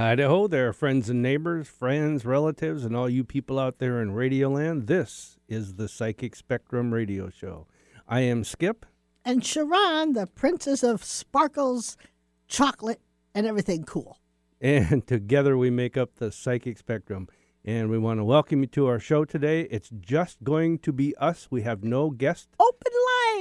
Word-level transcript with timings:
Idaho, 0.00 0.46
there, 0.46 0.72
friends 0.72 1.10
and 1.10 1.20
neighbors, 1.20 1.66
friends, 1.66 2.24
relatives, 2.24 2.84
and 2.84 2.96
all 2.96 3.08
you 3.08 3.24
people 3.24 3.58
out 3.58 3.78
there 3.78 4.00
in 4.00 4.12
Radioland. 4.12 4.86
This 4.86 5.36
is 5.48 5.74
the 5.74 5.88
Psychic 5.88 6.36
Spectrum 6.36 6.94
Radio 6.94 7.28
Show. 7.28 7.66
I 8.08 8.20
am 8.20 8.44
Skip. 8.44 8.86
and 9.24 9.44
Sharon, 9.44 10.12
the 10.12 10.28
princess 10.28 10.84
of 10.84 11.02
sparkles, 11.02 11.96
chocolate, 12.46 13.00
and 13.34 13.46
everything 13.46 13.82
cool. 13.84 14.18
and 14.60 15.04
together 15.08 15.56
we 15.58 15.70
make 15.70 15.96
up 15.96 16.16
the 16.16 16.30
psychic 16.30 16.78
spectrum. 16.78 17.28
And 17.64 17.90
we 17.90 17.98
want 17.98 18.20
to 18.20 18.24
welcome 18.24 18.60
you 18.60 18.68
to 18.68 18.86
our 18.86 18.98
show 18.98 19.24
today. 19.26 19.62
It's 19.70 19.90
just 19.90 20.42
going 20.42 20.78
to 20.78 20.92
be 20.92 21.14
us. 21.16 21.48
We 21.50 21.60
have 21.62 21.84
no 21.84 22.08
guest. 22.10 22.48
Open 22.58 22.92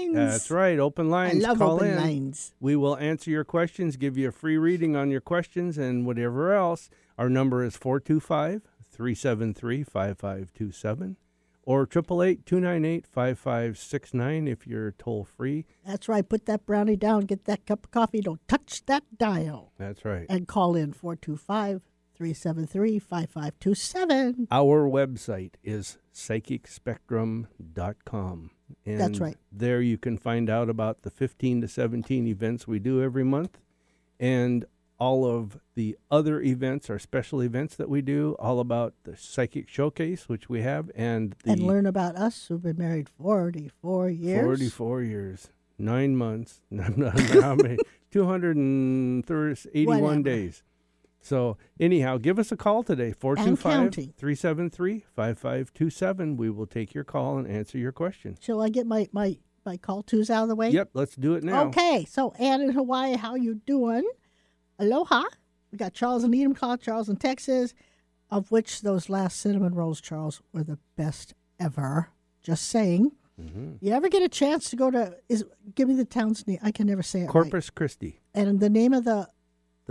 lines. 0.08 0.32
That's 0.32 0.52
right, 0.52 0.80
open 0.80 1.10
lines. 1.10 1.44
I 1.44 1.48
love 1.50 1.58
Call 1.60 1.76
open 1.76 1.90
in. 1.90 1.98
lines. 1.98 2.54
We 2.60 2.76
will 2.76 2.98
answer 2.98 3.30
your 3.30 3.44
questions, 3.44 3.98
give 3.98 4.18
you 4.18 4.30
a 4.30 4.32
free 4.32 4.58
reading 4.58 4.96
on 4.96 5.12
your 5.12 5.22
questions, 5.22 5.78
and 5.78 6.06
whatever 6.06 6.54
else. 6.54 6.90
Our 7.18 7.30
number 7.30 7.64
is 7.64 7.76
425 7.76 8.62
373 8.92 9.84
5527 9.84 11.18
or 11.64 11.82
888 11.84 12.46
298 12.46 13.06
5569 13.06 14.48
if 14.48 14.66
you're 14.66 14.92
toll 14.94 15.24
free. 15.26 15.66
That's 15.86 16.08
right. 16.10 16.28
Put 16.28 16.46
that 16.48 16.66
brownie 16.66 16.96
down. 16.96 17.26
Get 17.26 17.46
that 17.46 17.66
cup 17.66 17.86
of 17.86 17.92
coffee. 17.92 18.22
Don't 18.22 18.46
touch 18.48 18.86
that 18.88 19.04
dial. 19.18 19.72
That's 19.78 20.04
right. 20.04 20.26
And 20.30 20.48
call 20.48 20.76
in 20.76 20.94
425 20.94 21.82
373 22.16 23.00
5527. 23.00 24.48
Our 24.52 24.90
website 24.90 25.54
is 25.64 25.98
psychicspectrum.com. 26.14 28.50
And 28.86 29.00
That's 29.00 29.20
right. 29.20 29.38
There 29.52 29.82
you 29.82 29.98
can 29.98 30.18
find 30.18 30.50
out 30.50 30.70
about 30.70 31.02
the 31.04 31.10
15 31.10 31.62
to 31.62 31.68
17 31.68 32.28
events 32.28 32.68
we 32.68 32.80
do 32.80 33.02
every 33.02 33.24
month 33.24 33.60
and 34.20 34.66
all 35.00 35.26
of 35.26 35.60
the 35.76 35.98
other 36.12 36.42
events, 36.42 36.90
our 36.90 37.00
special 37.00 37.42
events 37.42 37.76
that 37.78 37.90
we 37.90 38.02
do, 38.02 38.36
all 38.38 38.60
about 38.60 38.94
the 39.04 39.16
psychic 39.16 39.70
showcase, 39.70 40.28
which 40.28 40.50
we 40.50 40.62
have, 40.62 40.92
and 40.94 41.36
the 41.44 41.52
And 41.52 41.64
learn 41.66 41.86
about 41.86 42.18
us 42.18 42.48
who've 42.48 42.62
been 42.62 42.78
married 42.78 43.08
44 43.08 44.10
years. 44.10 44.44
44 44.44 45.02
years, 45.04 45.50
nine 45.78 46.16
months, 46.18 46.62
no, 46.70 46.88
no, 46.96 47.12
no, 47.12 47.42
how 47.42 47.56
many? 47.56 47.78
281 48.12 50.02
Whatever. 50.02 50.22
days. 50.24 50.64
So, 51.22 51.58
anyhow, 51.80 52.18
give 52.18 52.40
us 52.40 52.52
a 52.52 52.58
call 52.58 52.84
today, 52.84 53.12
425 53.12 53.72
counting. 53.72 54.14
373 54.18 55.06
5527. 55.16 56.38
We 56.38 56.50
will 56.50 56.66
take 56.66 56.94
your 56.94 57.04
call 57.04 57.38
and 57.38 57.48
answer 57.48 57.78
your 57.78 57.92
question. 57.92 58.38
Shall 58.40 58.62
I 58.62 58.70
get 58.70 58.88
my, 58.88 59.08
my, 59.12 59.38
my 59.66 59.78
call 59.78 60.04
twos 60.04 60.30
out 60.30 60.44
of 60.44 60.50
the 60.50 60.56
way? 60.56 60.70
Yep, 60.70 60.92
let's 60.94 61.16
do 61.16 61.34
it 61.36 61.44
now. 61.44 61.66
Okay, 61.66 62.06
so 62.10 62.32
Ann 62.40 62.62
in 62.62 62.70
Hawaii, 62.72 63.16
how 63.16 63.36
you 63.36 63.56
doing? 63.56 64.10
Aloha. 64.80 65.24
We 65.72 65.78
got 65.78 65.94
Charles 65.94 66.24
and 66.24 66.34
Edom 66.34 66.56
call, 66.56 66.78
Charles 66.78 67.10
in 67.10 67.18
Texas, 67.18 67.74
of 68.32 68.50
which 68.50 68.82
those 68.82 69.10
last 69.10 69.40
cinnamon 69.40 69.76
rolls, 69.76 70.02
Charles, 70.02 70.42
were 70.54 70.64
the 70.64 70.80
best 70.96 71.36
ever. 71.60 72.10
Just 72.42 72.68
saying. 72.68 73.12
Mm-hmm. 73.40 73.74
You 73.82 73.94
ever 73.94 74.10
get 74.10 74.24
a 74.24 74.30
chance 74.30 74.70
to 74.70 74.76
go 74.76 74.90
to 74.92 75.16
is 75.28 75.46
give 75.76 75.88
me 75.88 75.96
the 75.96 76.06
town's 76.06 76.46
name? 76.48 76.60
I 76.62 76.72
can 76.72 76.88
never 76.88 77.04
say 77.04 77.20
it 77.20 77.24
right. 77.24 77.30
Corpus 77.30 77.70
Christi, 77.70 78.20
And 78.34 78.60
the 78.60 78.70
name 78.70 78.94
of 78.94 79.06
the 79.06 79.28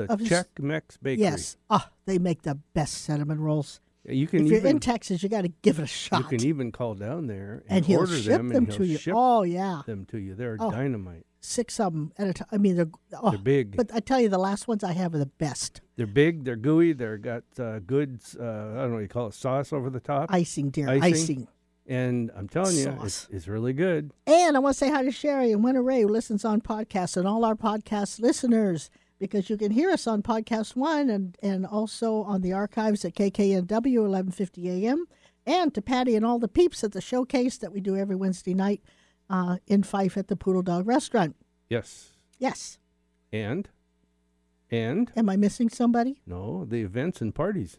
the 0.07 0.13
Of 0.13 0.25
Czech 0.27 0.47
Mex 0.61 0.97
Bakery. 0.97 1.23
yes, 1.23 1.57
oh, 1.71 1.87
they 2.07 2.19
make 2.19 2.43
the 2.43 2.55
best 2.75 3.05
cinnamon 3.05 3.41
rolls. 3.41 3.81
You 4.05 4.27
can 4.27 4.45
if 4.45 4.47
you're 4.47 4.61
even 4.61 4.77
in 4.77 4.81
Texas, 4.81 5.23
you 5.23 5.29
got 5.29 5.43
to 5.43 5.53
give 5.61 5.79
it 5.79 5.83
a 5.83 5.87
shot. 5.87 6.21
you 6.21 6.39
can 6.39 6.47
even 6.47 6.73
call 6.73 6.95
down 6.95 7.27
there 7.27 7.63
and, 7.69 7.79
and 7.79 7.85
he'll 7.85 8.01
order 8.01 8.17
ship 8.17 8.39
them, 8.39 8.49
them, 8.49 8.67
to 8.67 8.87
you. 8.87 8.99
Oh 9.15 9.43
yeah, 9.43 9.83
them 9.87 10.07
to 10.07 10.19
you. 10.19 10.35
They're 10.35 10.57
Oh. 10.59 10.71
dynamite. 10.71 11.27
six 11.41 11.79
of 11.79 11.93
them 11.93 12.13
at 12.17 12.29
a 12.29 12.33
time. 12.33 12.49
I 12.51 12.57
mean, 12.59 12.77
they're 12.77 12.91
oh, 13.21 13.31
They're 13.31 13.39
big. 13.39 13.77
But 13.77 13.91
I 13.93 14.01
tell 14.01 14.21
you, 14.21 14.29
the 14.31 14.39
last 14.39 14.67
ones 14.67 14.83
I 14.83 14.93
have 14.93 15.15
are 15.15 15.19
the 15.19 15.27
best. 15.27 15.83
They're 15.97 16.07
big. 16.07 16.45
They're 16.45 16.57
gooey. 16.57 16.93
They're 16.95 17.19
got 17.19 17.43
uh, 17.59 17.81
good. 17.81 18.21
Uh, 18.39 18.43
I 18.45 18.47
don't 18.47 18.91
know 18.91 18.95
what 18.95 19.03
you 19.03 19.09
call 19.09 19.27
it, 19.27 19.35
sauce 19.35 19.73
over 19.73 19.91
the 19.91 20.01
top. 20.01 20.33
Icing, 20.33 20.71
dear, 20.71 20.89
Icing? 20.89 21.03
icing. 21.13 21.49
and 21.87 22.31
I'm 22.37 22.49
telling 22.49 22.77
you, 22.77 22.97
it's, 23.03 23.29
it's 23.31 23.47
really 23.49 23.73
good. 23.75 24.13
And 24.27 24.57
I 24.57 24.61
want 24.61 24.75
to 24.75 24.79
say 24.79 24.91
hi 24.91 25.03
to 25.03 25.11
Sherry 25.13 25.53
and 25.53 25.63
Winter 25.63 25.83
Ray, 25.83 26.03
who 26.03 26.09
listens 26.09 26.45
on 26.47 26.61
podcasts, 26.63 27.17
and 27.17 27.27
all 27.29 27.45
our 27.45 27.55
podcast 27.57 28.21
listeners, 28.21 28.91
because 29.19 29.51
you 29.51 29.57
can 29.57 29.71
hear 29.71 29.91
us 29.91 30.07
on 30.07 30.23
Podcast 30.23 30.77
One 30.77 31.11
and, 31.11 31.37
and 31.43 31.67
also 31.67 32.23
on 32.23 32.41
the 32.43 32.53
archives 32.53 33.05
at 33.05 33.15
KKNW 33.15 34.01
1150 34.03 34.69
AM, 34.87 35.07
and 35.47 35.75
to 35.75 35.83
Patty 35.83 36.15
and 36.15 36.25
all 36.25 36.39
the 36.39 36.49
peeps 36.49 36.85
at 36.85 36.93
the 36.93 37.01
showcase 37.01 37.59
that 37.59 37.73
we 37.73 37.81
do 37.81 37.97
every 37.97 38.17
Wednesday 38.17 38.55
night 38.55 38.83
uh, 39.31 39.57
in 39.67 39.83
Fife 39.83 40.17
at 40.17 40.29
the 40.29 40.37
Poodle 40.37 40.63
Dog 40.63 40.87
Restaurant. 40.87 41.37
Yes. 41.69 42.13
Yes. 42.39 42.79
And 43.33 43.69
and 44.71 45.11
Am 45.17 45.29
I 45.31 45.37
missing 45.37 45.69
somebody? 45.71 46.21
no, 46.27 46.65
the 46.65 46.83
events 46.83 47.21
and 47.21 47.35
parties. 47.35 47.79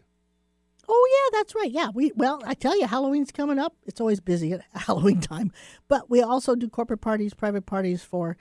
Oh 0.88 1.08
yeah, 1.32 1.38
that's 1.38 1.54
right. 1.54 1.70
Yeah, 1.70 1.88
we 1.94 2.10
well, 2.16 2.42
I 2.44 2.54
tell 2.54 2.76
you, 2.78 2.86
Halloween's 2.86 3.30
coming 3.30 3.60
up. 3.60 3.76
It's 3.86 4.00
always 4.00 4.18
busy 4.20 4.52
at 4.52 4.62
Halloween 4.74 5.20
time, 5.20 5.52
but 5.88 6.10
we 6.10 6.20
also 6.20 6.56
do 6.56 6.68
corporate 6.68 7.00
parties, 7.00 7.32
private 7.32 7.64
parties 7.66 8.02
for 8.02 8.36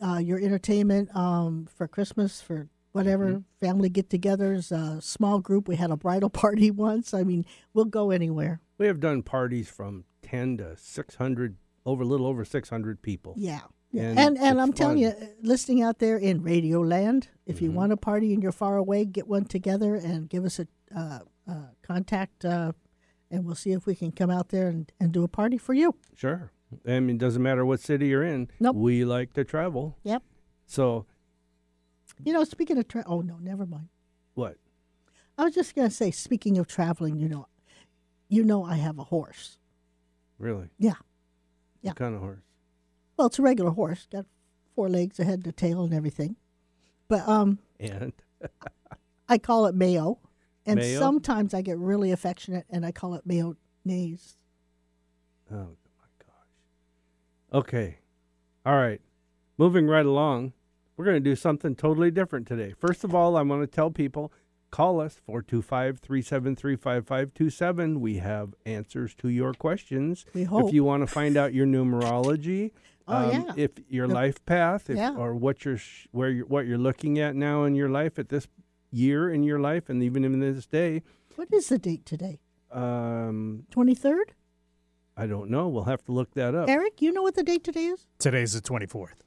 uh, 0.00 0.18
your 0.18 0.38
entertainment, 0.38 1.14
um, 1.16 1.66
for 1.74 1.86
Christmas, 1.88 2.40
for 2.40 2.68
whatever 2.92 3.42
family 3.60 3.88
get-togethers, 3.90 4.72
uh, 4.72 5.00
small 5.00 5.38
group. 5.40 5.68
We 5.68 5.76
had 5.76 5.90
a 5.90 5.96
bridal 5.96 6.30
party 6.44 6.70
once. 6.70 7.12
I 7.14 7.22
mean, 7.24 7.44
we'll 7.74 7.84
go 7.86 8.10
anywhere. 8.10 8.60
We 8.78 8.86
have 8.86 9.00
done 9.00 9.22
parties 9.22 9.68
from 9.68 10.04
ten 10.22 10.56
to 10.58 10.76
six 10.76 11.14
hundred, 11.16 11.56
over 11.84 12.02
a 12.02 12.06
little 12.06 12.26
over 12.26 12.44
six 12.44 12.68
hundred 12.70 13.00
people. 13.02 13.34
Yeah. 13.36 13.60
yeah. 13.90 14.02
And 14.10 14.18
And 14.18 14.38
and, 14.38 14.60
I'm 14.60 14.72
telling 14.72 14.98
you, 14.98 15.12
listening 15.42 15.82
out 15.82 15.98
there 15.98 16.16
in 16.18 16.42
Radio 16.42 16.80
Land, 16.80 17.28
if 17.46 17.56
Mm-hmm. 17.56 17.64
you 17.64 17.72
want 17.72 17.92
a 17.92 17.96
party 17.96 18.34
and 18.34 18.42
you're 18.42 18.52
far 18.52 18.76
away, 18.76 19.04
get 19.04 19.26
one 19.28 19.44
together 19.44 19.94
and 19.94 20.28
give 20.28 20.44
us 20.44 20.58
a 20.58 20.66
uh, 20.94 21.20
uh, 21.48 21.54
contact, 21.82 22.44
uh, 22.44 22.72
and 23.30 23.44
we'll 23.44 23.54
see 23.54 23.72
if 23.72 23.86
we 23.86 23.94
can 23.94 24.12
come 24.12 24.30
out 24.30 24.48
there 24.50 24.68
and, 24.68 24.90
and 25.00 25.12
do 25.12 25.22
a 25.24 25.28
party 25.28 25.58
for 25.58 25.74
you. 25.74 25.94
Sure. 26.14 26.50
I 26.86 27.00
mean, 27.00 27.16
it 27.16 27.18
doesn't 27.18 27.42
matter 27.42 27.64
what 27.64 27.80
city 27.80 28.08
you're 28.08 28.22
in. 28.24 28.48
Nope. 28.60 28.76
We 28.76 29.04
like 29.04 29.32
to 29.34 29.44
travel. 29.44 29.96
Yep. 30.02 30.22
So 30.66 31.06
You 32.24 32.32
know, 32.32 32.44
speaking 32.44 32.78
of 32.78 32.88
tra- 32.88 33.04
oh 33.06 33.20
no, 33.20 33.36
never 33.38 33.66
mind. 33.66 33.88
what? 34.34 34.56
I 35.38 35.44
was 35.44 35.54
just 35.54 35.74
gonna 35.74 35.90
say, 35.90 36.10
speaking 36.10 36.58
of 36.58 36.66
traveling, 36.66 37.18
you 37.18 37.28
know, 37.28 37.46
you 38.28 38.42
know, 38.42 38.64
I 38.64 38.76
have 38.76 38.98
a 38.98 39.04
horse. 39.04 39.58
Really? 40.38 40.68
Yeah, 40.78 40.94
Yeah. 41.82 41.90
What 41.90 41.96
kind 41.96 42.14
of 42.14 42.20
horse? 42.20 42.40
well, 43.16 43.28
it's 43.28 43.38
a 43.38 43.42
regular 43.42 43.70
horse, 43.70 44.06
got 44.10 44.26
four 44.74 44.88
legs, 44.88 45.18
a 45.20 45.24
head, 45.24 45.38
and 45.40 45.46
a 45.46 45.52
tail, 45.52 45.84
and 45.84 45.94
everything. 45.94 46.36
But 47.08 47.26
um, 47.28 47.58
And 47.78 48.12
I 49.28 49.38
call 49.38 49.66
it 49.66 49.74
Mayo, 49.74 50.18
and 50.66 50.80
Mayo? 50.80 50.98
sometimes 51.00 51.54
I 51.54 51.62
get 51.62 51.78
really 51.78 52.10
affectionate, 52.10 52.66
and 52.68 52.84
I 52.84 52.90
call 52.92 53.14
it 53.14 53.22
mayonnaise. 53.24 54.36
oh 55.50 55.54
my 55.54 55.58
gosh. 55.64 55.85
Okay. 57.52 57.98
All 58.64 58.76
right. 58.76 59.00
Moving 59.58 59.86
right 59.86 60.06
along. 60.06 60.52
We're 60.96 61.04
going 61.04 61.16
to 61.22 61.30
do 61.30 61.36
something 61.36 61.74
totally 61.76 62.10
different 62.10 62.46
today. 62.46 62.74
First 62.78 63.04
of 63.04 63.14
all, 63.14 63.36
I 63.36 63.42
want 63.42 63.62
to 63.62 63.66
tell 63.66 63.90
people 63.90 64.32
call 64.70 65.00
us 65.00 65.20
425 65.26 66.00
373 66.00 66.76
5527. 66.76 68.00
We 68.00 68.16
have 68.18 68.54
answers 68.66 69.14
to 69.16 69.28
your 69.28 69.54
questions. 69.54 70.26
We 70.34 70.44
hope. 70.44 70.68
If 70.68 70.74
you 70.74 70.84
want 70.84 71.02
to 71.02 71.06
find 71.06 71.36
out 71.36 71.54
your 71.54 71.66
numerology, 71.66 72.72
um, 73.06 73.24
Oh, 73.24 73.30
yeah. 73.30 73.52
if 73.56 73.70
your 73.88 74.08
The- 74.08 74.14
life 74.14 74.44
path, 74.44 74.90
if, 74.90 74.96
Yeah. 74.96 75.14
or 75.16 75.34
what 75.34 75.64
you're 75.64 75.76
sh- 75.78 76.08
where 76.10 76.30
you're, 76.30 76.46
what 76.46 76.66
you're 76.66 76.78
looking 76.78 77.18
at 77.18 77.36
now 77.36 77.64
in 77.64 77.74
your 77.74 77.88
life 77.88 78.18
at 78.18 78.28
this 78.30 78.48
year 78.90 79.30
in 79.30 79.42
your 79.42 79.60
life, 79.60 79.88
and 79.88 80.02
even 80.02 80.24
in 80.24 80.40
this 80.40 80.66
day. 80.66 81.02
What 81.36 81.52
is 81.52 81.68
the 81.68 81.78
date 81.78 82.04
today? 82.06 82.40
Um, 82.72 83.64
23rd? 83.70 84.30
I 85.16 85.26
don't 85.26 85.50
know. 85.50 85.68
We'll 85.68 85.84
have 85.84 86.04
to 86.04 86.12
look 86.12 86.32
that 86.34 86.54
up. 86.54 86.68
Eric, 86.68 87.00
you 87.00 87.12
know 87.12 87.22
what 87.22 87.34
the 87.34 87.42
date 87.42 87.64
today 87.64 87.86
is? 87.86 88.06
Today's 88.18 88.52
the 88.52 88.60
24th. 88.60 89.22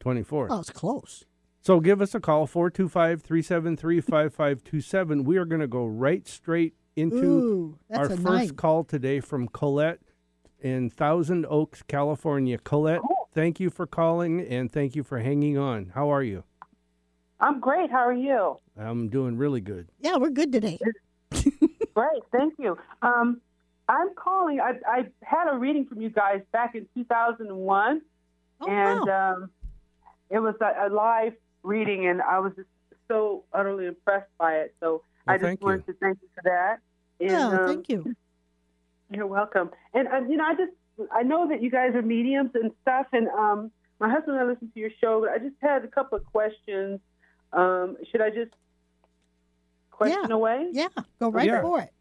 24th. 0.00 0.48
Oh, 0.50 0.60
it's 0.60 0.70
close. 0.70 1.24
So 1.62 1.80
give 1.80 2.00
us 2.00 2.14
a 2.14 2.20
call, 2.20 2.46
425 2.46 3.22
373 3.22 4.00
5527. 4.00 5.24
We 5.24 5.36
are 5.36 5.44
going 5.44 5.60
to 5.60 5.66
go 5.66 5.84
right 5.86 6.26
straight 6.26 6.74
into 6.96 7.16
Ooh, 7.16 7.78
our 7.94 8.08
first 8.08 8.22
nine. 8.22 8.50
call 8.50 8.84
today 8.84 9.20
from 9.20 9.48
Colette 9.48 10.00
in 10.58 10.90
Thousand 10.90 11.46
Oaks, 11.48 11.82
California. 11.82 12.58
Colette, 12.58 13.00
thank 13.34 13.60
you 13.60 13.70
for 13.70 13.86
calling 13.86 14.40
and 14.40 14.72
thank 14.72 14.96
you 14.96 15.02
for 15.02 15.20
hanging 15.20 15.56
on. 15.58 15.92
How 15.94 16.10
are 16.12 16.22
you? 16.22 16.44
I'm 17.40 17.60
great. 17.60 17.90
How 17.90 18.06
are 18.06 18.12
you? 18.12 18.58
I'm 18.78 19.08
doing 19.08 19.36
really 19.36 19.60
good. 19.60 19.88
Yeah, 20.00 20.16
we're 20.16 20.30
good 20.30 20.52
today. 20.52 20.78
Great. 21.30 22.22
Thank 22.32 22.54
you. 22.58 22.78
Um, 23.02 23.40
I'm 23.90 24.14
calling. 24.14 24.60
I, 24.60 24.74
I 24.86 25.06
had 25.22 25.52
a 25.52 25.58
reading 25.58 25.84
from 25.84 26.00
you 26.00 26.10
guys 26.10 26.42
back 26.52 26.74
in 26.76 26.86
2001, 26.94 28.02
Oh, 28.62 28.66
and 28.68 29.00
wow. 29.08 29.32
um, 29.32 29.50
it 30.28 30.38
was 30.38 30.54
a, 30.60 30.86
a 30.86 30.88
live 30.90 31.32
reading, 31.62 32.06
and 32.06 32.20
I 32.22 32.38
was 32.38 32.52
just 32.54 32.68
so 33.08 33.42
utterly 33.52 33.86
impressed 33.86 34.30
by 34.38 34.58
it. 34.58 34.74
So 34.80 34.86
Well, 34.92 35.02
I 35.26 35.38
just 35.38 35.44
thank 35.44 35.64
wanted 35.64 35.86
to 35.86 35.92
thank 35.94 36.18
you 36.22 36.28
for 36.34 36.42
that. 36.44 36.78
And, 37.18 37.30
yeah, 37.30 37.48
um, 37.48 37.66
thank 37.66 37.88
you. 37.88 38.14
You're 39.10 39.26
welcome. 39.26 39.70
And 39.92 40.06
uh, 40.08 40.20
you 40.28 40.36
know, 40.36 40.44
I 40.44 40.54
just 40.54 40.72
I 41.10 41.22
know 41.22 41.48
that 41.48 41.60
you 41.62 41.70
guys 41.70 41.94
are 41.94 42.02
mediums 42.02 42.50
and 42.54 42.70
stuff, 42.82 43.06
and 43.12 43.26
um, 43.28 43.72
my 43.98 44.08
husband 44.08 44.36
and 44.38 44.46
I 44.46 44.52
listen 44.52 44.70
to 44.72 44.78
your 44.78 44.90
show, 45.00 45.20
but 45.22 45.30
I 45.30 45.38
just 45.38 45.56
had 45.60 45.84
a 45.84 45.88
couple 45.88 46.16
of 46.18 46.24
questions. 46.26 47.00
Um, 47.52 47.96
should 48.12 48.20
I 48.20 48.30
just 48.30 48.52
question 49.90 50.20
Yeah. 50.28 50.34
away? 50.34 50.68
Yeah, 50.70 50.88
go 51.18 51.30
right 51.30 51.46
Yeah. 51.46 51.62
for 51.62 51.80
it. 51.80 51.92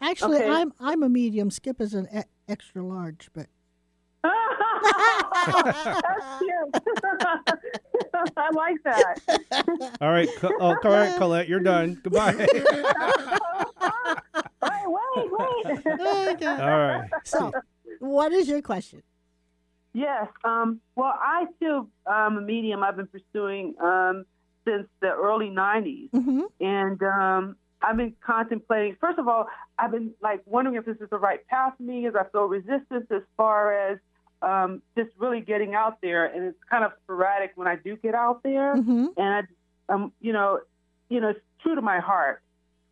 Actually, 0.00 0.38
Okay. 0.38 0.48
I'm 0.50 0.72
I'm 0.80 1.02
a 1.02 1.08
medium. 1.08 1.50
Skip 1.50 1.80
is 1.80 1.94
an 1.94 2.06
e- 2.16 2.20
extra 2.48 2.84
large, 2.84 3.28
but 3.32 3.46
That's 4.22 6.38
cute. 6.38 6.74
I 8.36 8.50
like 8.52 8.76
that. 8.84 9.94
All 10.00 10.10
right. 10.10 10.28
Co- 10.38 10.50
oh, 10.60 10.76
all 10.82 10.90
right, 10.90 11.16
Colette, 11.18 11.48
you're 11.48 11.60
done. 11.60 12.00
Goodbye. 12.02 12.34
Wait, 14.62 14.86
wait, 14.86 15.30
wait. 15.32 15.66
Okay. 15.86 16.46
all 16.46 16.78
right. 16.78 17.08
so, 17.24 17.52
what 18.00 18.32
is 18.32 18.48
your 18.48 18.60
question? 18.62 19.02
Yes. 19.92 20.26
Um, 20.44 20.80
well, 20.96 21.12
I 21.16 21.46
too 21.60 21.88
am 22.08 22.38
a 22.38 22.40
medium. 22.40 22.82
I've 22.82 22.96
been 22.96 23.06
pursuing 23.08 23.74
um, 23.80 24.24
since 24.66 24.86
the 25.00 25.08
early 25.10 25.50
'90s, 25.50 26.10
hmm 26.10 26.40
and 26.60 27.00
um, 27.02 27.56
I've 27.82 27.96
been 27.96 28.14
contemplating. 28.24 28.96
First 29.00 29.18
of 29.18 29.28
all, 29.28 29.46
I've 29.78 29.92
been 29.92 30.12
like 30.20 30.40
wondering 30.46 30.76
if 30.76 30.84
this 30.84 30.96
is 31.00 31.10
the 31.10 31.18
right 31.18 31.46
path 31.46 31.74
for 31.76 31.82
me, 31.82 32.06
as 32.06 32.14
I 32.14 32.24
feel 32.24 32.44
resistance 32.44 33.06
as 33.10 33.22
far 33.36 33.72
as 33.72 33.98
um, 34.42 34.82
just 34.96 35.10
really 35.18 35.40
getting 35.40 35.74
out 35.74 36.00
there, 36.00 36.26
and 36.26 36.44
it's 36.44 36.58
kind 36.70 36.84
of 36.84 36.92
sporadic 37.04 37.52
when 37.56 37.68
I 37.68 37.76
do 37.76 37.96
get 37.96 38.14
out 38.14 38.42
there. 38.42 38.76
hmm 38.76 39.06
and 39.16 39.46
I, 39.88 39.92
um, 39.92 40.12
you 40.20 40.32
know, 40.32 40.60
you 41.08 41.20
know, 41.20 41.28
it's 41.30 41.40
true 41.62 41.74
to 41.74 41.82
my 41.82 41.98
heart. 41.98 42.42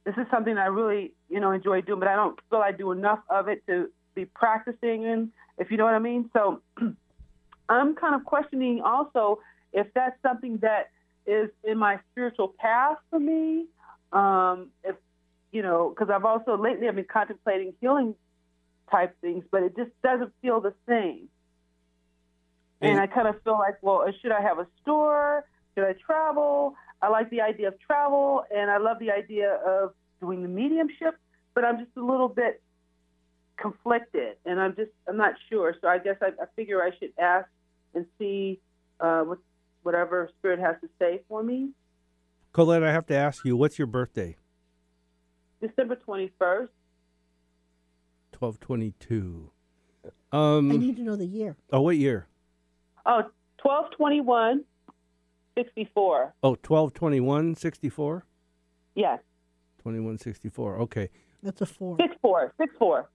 This 0.04 0.14
is 0.16 0.26
something 0.30 0.56
I 0.56 0.66
really, 0.66 1.12
you 1.28 1.40
know, 1.40 1.50
enjoy 1.50 1.82
doing, 1.82 1.98
but 1.98 2.08
I 2.08 2.14
don't 2.14 2.38
feel 2.48 2.60
I 2.60 2.72
do 2.72 2.92
enough 2.92 3.20
of 3.28 3.48
it 3.48 3.66
to 3.66 3.90
be 4.14 4.24
practicing 4.24 5.04
and 5.04 5.30
if 5.58 5.70
you 5.70 5.76
know 5.76 5.84
what 5.84 5.94
I 5.94 5.98
mean. 5.98 6.30
So 6.32 6.62
I'm 7.68 7.94
kind 7.96 8.14
of 8.14 8.24
questioning 8.24 8.80
also 8.82 9.40
if 9.72 9.86
that's 9.94 10.16
something 10.22 10.58
that 10.58 10.90
is 11.26 11.50
in 11.64 11.78
my 11.78 11.98
spiritual 12.12 12.54
path 12.58 12.96
for 13.10 13.18
me. 13.18 13.66
Um, 14.12 14.70
if 14.84 14.96
you 15.52 15.62
know, 15.62 15.90
because 15.90 16.10
I've 16.10 16.24
also 16.24 16.56
lately 16.56 16.88
I've 16.88 16.96
been 16.96 17.04
contemplating 17.04 17.74
healing 17.80 18.14
type 18.90 19.16
things, 19.20 19.44
but 19.50 19.62
it 19.62 19.76
just 19.76 19.90
doesn't 20.02 20.32
feel 20.42 20.60
the 20.60 20.74
same. 20.88 21.28
And 22.80 22.92
And- 22.92 23.00
I 23.00 23.06
kind 23.06 23.26
of 23.28 23.42
feel 23.42 23.54
like, 23.58 23.76
well, 23.82 24.04
should 24.20 24.32
I 24.32 24.40
have 24.40 24.58
a 24.58 24.66
store? 24.82 25.44
Should 25.74 25.84
I 25.84 25.94
travel? 25.94 26.76
I 27.02 27.08
like 27.08 27.28
the 27.30 27.40
idea 27.42 27.68
of 27.68 27.78
travel, 27.80 28.44
and 28.54 28.70
I 28.70 28.78
love 28.78 28.98
the 28.98 29.10
idea 29.10 29.54
of 29.54 29.94
doing 30.20 30.42
the 30.42 30.48
mediumship, 30.48 31.16
but 31.54 31.64
I'm 31.64 31.78
just 31.78 31.96
a 31.96 32.02
little 32.02 32.28
bit 32.28 32.62
conflicted, 33.56 34.36
and 34.44 34.60
I'm 34.60 34.74
just 34.76 34.90
I'm 35.08 35.16
not 35.16 35.34
sure. 35.48 35.74
So 35.80 35.88
I 35.88 35.98
guess 35.98 36.16
I, 36.22 36.28
I 36.28 36.46
figure 36.54 36.82
I 36.82 36.90
should 36.98 37.12
ask 37.18 37.48
and 37.94 38.06
see 38.18 38.60
uh, 39.00 39.22
what 39.22 39.38
whatever 39.82 40.30
spirit 40.38 40.58
has 40.58 40.76
to 40.80 40.88
say 40.98 41.22
for 41.28 41.42
me. 41.42 41.70
Colette, 42.56 42.82
I 42.82 42.90
have 42.90 43.04
to 43.08 43.14
ask 43.14 43.44
you, 43.44 43.54
what's 43.54 43.78
your 43.78 43.86
birthday? 43.86 44.34
December 45.60 45.94
21st. 45.94 46.70
1222. 48.38 49.50
I 50.32 50.36
Um, 50.56 50.68
need 50.70 50.96
to 50.96 51.02
know 51.02 51.16
the 51.16 51.26
year. 51.26 51.58
oh, 51.70 51.82
what 51.82 51.98
year? 51.98 52.28
Oh, 53.04 53.24
1221 53.62 54.64
64. 55.54 56.34
Oh, 56.42 56.48
1221 56.66 57.56
64? 57.56 58.24
Yes. 58.94 59.20
2164. 59.76 60.78
Okay. 60.78 61.10
That's 61.42 61.60
a 61.60 61.66
four. 61.66 61.98
64. 62.00 62.54
64. 62.58 63.10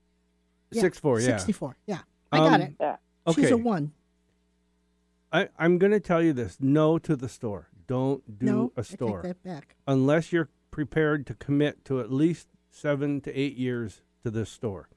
Yeah, 0.70 0.80
64, 0.82 1.20
yeah. 1.20 1.26
64. 1.38 1.76
Yeah, 1.86 1.98
I 2.30 2.38
got 2.38 2.52
Um, 2.52 2.60
it. 2.60 2.74
Yeah. 2.78 2.96
Okay. 3.26 3.42
She's 3.42 3.50
a 3.50 3.56
one. 3.56 3.90
I, 5.32 5.48
I'm 5.58 5.78
going 5.78 5.90
to 5.92 5.98
tell 6.00 6.22
you 6.22 6.32
this 6.32 6.58
no 6.60 6.98
to 7.00 7.16
the 7.16 7.28
store. 7.28 7.70
Don't 7.92 8.38
do 8.38 8.46
no, 8.46 8.72
a 8.76 8.82
store. 8.82 9.20
I 9.20 9.22
take 9.28 9.42
that 9.42 9.44
back. 9.44 9.76
unless 9.86 10.32
you're 10.32 10.48
prepared 10.70 11.26
to 11.26 11.34
commit 11.34 11.84
to 11.84 12.00
at 12.00 12.10
least 12.10 12.48
seven 12.70 13.20
to 13.20 13.32
eight 13.38 13.56
years 13.58 14.00
to 14.22 14.30
this 14.30 14.48
store. 14.48 14.88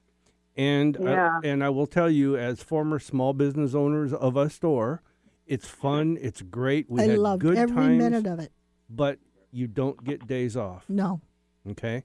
And 0.55 0.97
Yeah. 1.01 1.37
uh, 1.37 1.41
and 1.43 1.61
I 1.61 1.69
will 1.71 1.87
tell 1.87 2.09
you, 2.09 2.37
as 2.37 2.63
former 2.63 2.97
small 2.99 3.33
business 3.33 3.75
owners 3.75 4.13
of 4.13 4.37
a 4.37 4.49
store, 4.49 5.01
it's 5.45 5.67
fun. 5.67 6.17
It's 6.21 6.41
great. 6.41 6.89
We 6.89 7.01
I 7.01 7.07
had 7.07 7.19
loved 7.19 7.41
good 7.41 7.57
every 7.57 7.75
times, 7.75 7.97
minute 7.97 8.25
of 8.27 8.39
it. 8.39 8.53
but 8.89 9.19
you 9.51 9.67
don't 9.67 10.01
get 10.03 10.25
days 10.25 10.55
off. 10.55 10.89
No. 10.89 11.19
Okay, 11.71 12.03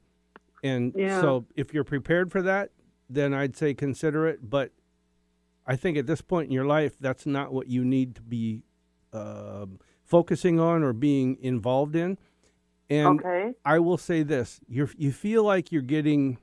and 0.64 0.92
Yeah. 0.96 1.20
so 1.20 1.46
if 1.54 1.72
you're 1.72 1.84
prepared 1.84 2.32
for 2.32 2.42
that, 2.42 2.72
then 3.08 3.32
I'd 3.32 3.54
say 3.56 3.74
consider 3.74 4.26
it. 4.26 4.50
But 4.50 4.72
I 5.66 5.76
think 5.76 5.96
at 5.96 6.06
this 6.06 6.20
point 6.20 6.46
in 6.48 6.52
your 6.52 6.64
life, 6.66 6.98
that's 6.98 7.26
not 7.26 7.52
what 7.52 7.68
you 7.68 7.84
need 7.84 8.16
to 8.16 8.22
be 8.22 8.64
um, 9.12 9.78
focusing 10.10 10.58
on 10.58 10.82
or 10.82 10.92
being 10.92 11.38
involved 11.40 11.96
in. 11.96 12.18
And 12.90 13.20
okay. 13.20 13.54
I 13.64 13.78
will 13.78 13.96
say 13.96 14.22
this: 14.24 14.60
you 14.68 14.88
you 14.98 15.12
feel 15.12 15.44
like 15.44 15.70
you're 15.72 15.80
getting 15.80 16.38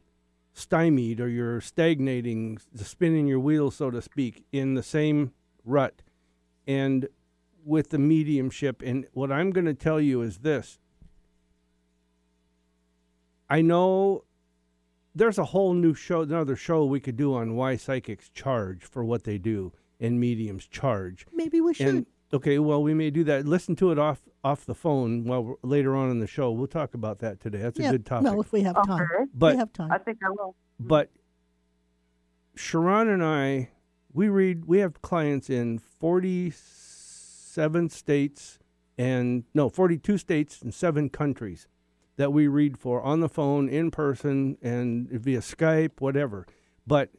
stymied 0.54 1.20
or 1.20 1.30
you're 1.30 1.62
stagnating, 1.62 2.58
spinning 2.76 3.28
your 3.28 3.40
wheels, 3.40 3.76
so 3.76 3.92
to 3.92 4.02
speak, 4.02 4.46
in 4.52 4.74
the 4.74 4.82
same 4.82 5.34
rut. 5.66 6.02
And 6.66 7.10
with 7.66 7.90
the 7.90 8.00
mediumship, 8.00 8.82
and 8.82 9.06
what 9.12 9.32
I'm 9.32 9.52
going 9.52 9.66
to 9.66 9.74
tell 9.74 10.00
you 10.00 10.22
is 10.22 10.40
this: 10.40 10.80
I 13.50 13.62
know 13.62 14.24
there's 15.14 15.38
a 15.38 15.46
whole 15.46 15.74
new 15.74 15.94
show, 15.94 16.22
another 16.22 16.56
show 16.56 16.86
we 16.86 17.02
could 17.02 17.18
do 17.18 17.34
on 17.34 17.56
why 17.56 17.76
psychics 17.76 18.30
charge 18.30 18.86
for 18.86 19.04
what 19.04 19.26
they 19.26 19.38
do 19.38 19.74
and 20.00 20.20
mediums 20.20 20.66
charge. 20.66 21.26
Maybe 21.34 21.60
we 21.60 21.74
should. 21.74 21.88
And 21.88 22.06
okay, 22.34 22.60
well, 22.60 22.84
we 22.84 22.94
may 22.94 23.10
do 23.10 23.24
that. 23.26 23.46
Listen 23.46 23.76
to 23.78 23.92
it 23.92 24.00
off 24.00 24.22
off 24.44 24.66
the 24.66 24.76
phone 24.76 25.24
while 25.26 25.44
we're, 25.44 25.56
later 25.64 25.96
on 25.96 26.12
in 26.12 26.20
the 26.20 26.28
show. 26.28 26.52
We'll 26.52 26.68
talk 26.68 26.94
about 26.94 27.20
that 27.20 27.40
today. 27.40 27.60
That's 27.60 27.80
yeah. 27.80 27.90
a 27.90 27.92
good 27.92 28.06
topic. 28.06 28.26
Well, 28.26 28.42
if 28.42 28.52
we 28.52 28.64
have 28.64 28.76
time. 28.86 29.02
Okay. 29.02 29.26
but 29.34 29.54
we 29.54 29.60
have 29.60 29.72
time. 29.74 29.92
I 29.92 29.98
think 29.98 30.20
I 30.24 30.30
will. 30.30 30.56
but 30.80 31.10
Sharon 32.56 33.10
and 33.10 33.24
I, 33.24 33.70
we 34.14 34.30
read. 34.30 34.66
We 34.66 34.80
have 34.80 35.02
clients 35.02 35.50
in 35.50 35.80
forty-seven 35.80 37.90
states 37.90 38.60
and 38.98 39.44
no, 39.54 39.70
forty-two 39.70 40.18
states 40.18 40.62
and 40.62 40.74
seven 40.74 41.10
countries 41.10 41.68
that 42.18 42.34
we 42.34 42.48
read 42.48 42.80
for 42.80 43.02
on 43.04 43.20
the 43.20 43.30
phone, 43.30 43.70
in 43.70 43.92
person, 43.92 44.58
and 44.62 45.08
via 45.10 45.40
Skype, 45.40 46.00
whatever. 46.00 46.48
But 46.86 47.12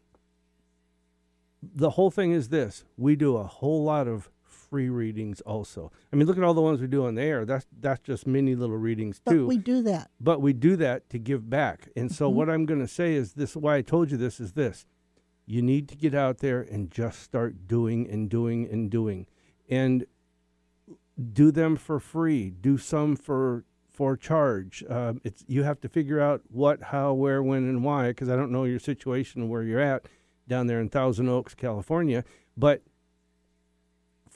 the 1.62 1.90
whole 1.90 2.10
thing 2.10 2.32
is 2.32 2.48
this: 2.48 2.84
we 2.96 3.14
do 3.16 3.36
a 3.36 3.44
whole 3.44 3.84
lot 3.84 4.08
of 4.08 4.30
free 4.70 4.88
readings. 4.88 5.40
Also, 5.42 5.90
I 6.12 6.16
mean, 6.16 6.26
look 6.26 6.36
at 6.38 6.44
all 6.44 6.54
the 6.54 6.60
ones 6.62 6.80
we 6.80 6.86
do 6.86 7.06
on 7.06 7.14
the 7.14 7.22
air. 7.22 7.44
That's 7.44 7.66
that's 7.80 8.00
just 8.02 8.26
mini 8.26 8.54
little 8.54 8.76
readings 8.76 9.20
but 9.24 9.32
too 9.32 9.46
we 9.46 9.56
do 9.58 9.82
that. 9.82 10.10
but 10.20 10.40
we 10.40 10.52
do 10.52 10.76
that 10.76 11.08
to 11.10 11.18
give 11.18 11.48
back. 11.48 11.88
And 11.96 12.10
so 12.12 12.30
Mhm. 12.30 12.34
what 12.34 12.50
I'm 12.50 12.66
going 12.66 12.80
to 12.80 12.88
say 12.88 13.14
is 13.14 13.32
this 13.34 13.56
why 13.56 13.76
I 13.76 13.82
told 13.82 14.10
you 14.10 14.16
this 14.16 14.40
is 14.40 14.52
this. 14.52 14.86
You 15.46 15.62
need 15.62 15.88
to 15.88 15.96
get 15.96 16.14
out 16.14 16.38
there 16.38 16.60
and 16.60 16.90
just 16.90 17.20
start 17.22 17.66
doing 17.66 18.08
and 18.08 18.28
doing 18.28 18.68
and 18.70 18.90
doing 18.90 19.26
and 19.68 20.04
do 21.32 21.50
them 21.50 21.76
for 21.76 21.98
free. 22.00 22.50
Do 22.50 22.78
some 22.78 23.16
for 23.16 23.64
for 23.90 24.16
charge. 24.16 24.84
Um, 24.88 25.20
it's 25.24 25.44
you 25.48 25.62
have 25.64 25.80
to 25.80 25.88
figure 25.88 26.20
out 26.20 26.42
what, 26.50 26.82
how, 26.84 27.14
where, 27.14 27.42
when, 27.42 27.64
and 27.68 27.82
why. 27.82 28.08
Because 28.08 28.28
I 28.28 28.36
don't 28.36 28.52
know 28.52 28.64
your 28.64 28.78
situation 28.78 29.48
where 29.48 29.62
you're 29.64 29.80
at 29.80 30.06
down 30.46 30.66
there 30.68 30.80
in 30.80 30.88
Thousand 30.88 31.28
Oaks, 31.28 31.54
California. 31.54 32.24
But 32.56 32.82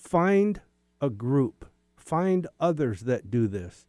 find 0.03 0.61
a 1.01 1.09
group, 1.09 1.67
find 1.97 2.47
others 2.61 3.03
that 3.03 3.31
do 3.31 3.47
this 3.47 3.87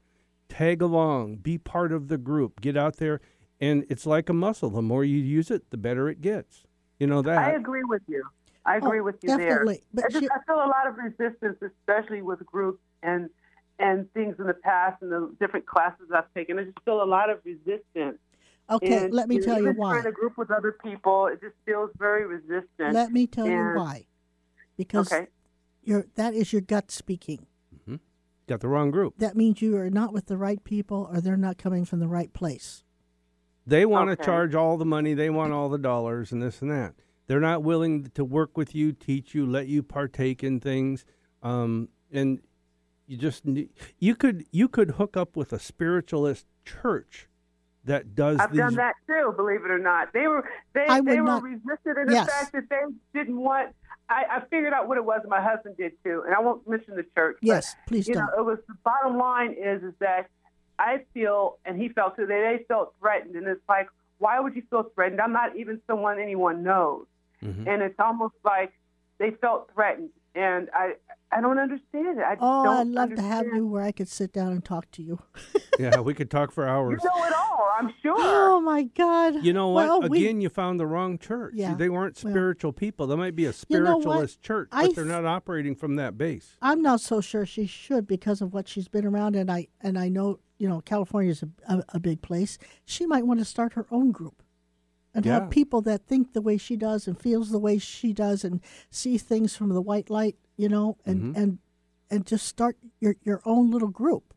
tag 0.49 0.81
along, 0.83 1.37
be 1.37 1.57
part 1.57 1.91
of 1.91 2.09
the 2.09 2.17
group, 2.17 2.61
get 2.61 2.77
out 2.77 2.97
there, 2.97 3.19
and 3.59 3.85
it's 3.89 4.05
like 4.05 4.29
a 4.29 4.33
muscle. 4.33 4.69
The 4.69 4.83
more 4.83 5.03
you 5.03 5.17
use 5.17 5.49
it, 5.49 5.71
the 5.71 5.77
better 5.77 6.09
it 6.09 6.21
gets. 6.21 6.63
You 6.99 7.07
know 7.07 7.23
that. 7.23 7.39
I 7.39 7.51
agree 7.51 7.83
with 7.83 8.03
you. 8.07 8.23
I 8.65 8.75
oh, 8.75 8.77
agree 8.77 8.99
Oh, 8.99 9.03
with 9.03 9.15
you 9.23 9.29
definitely. 9.29 9.75
there. 9.75 9.81
But 9.93 10.05
I, 10.05 10.07
just, 10.09 10.21
you- 10.21 10.29
I 10.31 10.37
feel 10.45 10.63
a 10.63 10.69
lot 10.69 10.87
of 10.87 10.95
resistance, 10.97 11.57
especially 11.61 12.21
with 12.21 12.45
groups 12.45 12.81
and 13.01 13.29
and 13.79 14.11
things 14.13 14.35
in 14.37 14.45
the 14.45 14.53
past 14.53 15.01
and 15.01 15.11
the 15.11 15.35
different 15.39 15.65
classes 15.65 16.05
I've 16.13 16.31
taken. 16.35 16.59
I 16.59 16.65
just 16.65 16.77
feel 16.85 17.01
a 17.01 17.05
lot 17.05 17.31
of 17.31 17.39
resistance. 17.43 18.19
Okay, 18.69 19.05
And, 19.05 19.13
let 19.13 19.27
me 19.27 19.39
tell 19.39 19.59
you 19.59 19.71
why. 19.71 19.99
In 19.99 20.05
a 20.05 20.11
group 20.11 20.37
with 20.37 20.51
other 20.51 20.77
people, 20.83 21.25
it 21.25 21.41
just 21.41 21.55
feels 21.65 21.89
very 21.97 22.27
resistant. 22.27 22.93
Let 22.93 23.11
me 23.11 23.25
tell 23.25 23.47
you 23.47 23.71
why. 23.75 24.05
Because 24.77 25.11
okay. 25.11 25.27
Your 25.85 26.05
that 26.15 26.33
is 26.33 26.51
your 26.53 26.61
gut 26.61 26.91
speaking. 26.91 27.47
Got 28.45 28.59
the 28.59 28.67
wrong 28.67 28.91
group. 28.91 29.13
That 29.19 29.37
means 29.37 29.61
you 29.61 29.77
are 29.77 29.89
not 29.89 30.11
with 30.11 30.25
the 30.25 30.35
right 30.35 30.61
people 30.61 31.09
or 31.09 31.21
they're 31.21 31.37
not 31.37 31.57
coming 31.57 31.85
from 31.85 31.99
the 32.01 32.09
right 32.09 32.33
place. 32.33 32.83
They 33.65 33.85
want 33.85 34.09
to 34.09 34.13
Okay. 34.13 34.25
charge 34.25 34.53
all 34.53 34.75
the 34.77 34.83
money. 34.83 35.13
They 35.13 35.29
want 35.29 35.53
all 35.53 35.69
the 35.69 35.77
dollars 35.77 36.33
and 36.33 36.41
this 36.43 36.61
and 36.61 36.69
that. 36.69 36.95
They're 37.27 37.39
not 37.39 37.63
willing 37.63 38.09
to 38.15 38.25
work 38.25 38.57
with 38.57 38.75
you, 38.75 38.91
teach 38.91 39.33
you, 39.33 39.45
let 39.45 39.67
you 39.67 39.81
partake 39.81 40.43
in 40.43 40.59
things. 40.59 41.05
Um, 41.41 41.87
and 42.11 42.41
you 43.07 43.15
just 43.15 43.45
ne- 43.45 43.69
you 43.97 44.13
could 44.13 44.43
you 44.51 44.67
could 44.67 44.91
hook 44.91 45.15
up 45.15 45.37
with 45.37 45.53
a 45.53 45.59
spiritualist 45.59 46.45
church 46.65 47.29
that 47.85 48.13
does 48.13 48.39
I've 48.41 48.51
these. 48.51 48.59
done 48.59 48.75
that 48.75 48.95
too, 49.07 49.33
believe 49.37 49.63
it 49.63 49.71
or 49.71 49.79
not. 49.79 50.11
They 50.11 50.27
were 50.27 50.45
they 50.73 50.85
I 50.85 50.99
they 50.99 51.21
were 51.21 51.27
not- 51.27 51.43
resistant 51.43 51.97
in 51.97 52.09
Yes. 52.11 52.25
the 52.25 52.31
fact 52.31 52.51
that 52.51 52.69
they 52.69 53.19
didn't 53.19 53.39
want. 53.39 53.73
I, 54.13 54.37
I 54.37 54.39
figured 54.49 54.73
out 54.73 54.87
what 54.87 54.97
it 54.97 55.05
was. 55.05 55.19
And 55.21 55.29
my 55.29 55.41
husband 55.41 55.77
did 55.77 55.93
too, 56.03 56.23
and 56.25 56.33
I 56.35 56.39
won't 56.39 56.67
mention 56.67 56.95
the 56.95 57.05
church. 57.15 57.37
but, 57.41 57.47
Yes, 57.47 57.75
please 57.87 58.07
you 58.07 58.13
don't. 58.13 58.25
know, 58.27 58.33
it 58.41 58.45
was 58.45 58.59
the 58.67 58.75
bottom 58.83 59.17
line 59.17 59.51
is 59.53 59.83
is 59.83 59.93
that 59.99 60.29
I 60.79 61.01
feel, 61.13 61.57
and 61.65 61.81
he 61.81 61.89
felt 61.89 62.15
too. 62.15 62.25
They 62.25 62.57
they 62.57 62.63
felt 62.67 62.93
threatened, 62.99 63.35
and 63.35 63.47
it's 63.47 63.67
like, 63.69 63.87
why 64.19 64.39
would 64.39 64.55
you 64.55 64.63
feel 64.69 64.83
threatened? 64.95 65.19
I'm 65.21 65.33
not 65.33 65.55
even 65.55 65.81
someone 65.87 66.19
anyone 66.19 66.63
knows, 66.63 67.05
Mhm. 67.43 67.67
and 67.67 67.81
it's 67.81 67.99
almost 67.99 68.35
like 68.43 68.71
they 69.19 69.31
felt 69.31 69.69
threatened, 69.73 70.09
and 70.35 70.69
I 70.73 70.95
I 71.35 71.41
don't 71.41 71.57
understand 71.57 72.17
it. 72.19 72.23
I 72.23 72.35
just 72.35 72.39
Oh, 72.43 72.63
don't 72.63 72.77
I'd 72.77 72.87
love 72.87 73.15
to 73.15 73.21
have 73.21 73.45
you 73.47 73.65
where 73.67 73.83
I 73.83 73.91
could 73.91 74.07
sit 74.07 74.31
down 74.33 74.51
and 74.51 74.63
talk 74.63 74.89
to 74.91 75.01
you. 75.03 75.19
yeah, 75.79 75.99
we 75.99 76.13
could 76.13 76.29
talk 76.29 76.51
for 76.51 76.67
hours. 76.67 77.01
You 77.03 77.09
know 77.09 77.25
it 77.25 77.33
all, 77.33 77.69
I'm 77.79 77.93
sure. 78.01 78.13
Oh 78.17 78.61
my 78.61 78.83
God! 78.83 79.43
You 79.43 79.53
know 79.53 79.69
what? 79.69 79.87
Well, 79.87 80.09
we- 80.09 80.19
Again, 80.25 80.41
you 80.41 80.49
found 80.49 80.79
the 80.79 80.85
wrong 80.85 81.17
church. 81.17 81.53
Yeah. 81.55 81.73
They 81.75 81.89
weren't 81.89 82.21
Well- 82.23 82.31
spiritual 82.33 82.73
people. 82.73 83.07
They 83.07 83.15
might 83.15 83.35
be 83.35 83.45
a 83.45 83.53
You 83.67 83.79
know 83.79 83.93
what? 83.95 84.01
spiritualist 84.03 84.41
church, 84.41 84.69
I 84.71 84.87
but 84.87 84.95
they're 84.95 85.05
not 85.05 85.25
operating 85.25 85.75
from 85.75 85.95
that 85.95 86.17
base. 86.17 86.57
I'm 86.61 86.81
not 86.81 87.01
so 87.01 87.21
sure 87.21 87.45
she 87.45 87.65
should 87.65 88.05
because 88.05 88.41
of 88.41 88.53
what 88.53 88.67
she's 88.67 88.87
been 88.87 89.05
around, 89.05 89.35
and 89.35 89.49
I 89.51 89.67
and 89.81 89.97
I 89.97 90.09
know 90.09 90.39
you 90.59 90.69
know 90.69 90.81
California's 90.81 91.41
a, 91.43 91.49
a, 91.73 91.83
a 91.95 91.99
big 91.99 92.21
place. 92.21 92.57
She 92.85 93.05
might 93.07 93.25
want 93.25 93.39
to 93.39 93.45
start 93.45 93.73
her 93.73 93.87
own 93.89 94.11
group, 94.11 94.42
and 95.13 95.25
Yeah. 95.25 95.33
have 95.41 95.49
people 95.49 95.81
that 95.81 96.05
think 96.05 96.33
the 96.33 96.41
way 96.41 96.57
she 96.57 96.75
does 96.75 97.07
and 97.07 97.19
feels 97.19 97.51
the 97.51 97.59
way 97.59 97.77
she 97.77 98.13
does 98.13 98.43
and 98.43 98.61
see 98.89 99.17
things 99.17 99.55
from 99.55 99.69
the 99.69 99.81
white 99.81 100.09
light, 100.09 100.35
you 100.57 100.69
know, 100.69 100.97
and 101.05 101.35
Mhm. 101.35 101.37
and 101.37 101.59
and 102.09 102.25
just 102.25 102.45
start 102.47 102.77
your 102.99 103.15
your 103.23 103.41
own 103.45 103.71
little 103.71 103.87
group. 103.89 104.33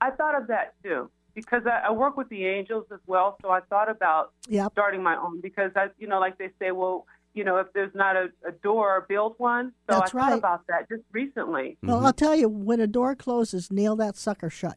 I 0.00 0.10
thought 0.10 0.34
of 0.40 0.46
that 0.48 0.74
too 0.82 1.10
because 1.34 1.62
I, 1.66 1.86
I 1.88 1.90
work 1.92 2.16
with 2.16 2.28
the 2.28 2.44
angels 2.46 2.86
as 2.92 3.00
well. 3.06 3.36
So 3.42 3.50
I 3.50 3.60
thought 3.60 3.88
about 3.90 4.32
Yep. 4.48 4.72
starting 4.72 5.02
my 5.02 5.16
own 5.16 5.40
because 5.40 5.72
I, 5.74 5.88
you 5.98 6.06
know, 6.06 6.20
like 6.20 6.38
they 6.38 6.50
say, 6.60 6.70
well, 6.70 7.06
you 7.32 7.42
know, 7.42 7.56
if 7.56 7.72
there's 7.72 7.94
not 7.94 8.14
a, 8.14 8.28
a 8.46 8.52
door, 8.52 9.06
build 9.08 9.34
one. 9.38 9.72
So 9.88 9.98
That's 9.98 10.14
I 10.14 10.18
right. 10.18 10.28
thought 10.30 10.38
about 10.38 10.66
that 10.68 10.88
just 10.88 11.02
recently. 11.10 11.76
Well, 11.82 12.04
I'll 12.06 12.12
tell 12.12 12.36
you, 12.36 12.48
when 12.48 12.78
a 12.80 12.86
door 12.86 13.16
closes, 13.16 13.72
nail 13.72 13.96
that 13.96 14.16
sucker 14.16 14.50
shut. 14.50 14.76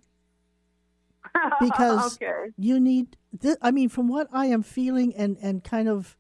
Because- 1.60 2.16
okay, 2.22 2.52
you 2.58 2.80
need 2.80 3.18
th- 3.42 3.58
i 3.62 3.72
mean 3.72 3.90
from 3.90 4.08
what 4.08 4.28
i 4.32 4.46
am 4.48 4.64
feeling 4.64 5.16
and 5.16 5.38
and 5.42 5.64
kind 5.64 5.88
of 5.88 6.18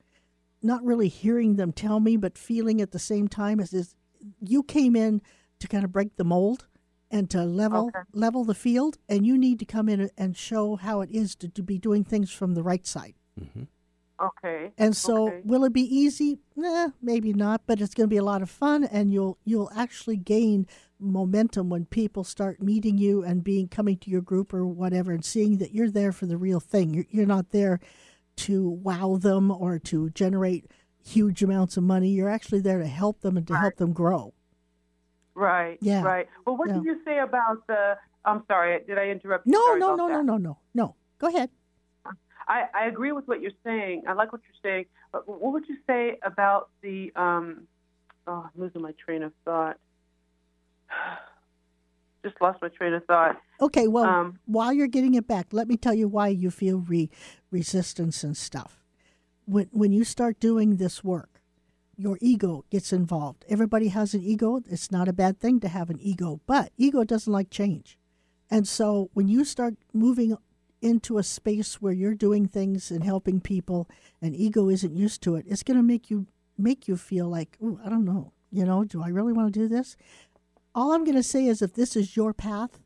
not 0.61 0.83
really 0.83 1.07
hearing 1.07 1.55
them 1.55 1.71
tell 1.71 1.99
me 1.99 2.17
but 2.17 2.37
feeling 2.37 2.81
at 2.81 2.91
the 2.91 2.99
same 2.99 3.27
time 3.27 3.59
is 3.59 3.73
is 3.73 3.95
you 4.41 4.63
came 4.63 4.95
in 4.95 5.21
to 5.59 5.67
kind 5.67 5.83
of 5.83 5.91
break 5.91 6.15
the 6.17 6.23
mold 6.23 6.67
and 7.09 7.29
to 7.29 7.43
level 7.43 7.87
Okay. 7.87 7.99
level 8.13 8.43
the 8.43 8.55
field 8.55 8.97
and 9.07 9.25
you 9.25 9.37
need 9.37 9.59
to 9.59 9.65
come 9.65 9.87
in 9.87 10.09
and 10.17 10.35
show 10.35 10.75
how 10.75 11.01
it 11.01 11.09
is 11.11 11.35
to, 11.35 11.47
to 11.47 11.63
be 11.63 11.77
doing 11.77 12.03
things 12.03 12.31
from 12.31 12.53
the 12.53 12.63
right 12.63 12.85
side 12.85 13.13
mm-hmm. 13.39 13.63
Okay. 14.21 14.71
and 14.77 14.95
so 14.95 15.27
Okay. 15.27 15.41
will 15.43 15.63
it 15.63 15.73
be 15.73 15.81
easy 15.95 16.39
nah 16.55 16.89
maybe 17.01 17.33
not 17.33 17.61
but 17.67 17.79
it's 17.81 17.93
going 17.93 18.07
to 18.09 18.13
be 18.13 18.17
a 18.17 18.23
lot 18.23 18.41
of 18.41 18.49
fun 18.49 18.83
and 18.83 19.11
you'll 19.11 19.37
you'll 19.45 19.69
actually 19.75 20.17
gain 20.17 20.65
momentum 20.99 21.69
when 21.69 21.85
people 21.85 22.23
start 22.23 22.61
meeting 22.61 22.97
you 22.97 23.23
and 23.23 23.43
being 23.43 23.67
coming 23.67 23.97
to 23.97 24.09
your 24.09 24.21
group 24.21 24.53
or 24.53 24.65
whatever 24.65 25.11
and 25.11 25.23
seeing 25.23 25.57
that 25.57 25.71
you're 25.73 25.91
there 25.91 26.11
for 26.11 26.25
the 26.25 26.37
real 26.37 26.59
thing 26.59 26.93
you're, 26.93 27.05
you're 27.09 27.25
not 27.25 27.51
there 27.51 27.79
to 28.35 28.67
wow 28.69 29.17
them 29.17 29.51
or 29.51 29.77
to 29.79 30.09
generate 30.11 30.65
huge 31.03 31.43
amounts 31.43 31.77
of 31.77 31.83
money 31.83 32.09
you're 32.09 32.29
actually 32.29 32.59
there 32.59 32.79
to 32.79 32.87
help 32.87 33.21
them 33.21 33.37
and 33.37 33.45
to 33.47 33.55
help 33.55 33.75
them 33.77 33.93
grow 33.93 34.33
Right. 35.35 35.77
Yeah. 35.81 36.01
Right. 36.01 36.27
Well, 36.47 36.57
what 36.57 36.67
Yeah. 36.67 36.77
did 36.77 36.85
you 36.85 36.99
say 37.05 37.19
about 37.19 37.67
the? 37.67 37.95
I'm 38.25 38.43
sorry. 38.47 38.79
Did 38.87 38.97
I 38.97 39.09
interrupt? 39.09 39.45
you? 39.45 39.51
no 39.51 39.63
Sorry 39.65 39.79
no 39.79 39.95
no 39.95 40.07
that. 40.07 40.13
no 40.13 40.21
no 40.23 40.37
no 40.37 40.57
no 40.73 40.95
go 41.19 41.27
ahead 41.27 41.51
I, 42.47 42.63
I 42.73 42.85
agree 42.87 43.11
with 43.11 43.27
what 43.27 43.41
you're 43.41 43.51
saying. 43.63 44.03
I 44.07 44.13
like 44.13 44.31
what 44.31 44.41
you're 44.47 44.71
saying. 44.71 44.85
But 45.11 45.27
what 45.27 45.53
would 45.53 45.67
you 45.67 45.77
say 45.85 46.17
about 46.23 46.69
the? 46.81 47.11
Um, 47.15 47.67
oh, 48.25 48.45
I'm 48.45 48.61
losing 48.61 48.81
my 48.81 48.93
train 48.93 49.23
of 49.23 49.33
thought. 49.45 49.77
Just 52.23 52.41
lost 52.41 52.61
my 52.61 52.69
train 52.69 52.93
of 52.93 53.05
thought. 53.05 53.39
Okay, 53.61 53.87
well, 53.87 54.05
Um, 54.05 54.39
while 54.45 54.73
you're 54.73 54.87
getting 54.87 55.13
it 55.13 55.27
back, 55.27 55.47
let 55.51 55.67
me 55.67 55.77
tell 55.77 55.93
you 55.93 56.07
why 56.07 56.27
you 56.29 56.49
feel 56.51 56.79
re- 56.79 57.09
resistance 57.51 58.23
and 58.23 58.35
stuff. 58.35 58.83
When 59.45 59.67
when 59.71 59.91
you 59.93 60.03
start 60.03 60.39
doing 60.39 60.75
this 60.77 61.03
work, 61.03 61.41
your 61.95 62.17
ego 62.21 62.65
gets 62.69 62.91
involved. 62.91 63.45
Everybody 63.47 63.89
has 63.89 64.13
an 64.13 64.21
ego. 64.21 64.61
It's 64.69 64.91
not 64.91 65.07
a 65.07 65.13
bad 65.13 65.39
thing 65.39 65.59
to 65.61 65.67
have 65.67 65.89
an 65.89 65.99
ego, 66.01 66.41
but 66.45 66.71
ego 66.77 67.03
doesn't 67.03 67.31
like 67.31 67.49
change. 67.49 67.97
And 68.49 68.67
so 68.67 69.09
when 69.13 69.27
you 69.27 69.43
start 69.43 69.75
moving 69.93 70.37
into 70.81 71.17
a 71.17 71.23
space 71.23 71.81
where 71.81 71.93
you're 71.93 72.13
doing 72.13 72.47
things 72.47 72.91
and 72.91 73.03
helping 73.03 73.41
people 73.41 73.89
and 74.21 74.35
ego 74.35 74.69
isn't 74.69 74.95
used 74.95 75.21
to 75.23 75.35
it, 75.35 75.45
it's 75.47 75.63
going 75.63 75.77
to 75.77 75.83
make 75.83 76.09
you 76.09 76.27
make 76.57 76.87
you 76.87 76.97
feel 76.97 77.27
like, 77.27 77.57
"Ooh, 77.63 77.79
I 77.83 77.89
don't 77.89 78.05
know. 78.05 78.33
You 78.51 78.65
know, 78.65 78.83
do 78.83 79.01
I 79.03 79.09
really 79.09 79.33
want 79.33 79.53
to 79.53 79.59
do 79.59 79.67
this?" 79.67 79.95
All 80.73 80.91
I'm 80.91 81.03
going 81.03 81.15
to 81.15 81.23
say 81.23 81.45
is 81.45 81.61
if 81.61 81.73
this 81.73 81.95
is 81.95 82.15
your 82.15 82.33
path, 82.33 82.79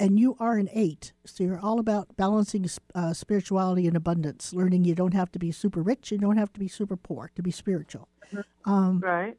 and 0.00 0.18
you 0.18 0.34
are 0.40 0.56
an 0.56 0.70
eight. 0.72 1.12
So 1.26 1.44
you're 1.44 1.60
all 1.60 1.78
about 1.78 2.16
balancing 2.16 2.66
uh, 2.94 3.12
spirituality 3.12 3.86
and 3.86 3.94
abundance, 3.94 4.54
learning 4.54 4.84
you 4.84 4.94
don't 4.94 5.12
have 5.12 5.30
to 5.32 5.38
be 5.38 5.52
super 5.52 5.82
rich, 5.82 6.10
you 6.10 6.18
don't 6.18 6.38
have 6.38 6.52
to 6.54 6.60
be 6.60 6.68
super 6.68 6.96
poor 6.96 7.30
to 7.36 7.42
be 7.42 7.50
spiritual. 7.50 8.08
Um, 8.64 9.00
right. 9.00 9.36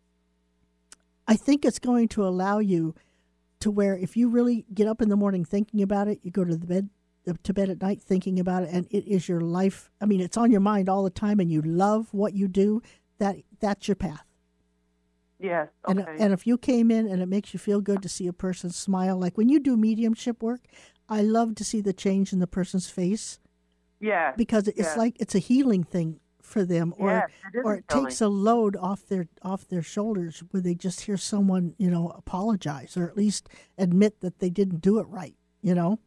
I 1.27 1.35
think 1.35 1.65
it's 1.65 1.79
going 1.79 2.09
to 2.09 2.23
allow 2.27 2.59
you 2.59 2.93
to 3.61 3.71
where 3.71 3.97
if 3.97 4.15
you 4.15 4.29
really 4.29 4.65
get 4.73 4.87
up 4.87 5.01
in 5.01 5.09
the 5.09 5.15
morning 5.15 5.45
thinking 5.45 5.81
about 5.81 6.07
it, 6.07 6.19
you 6.21 6.29
go 6.29 6.43
to 6.43 6.55
the 6.55 6.67
bed 6.67 6.89
to 7.43 7.53
bed 7.53 7.69
at 7.69 7.81
night 7.81 8.01
thinking 8.01 8.39
about 8.39 8.63
it, 8.63 8.69
and 8.71 8.87
it 8.91 9.07
is 9.07 9.27
your 9.29 9.41
life. 9.41 9.91
I 10.01 10.05
mean, 10.05 10.21
it's 10.21 10.37
on 10.37 10.51
your 10.51 10.61
mind 10.61 10.89
all 10.89 11.03
the 11.03 11.09
time, 11.09 11.39
and 11.39 11.51
you 11.51 11.61
love 11.61 12.07
what 12.13 12.33
you 12.33 12.47
do. 12.47 12.81
That 13.19 13.37
that's 13.59 13.87
your 13.87 13.95
path. 13.95 14.25
Yes. 15.39 15.69
And, 15.87 16.01
Okay. 16.01 16.15
and 16.19 16.33
if 16.33 16.45
you 16.45 16.57
came 16.57 16.91
in 16.91 17.07
and 17.07 17.21
it 17.21 17.25
makes 17.27 17.53
you 17.53 17.59
feel 17.59 17.81
good 17.81 18.01
to 18.03 18.09
see 18.09 18.27
a 18.27 18.33
person 18.33 18.69
smile, 18.69 19.17
like 19.17 19.37
when 19.37 19.49
you 19.49 19.59
do 19.59 19.75
mediumship 19.75 20.41
work, 20.43 20.61
I 21.09 21.21
love 21.21 21.55
to 21.55 21.63
see 21.63 21.81
the 21.81 21.93
change 21.93 22.31
in 22.31 22.39
the 22.39 22.47
person's 22.47 22.89
face 22.89 23.39
yeah 23.99 24.33
because 24.35 24.67
it's 24.67 24.79
yes. 24.79 24.97
like 24.97 25.15
it's 25.19 25.35
a 25.35 25.39
healing 25.39 25.83
thing 25.83 26.19
for 26.41 26.65
them, 26.65 26.93
or 26.97 27.09
Yes, 27.09 27.29
it 27.53 27.61
or 27.63 27.75
it 27.75 27.85
healing. 27.91 28.05
takes 28.07 28.21
a 28.21 28.27
load 28.27 28.75
off 28.75 29.05
their 29.07 29.27
off 29.43 29.67
their 29.67 29.83
shoulders 29.83 30.43
where 30.51 30.61
they 30.61 30.73
just 30.75 31.01
hear 31.01 31.17
someone 31.17 31.75
you 31.77 31.89
know 31.89 32.09
apologize 32.09 32.97
or 32.97 33.07
at 33.07 33.15
least 33.17 33.47
admit 33.77 34.21
that 34.21 34.39
they 34.39 34.49
didn't 34.49 34.81
do 34.81 34.99
it 34.99 35.07
right. 35.07 35.35
You 35.61 35.75
know. 35.75 35.99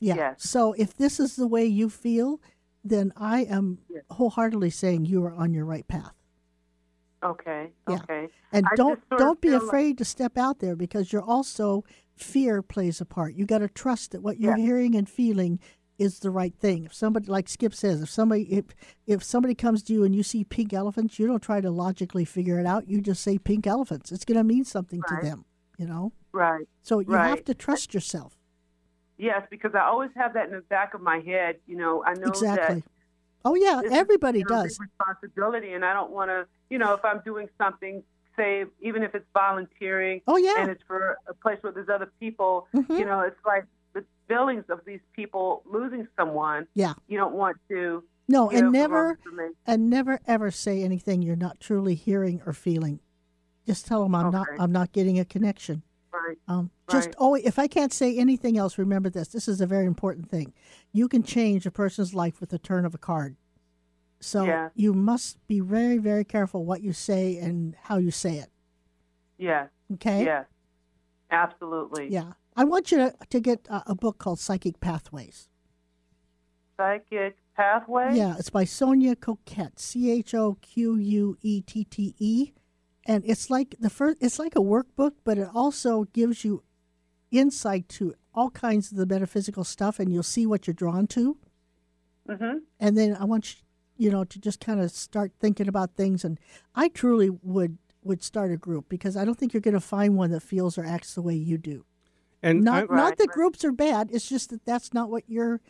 Yes. 0.00 0.16
Yeah. 0.16 0.30
Yes. 0.30 0.48
So 0.50 0.72
if 0.74 0.94
this 0.96 1.20
is 1.20 1.36
the 1.36 1.46
way 1.46 1.64
you 1.66 1.88
feel, 1.90 2.40
then 2.82 3.12
I 3.16 3.40
am 3.44 3.78
Yes. 3.88 4.02
wholeheartedly 4.10 4.70
saying 4.70 5.04
you 5.06 5.22
are 5.24 5.32
on 5.34 5.52
your 5.52 5.64
right 5.66 5.86
path. 5.86 6.14
Okay. 7.22 7.70
Yeah. 7.88 7.96
Okay. 7.96 8.28
And 8.52 8.66
I 8.66 8.74
don't 8.76 8.96
just 8.96 9.08
sort 9.10 9.20
of 9.20 9.26
don't 9.26 9.40
be 9.40 9.48
feel 9.48 9.58
like- 9.58 9.66
afraid 9.66 9.98
to 9.98 10.04
step 10.04 10.38
out 10.38 10.58
there 10.60 10.74
because 10.74 11.12
you're 11.12 11.22
also 11.22 11.84
fear 12.16 12.62
plays 12.62 13.00
a 13.00 13.04
part. 13.04 13.34
You 13.34 13.44
got 13.46 13.58
to 13.58 13.68
trust 13.68 14.12
that 14.12 14.22
what 14.22 14.38
you're 14.40 14.56
Yeah. 14.56 14.64
hearing 14.64 14.94
and 14.94 15.08
feeling 15.08 15.58
is 15.98 16.20
the 16.20 16.30
right 16.30 16.54
thing. 16.54 16.84
If 16.86 16.94
somebody 16.94 17.26
like 17.26 17.46
Skip 17.50 17.74
says, 17.74 18.00
if 18.00 18.08
somebody 18.08 18.50
if 18.50 18.64
if 19.06 19.22
somebody 19.22 19.54
comes 19.54 19.82
to 19.82 19.92
you 19.92 20.02
and 20.04 20.14
you 20.14 20.22
see 20.22 20.44
pink 20.44 20.72
elephants, 20.72 21.18
you 21.18 21.26
don't 21.26 21.42
try 21.42 21.60
to 21.60 21.70
logically 21.70 22.24
figure 22.24 22.58
it 22.58 22.64
out. 22.64 22.88
You 22.88 23.02
just 23.02 23.22
say 23.22 23.36
pink 23.36 23.66
elephants. 23.66 24.10
It's 24.10 24.24
going 24.24 24.38
to 24.38 24.44
mean 24.44 24.64
something 24.64 25.02
Right. 25.10 25.20
to 25.22 25.26
them, 25.28 25.44
you 25.76 25.86
know? 25.86 26.12
Right. 26.32 26.66
So 26.80 27.00
you 27.00 27.12
have 27.12 27.44
to 27.44 27.54
trust 27.54 27.92
yourself. 27.92 28.38
Yes, 29.20 29.46
because 29.50 29.74
I 29.74 29.80
always 29.80 30.10
have 30.16 30.32
that 30.34 30.46
in 30.48 30.52
the 30.54 30.62
back 30.62 30.94
of 30.94 31.00
my 31.02 31.18
head. 31.20 31.56
You 31.66 31.76
know, 31.76 32.02
I 32.04 32.14
know 32.14 32.28
exactly. 32.28 32.76
that 32.76 32.84
Oh 33.44 33.54
yeah, 33.54 33.80
everybody 33.90 34.40
know, 34.40 34.48
does. 34.62 34.78
responsibility, 34.80 35.72
and 35.72 35.84
I 35.84 35.92
don't 35.94 36.10
want 36.10 36.30
to. 36.30 36.46
You 36.70 36.78
know, 36.78 36.94
if 36.94 37.04
I'm 37.04 37.20
doing 37.24 37.48
something, 37.58 38.02
say 38.36 38.64
even 38.80 39.02
if 39.02 39.14
it's 39.14 39.26
volunteering, 39.34 40.20
Oh 40.26 40.36
yeah. 40.36 40.54
and 40.62 40.70
it's 40.70 40.82
for 40.86 41.18
a 41.26 41.34
place 41.34 41.58
where 41.62 41.72
there's 41.72 41.88
other 41.88 42.10
people, 42.18 42.66
Mhm. 42.74 42.98
you 42.98 43.04
know, 43.04 43.20
it's 43.20 43.44
like 43.44 43.64
the 43.92 44.04
feelings 44.28 44.64
of 44.68 44.80
these 44.86 45.00
people 45.14 45.62
losing 45.66 46.06
someone. 46.18 46.66
Yeah. 46.74 46.94
You 47.08 47.18
don't 47.18 47.34
want 47.34 47.58
to. 47.68 48.04
No, 48.28 48.48
and 48.50 48.62
wrong 48.64 48.72
never 48.72 49.18
and 49.66 49.90
never 49.90 50.20
ever 50.26 50.50
say 50.50 50.82
anything 50.82 51.20
you're 51.20 51.34
not 51.36 51.60
truly 51.60 51.94
hearing 51.94 52.40
or 52.46 52.52
feeling. 52.52 53.00
Just 53.66 53.86
tell 53.86 54.02
them 54.02 54.14
I'm 54.14 54.30
not 54.30 54.46
I'm 54.58 54.72
not 54.72 54.92
getting 54.92 55.18
a 55.18 55.24
connection. 55.24 55.82
Right. 56.12 56.38
Um, 56.48 56.70
just 56.90 57.08
Right. 57.08 57.14
always, 57.18 57.44
if 57.44 57.58
I 57.58 57.68
can't 57.68 57.92
say 57.92 58.18
anything 58.18 58.58
else, 58.58 58.78
remember 58.78 59.08
this. 59.10 59.28
This 59.28 59.46
is 59.48 59.60
a 59.60 59.66
very 59.66 59.86
important 59.86 60.28
thing. 60.28 60.52
You 60.92 61.08
can 61.08 61.22
change 61.22 61.66
a 61.66 61.70
person's 61.70 62.14
life 62.14 62.40
with 62.40 62.50
the 62.50 62.58
turn 62.58 62.84
of 62.84 62.94
a 62.94 62.98
card. 62.98 63.36
So 64.20 64.44
Yeah. 64.44 64.70
you 64.74 64.92
must 64.92 65.44
be 65.46 65.60
very, 65.60 65.98
very 65.98 66.24
careful 66.24 66.64
what 66.64 66.82
you 66.82 66.92
say 66.92 67.38
and 67.38 67.74
how 67.82 67.96
you 67.98 68.10
say 68.10 68.38
it. 68.38 68.50
Yes. 69.38 69.70
Okay. 69.94 70.24
Yes. 70.24 70.46
Absolutely. 71.30 72.08
Yeah. 72.10 72.32
I 72.56 72.64
want 72.64 72.90
you 72.90 72.98
to, 72.98 73.14
to 73.30 73.40
get 73.40 73.66
a, 73.70 73.82
a 73.92 73.94
book 73.94 74.18
called 74.18 74.40
Psychic 74.40 74.80
Pathways. 74.80 75.48
Psychic 76.76 77.36
pathway. 77.56 78.16
Yeah, 78.16 78.36
it's 78.38 78.50
by 78.50 78.64
Sonia 78.64 79.14
Choquette, 79.14 79.78
C 79.78 80.10
H 80.10 80.34
O 80.34 80.56
Q 80.60 80.96
U 80.96 81.36
E 81.42 81.60
T 81.60 81.84
T 81.84 82.14
E, 82.18 82.52
and 83.06 83.24
it's 83.26 83.50
like 83.50 83.74
the 83.80 83.90
first. 83.90 84.18
It's 84.20 84.38
like 84.38 84.54
a 84.56 84.60
workbook, 84.60 85.12
but 85.24 85.38
it 85.38 85.48
also 85.54 86.04
gives 86.12 86.44
you 86.44 86.62
insight 87.30 87.88
to 87.88 88.14
all 88.34 88.50
kinds 88.50 88.90
of 88.92 88.98
the 88.98 89.06
metaphysical 89.06 89.64
stuff, 89.64 89.98
and 89.98 90.12
you'll 90.12 90.22
see 90.22 90.46
what 90.46 90.66
you're 90.66 90.74
drawn 90.74 91.06
to. 91.08 91.36
Mm-hmm. 92.28 92.58
And 92.78 92.96
then 92.96 93.16
I 93.16 93.24
want 93.24 93.56
you, 93.56 94.06
you 94.06 94.10
know, 94.10 94.24
to 94.24 94.38
just 94.38 94.60
kind 94.60 94.80
of 94.80 94.90
start 94.90 95.32
thinking 95.40 95.68
about 95.68 95.94
things. 95.96 96.24
And 96.24 96.38
I 96.74 96.88
truly 96.88 97.30
would 97.30 97.78
would 98.02 98.22
start 98.22 98.50
a 98.50 98.56
group 98.56 98.88
because 98.88 99.16
I 99.16 99.24
don't 99.26 99.38
think 99.38 99.52
you're 99.52 99.60
going 99.60 99.74
to 99.74 99.80
find 99.80 100.16
one 100.16 100.30
that 100.30 100.40
feels 100.40 100.78
or 100.78 100.84
acts 100.84 101.14
the 101.14 101.20
way 101.22 101.34
you 101.34 101.58
do. 101.58 101.84
And 102.42 102.62
Not 102.62 102.74
I, 102.74 102.80
Right, 102.86 102.96
not 102.96 103.18
that 103.18 103.28
right. 103.28 103.34
groups 103.34 103.62
are 103.64 103.72
bad. 103.72 104.08
It's 104.10 104.26
just 104.26 104.48
that 104.50 104.64
that's 104.64 104.94
not 104.94 105.10
what 105.10 105.28
your 105.28 105.60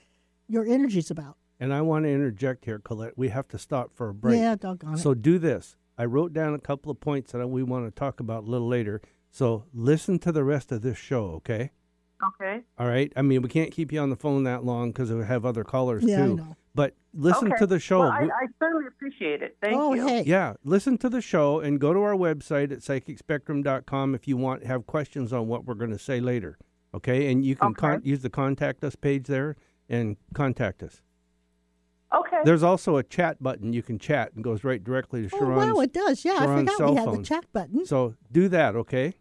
your 0.48 0.64
energy's 0.66 1.10
about. 1.10 1.36
and 1.58 1.72
I 1.74 1.80
want 1.82 2.04
to 2.04 2.10
interject 2.10 2.64
here, 2.64 2.78
Colette. 2.78 3.16
We 3.18 3.28
have 3.30 3.48
to 3.48 3.58
stop 3.58 3.92
for 3.94 4.08
a 4.08 4.14
break. 4.14 4.38
Yeah, 4.38 4.54
doggone 4.56 4.94
it. 4.94 4.98
So 4.98 5.14
do 5.14 5.38
this. 5.38 5.76
I 6.00 6.06
wrote 6.06 6.32
down 6.32 6.54
a 6.54 6.58
couple 6.58 6.90
of 6.90 6.98
points 6.98 7.32
that 7.32 7.46
we 7.46 7.62
want 7.62 7.84
to 7.84 7.90
talk 7.90 8.20
about 8.20 8.44
a 8.44 8.46
little 8.46 8.66
later. 8.68 9.02
So 9.30 9.66
listen 9.74 10.18
to 10.20 10.32
the 10.32 10.42
rest 10.42 10.72
of 10.72 10.80
this 10.80 10.96
show, 10.96 11.24
okay? 11.36 11.72
Okay. 12.26 12.62
All 12.78 12.88
right. 12.88 13.12
I 13.16 13.20
mean, 13.20 13.42
we 13.42 13.50
can't 13.50 13.70
keep 13.70 13.92
you 13.92 14.00
on 14.00 14.08
the 14.08 14.16
phone 14.16 14.44
that 14.44 14.64
long 14.64 14.92
because 14.92 15.12
we 15.12 15.22
have 15.26 15.44
other 15.44 15.62
callers 15.62 16.02
Yeah, 16.02 16.22
I 16.22 16.26
too. 16.26 16.36
know. 16.36 16.56
But 16.74 16.94
listen 17.12 17.48
okay. 17.48 17.58
to 17.58 17.66
the 17.66 17.78
show. 17.78 18.00
Well, 18.00 18.12
I, 18.12 18.22
I 18.22 18.46
certainly 18.58 18.86
appreciate 18.86 19.42
it. 19.42 19.58
Thank 19.60 19.76
oh, 19.76 19.92
you. 19.92 20.06
hey. 20.06 20.22
yeah, 20.22 20.54
listen 20.64 20.96
to 20.98 21.10
the 21.10 21.20
show 21.20 21.60
and 21.60 21.78
go 21.78 21.92
to 21.92 22.00
our 22.00 22.14
website 22.14 22.72
at 22.72 22.78
psychicspectrum.com 22.78 24.14
if 24.14 24.26
you 24.26 24.38
want 24.38 24.64
have 24.64 24.86
questions 24.86 25.34
on 25.34 25.48
what 25.48 25.66
we're 25.66 25.74
going 25.74 25.90
to 25.90 25.98
say 25.98 26.18
later. 26.18 26.56
Okay, 26.94 27.30
and 27.30 27.44
you 27.44 27.56
can 27.56 27.74
con- 27.74 28.00
use 28.04 28.22
the 28.22 28.30
contact 28.30 28.82
us 28.84 28.96
page 28.96 29.26
there 29.26 29.54
and 29.86 30.16
contact 30.32 30.82
us. 30.82 31.02
Okay. 32.12 32.38
There's 32.44 32.62
also 32.62 32.96
a 32.96 33.02
chat 33.02 33.42
button 33.42 33.72
you 33.72 33.82
can 33.82 33.98
chat 33.98 34.32
and 34.34 34.42
goes 34.42 34.64
right 34.64 34.82
directly 34.82 35.22
to 35.22 35.28
Sharon. 35.28 35.70
Oh, 35.70 35.74
wow, 35.74 35.80
it 35.80 35.92
does. 35.92 36.24
Yeah, 36.24 36.38
I 36.38 36.46
forgot 36.46 36.90
we 36.90 36.96
had 36.96 37.04
phone. 37.04 37.16
the 37.18 37.22
chat 37.22 37.44
button. 37.52 37.86
So 37.86 38.14
do 38.32 38.48
that, 38.48 38.74
okay? 38.74 39.14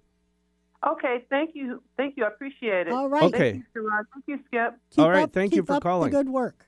okay. 0.86 1.25
Thank 1.29 1.51
you. 1.53 1.84
Thank 1.98 2.17
you. 2.17 2.25
I 2.25 2.29
appreciate 2.29 2.88
it. 2.88 2.93
All 2.93 3.08
right. 3.08 3.24
Okay. 3.24 3.51
Thank 3.51 3.65
you, 3.75 3.81
Sharon. 3.81 4.05
Thank 4.13 4.25
you, 4.27 4.39
Skip. 4.48 4.74
Keep 4.91 5.00
All 5.03 5.10
right, 5.10 5.24
up, 5.24 5.34
thank 5.34 5.53
you 5.53 5.63
for 5.63 5.74
up 5.74 5.84
calling. 5.84 6.12
The 6.12 6.17
good 6.17 6.29
work. 6.29 6.65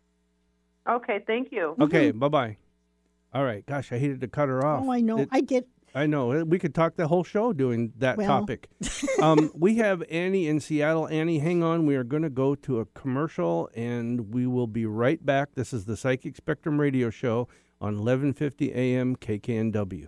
Okay. 0.88 1.24
Thank 1.26 1.52
you. 1.52 1.76
Okay, 1.80 2.10
mm-hmm. 2.10 2.20
bye 2.20 2.30
bye. 2.30 2.58
All 3.34 3.44
right, 3.44 3.66
gosh, 3.66 3.92
I 3.92 3.98
hated 3.98 4.22
to 4.22 4.28
cut 4.28 4.50
her 4.50 4.66
oh, 4.66 4.70
off. 4.70 4.84
Oh, 4.86 4.92
I 4.92 5.02
know. 5.02 5.20
It- 5.20 5.30
I 5.32 5.42
get. 5.42 5.68
I 5.94 6.06
know. 6.06 6.44
We 6.46 6.58
could 6.58 6.74
talk 6.74 6.96
the 6.96 7.08
whole 7.08 7.24
show 7.24 7.52
doing 7.54 7.92
that 7.98 8.18
Well. 8.18 8.28
topic. 8.28 8.70
um, 9.22 9.52
we 9.54 9.76
have 9.76 10.04
Annie 10.10 10.48
in 10.48 10.60
Seattle. 10.60 11.08
Annie, 11.08 11.40
hang 11.40 11.64
on. 11.64 11.86
We 11.86 11.96
are 11.96 12.04
going 12.04 12.24
to 12.24 12.30
go 12.30 12.56
to 12.56 12.80
a 12.80 12.86
commercial, 12.86 13.70
and 13.76 14.34
we 14.34 14.48
will 14.48 14.68
be 14.68 14.86
right 14.86 15.24
back. 15.26 15.50
This 15.56 15.74
is 15.74 15.86
the 15.86 15.98
Psychic 15.98 16.36
Spectrum 16.38 16.80
Radio 16.80 17.10
Show 17.10 17.48
on 17.82 17.96
1150 17.96 18.74
AM 18.74 19.16
KKNW. 19.18 20.08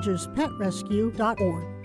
gingerspetrescue.org. 0.01 1.80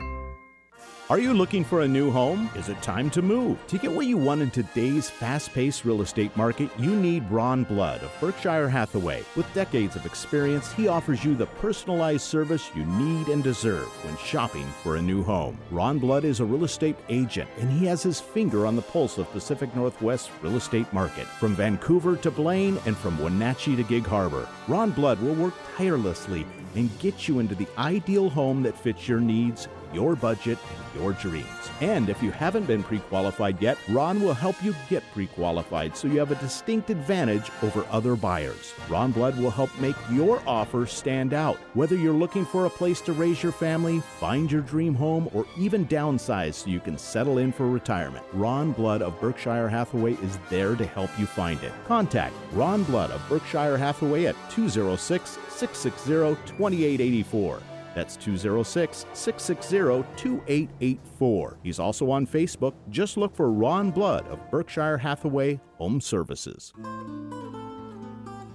Are 1.09 1.21
you 1.21 1.35
looking 1.35 1.63
for 1.63 1.83
a 1.83 1.89
new 1.89 2.11
home? 2.11 2.51
Is 2.57 2.69
it 2.69 2.83
time 2.83 3.11
to 3.11 3.23
move? 3.23 3.65
To 3.69 3.79
get 3.79 3.93
what 3.93 4.07
you 4.07 4.17
want 4.17 4.43
in 4.43 4.51
today's 4.51 5.09
fast 5.09 5.55
paced 5.55 5.85
real 5.85 6.03
estate 6.03 6.37
market, 6.37 6.69
you 6.81 6.97
need 6.97 7.31
Ron 7.31 7.63
Blood 7.63 8.03
of 8.03 8.11
Berkshire 8.21 8.69
Hathaway. 8.69 9.23
With 9.37 9.55
decades 9.55 9.95
of 9.95 10.05
experience, 10.05 10.73
he 10.73 10.89
offers 10.89 11.25
you 11.25 11.37
the 11.37 11.47
personalized 11.47 12.23
service 12.23 12.73
you 12.75 12.85
need 12.85 13.29
and 13.29 13.45
deserve 13.45 13.87
when 14.05 14.17
shopping 14.17 14.67
for 14.83 14.97
a 14.97 15.01
new 15.01 15.23
home. 15.23 15.57
Ron 15.71 16.01
Blood 16.01 16.25
is 16.25 16.41
a 16.41 16.45
real 16.45 16.65
estate 16.65 16.97
agent, 17.09 17.49
and 17.61 17.71
he 17.71 17.87
has 17.87 18.03
his 18.03 18.19
finger 18.19 18.67
on 18.67 18.75
the 18.75 18.83
pulse 18.83 19.17
of 19.17 19.31
Pacific 19.31 19.73
Northwest 19.77 20.33
real 20.43 20.57
estate 20.57 20.93
market. 20.93 21.29
From 21.39 21.55
Vancouver 21.55 22.17
to 22.17 22.33
Blaine 22.33 22.81
and 22.85 22.97
from 22.97 23.17
Wenatchee 23.23 23.77
to 23.77 23.85
Gig 23.85 24.05
Harbor, 24.09 24.49
Ron 24.67 24.91
Blood 24.91 25.21
will 25.21 25.35
work 25.37 25.55
tirelessly 25.77 26.45
and 26.75 26.99
get 26.99 27.29
you 27.29 27.39
into 27.39 27.55
the 27.55 27.69
ideal 27.79 28.29
home 28.29 28.63
that 28.65 28.77
fits 28.77 29.09
your 29.09 29.21
needs, 29.21 29.69
your 29.97 30.15
budget, 30.15 30.59
and 30.77 31.01
your 31.01 31.13
dreams. 31.15 31.47
And 31.81 32.09
if 32.09 32.23
you 32.23 32.31
haven't 32.31 32.67
been 32.67 32.83
pre 32.83 32.99
qualified 32.99 33.61
yet, 33.63 33.79
Ron 33.89 34.21
will 34.21 34.35
help 34.35 34.63
you 34.63 34.75
get 34.91 35.03
pre 35.13 35.27
qualified 35.27 35.97
so 35.97 36.07
you 36.07 36.19
have 36.19 36.31
a 36.31 36.37
distinct 36.37 36.91
advantage 36.91 37.51
over 37.63 37.87
other 37.91 38.15
buyers. 38.15 38.75
Ron 38.91 39.11
Blood 39.11 39.39
will 39.39 39.51
help 39.51 39.71
make 39.81 39.97
your 40.11 40.43
offer 40.47 40.87
stand 40.87 41.33
out. 41.33 41.57
Whether 41.75 41.97
you're 41.97 42.13
looking 42.13 42.45
for 42.45 42.67
a 42.67 42.71
place 42.71 43.01
to 43.03 43.15
raise 43.15 43.43
your 43.43 43.53
family, 43.53 44.01
find 44.21 44.53
your 44.53 44.61
dream 44.61 44.95
home, 44.95 45.31
or 45.33 45.47
even 45.59 45.87
downsize 45.87 46.55
so 46.55 46.71
you 46.71 46.81
can 46.81 46.99
settle 46.99 47.39
in 47.39 47.53
for 47.53 47.67
retirement, 47.67 48.25
Ron 48.35 48.73
Blood 48.73 49.01
of 49.01 49.19
Berkshire 49.21 49.69
Hathaway 49.69 50.13
is 50.23 50.39
there 50.51 50.77
to 50.77 50.87
help 50.87 51.11
you 51.19 51.27
find 51.27 51.63
it. 51.63 51.73
Contact 51.87 52.35
Ron 52.53 52.85
Blood 52.85 53.11
of 53.11 53.27
Berkshire 53.29 53.79
Hathaway 53.79 54.27
at 54.27 54.37
206 54.51 55.31
660 55.31 56.37
2884. 56.53 57.76
That's 57.97 58.15
206 58.19 59.07
660 59.15 60.05
2884. 60.19 61.57
He's 61.63 61.79
also 61.79 62.11
on 62.11 62.27
Facebook. 62.27 62.75
Just 62.91 63.17
look 63.17 63.35
for 63.35 63.51
Ron 63.51 63.91
Blood 63.91 64.29
of 64.29 64.39
Berkshire 64.51 64.99
Hathaway 64.99 65.59
Home 65.79 66.03
Services. 66.03 66.75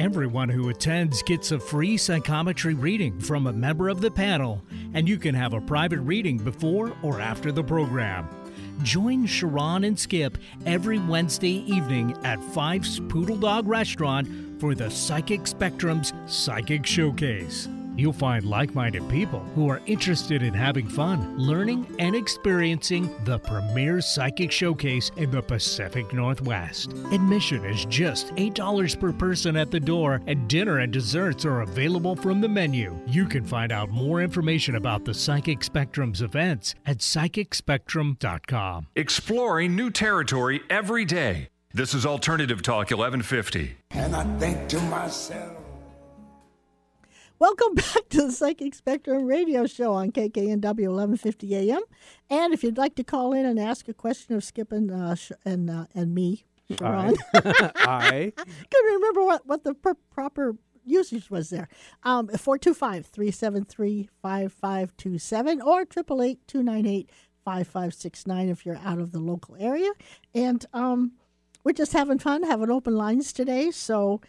Everyone 0.00 0.48
who 0.48 0.70
attends 0.70 1.22
gets 1.22 1.52
a 1.52 1.60
free 1.60 1.98
psychometry 1.98 2.72
reading 2.72 3.20
from 3.20 3.46
a 3.46 3.52
member 3.52 3.90
of 3.90 4.00
the 4.00 4.10
panel, 4.10 4.62
and 4.94 5.06
you 5.06 5.18
can 5.18 5.34
have 5.34 5.52
a 5.52 5.60
private 5.60 6.00
reading 6.00 6.38
before 6.38 6.96
or 7.02 7.20
after 7.20 7.52
the 7.52 7.62
program. 7.62 8.26
Join 8.82 9.26
Sharon 9.26 9.84
and 9.84 9.98
Skip 9.98 10.38
every 10.64 10.98
Wednesday 10.98 11.62
evening 11.70 12.16
at 12.24 12.42
Fife's 12.42 12.98
Poodle 13.10 13.36
Dog 13.36 13.68
Restaurant 13.68 14.26
for 14.58 14.74
the 14.74 14.90
Psychic 14.90 15.46
Spectrum's 15.46 16.14
Psychic 16.24 16.86
Showcase. 16.86 17.68
You'll 18.00 18.14
find 18.14 18.46
like 18.46 18.74
minded 18.74 19.06
people 19.10 19.40
who 19.54 19.68
are 19.68 19.82
interested 19.84 20.42
in 20.42 20.54
having 20.54 20.88
fun, 20.88 21.36
learning, 21.36 21.86
and 21.98 22.16
experiencing 22.16 23.14
the 23.26 23.38
premier 23.40 24.00
psychic 24.00 24.50
showcase 24.50 25.10
in 25.18 25.30
the 25.30 25.42
Pacific 25.42 26.10
Northwest. 26.14 26.94
Admission 27.12 27.62
is 27.66 27.84
just 27.84 28.34
$8 28.36 28.98
per 28.98 29.12
person 29.12 29.54
at 29.54 29.70
the 29.70 29.78
door, 29.78 30.22
and 30.26 30.48
dinner 30.48 30.78
and 30.78 30.90
desserts 30.90 31.44
are 31.44 31.60
available 31.60 32.16
from 32.16 32.40
the 32.40 32.48
menu. 32.48 32.98
You 33.06 33.26
can 33.26 33.44
find 33.44 33.70
out 33.70 33.90
more 33.90 34.22
information 34.22 34.76
about 34.76 35.04
the 35.04 35.12
Psychic 35.12 35.62
Spectrum's 35.62 36.22
events 36.22 36.74
at 36.86 37.00
psychicspectrum.com. 37.00 38.86
Exploring 38.96 39.76
new 39.76 39.90
territory 39.90 40.62
every 40.70 41.04
day. 41.04 41.48
This 41.74 41.92
is 41.92 42.06
Alternative 42.06 42.62
Talk 42.62 42.90
1150. 42.90 43.76
And 43.90 44.16
I 44.16 44.24
think 44.38 44.70
to 44.70 44.80
myself, 44.84 45.59
Welcome 47.40 47.74
back 47.74 48.10
to 48.10 48.26
the 48.26 48.32
Psychic 48.32 48.74
Spectrum 48.74 49.24
radio 49.24 49.66
show 49.66 49.94
on 49.94 50.12
KKNW 50.12 50.60
1150 50.60 51.56
AM. 51.56 51.80
And 52.28 52.52
if 52.52 52.62
you'd 52.62 52.76
like 52.76 52.96
to 52.96 53.02
call 53.02 53.32
in 53.32 53.46
and 53.46 53.58
ask 53.58 53.88
a 53.88 53.94
question 53.94 54.36
of 54.36 54.44
Skip 54.44 54.70
and, 54.70 54.90
uh, 54.90 55.14
Sh- 55.14 55.32
and, 55.46 55.70
uh, 55.70 55.86
and 55.94 56.14
me, 56.14 56.44
Sharon, 56.78 57.16
I 57.32 58.32
couldn't 58.36 58.92
remember 58.92 59.24
what, 59.24 59.46
what 59.46 59.64
the 59.64 59.72
per- 59.72 59.94
proper 60.10 60.56
usage 60.84 61.30
was 61.30 61.48
there. 61.48 61.70
Um, 62.02 62.28
425 62.28 63.06
373 63.06 64.10
5527 64.20 65.62
or 65.62 65.80
888 65.80 66.46
298 66.46 67.10
5569 67.42 68.48
if 68.50 68.66
you're 68.66 68.76
out 68.84 68.98
of 68.98 69.12
the 69.12 69.18
local 69.18 69.56
area. 69.58 69.92
And 70.34 70.66
um, 70.74 71.12
we're 71.64 71.72
just 71.72 71.94
having 71.94 72.18
fun, 72.18 72.42
having 72.42 72.70
open 72.70 72.96
lines 72.96 73.32
today. 73.32 73.70
So 73.70 74.20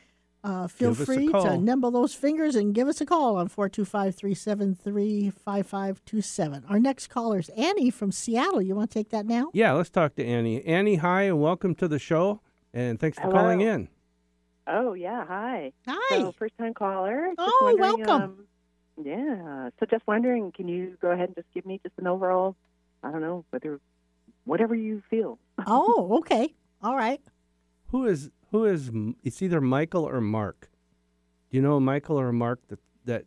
uh, 0.43 0.67
feel 0.67 0.93
Give 0.95 1.05
free 1.05 1.27
to 1.27 1.57
nimble 1.57 1.91
those 1.91 2.13
fingers 2.15 2.55
and 2.55 2.73
give 2.73 2.87
us 2.87 2.99
a 3.01 3.05
call 3.05 3.37
on 3.37 3.47
425 3.47 4.15
373 4.15 5.29
5527. 5.29 6.65
Our 6.67 6.79
next 6.79 7.07
caller 7.07 7.39
is 7.39 7.49
Annie 7.49 7.91
from 7.91 8.11
Seattle. 8.11 8.61
You 8.61 8.75
want 8.75 8.89
to 8.91 8.99
take 8.99 9.09
that 9.09 9.25
now? 9.25 9.49
yeah, 9.53 9.71
let's 9.73 9.89
talk 9.89 10.15
to 10.15 10.25
Annie. 10.25 10.63
Annie, 10.65 10.95
hi, 10.95 11.23
and 11.23 11.39
welcome 11.41 11.75
to 11.75 11.87
the 11.87 11.99
show. 11.99 12.41
And 12.73 12.99
thanks 12.99 13.19
for 13.19 13.29
calling 13.29 13.61
in. 13.61 13.89
Oh 14.67 14.93
yeah, 14.93 15.25
hi. 15.25 15.73
Hi. 15.87 16.17
So 16.17 16.31
first 16.31 16.57
time 16.57 16.73
caller. 16.73 17.27
Just 17.37 17.39
Oh, 17.39 17.75
welcome. 17.77 18.21
Um, 18.21 18.45
yeah. 19.03 19.69
So 19.79 19.85
just 19.89 20.05
wondering, 20.07 20.51
can 20.51 20.67
you 20.67 20.97
go 21.01 21.11
ahead 21.11 21.29
and 21.29 21.35
just 21.35 21.47
give 21.53 21.65
me 21.65 21.79
just 21.83 21.93
an 21.97 22.07
overall, 22.07 22.55
I 23.03 23.11
don't 23.11 23.21
know, 23.21 23.43
whether 23.49 23.79
whatever 24.45 24.73
you 24.75 25.03
feel. 25.09 25.37
oh, 25.67 26.17
okay. 26.19 26.53
All 26.81 26.95
right. 26.95 27.21
Who 27.87 28.05
is 28.05 28.31
who 28.51 28.65
is 28.65 28.91
it's 29.23 29.41
either 29.41 29.61
Michael 29.61 30.07
or 30.07 30.21
Mark. 30.21 30.69
Do 31.49 31.57
you 31.57 31.63
know 31.63 31.79
Michael 31.79 32.19
or 32.19 32.31
Mark 32.31 32.67
that 32.67 32.79
that 33.05 33.25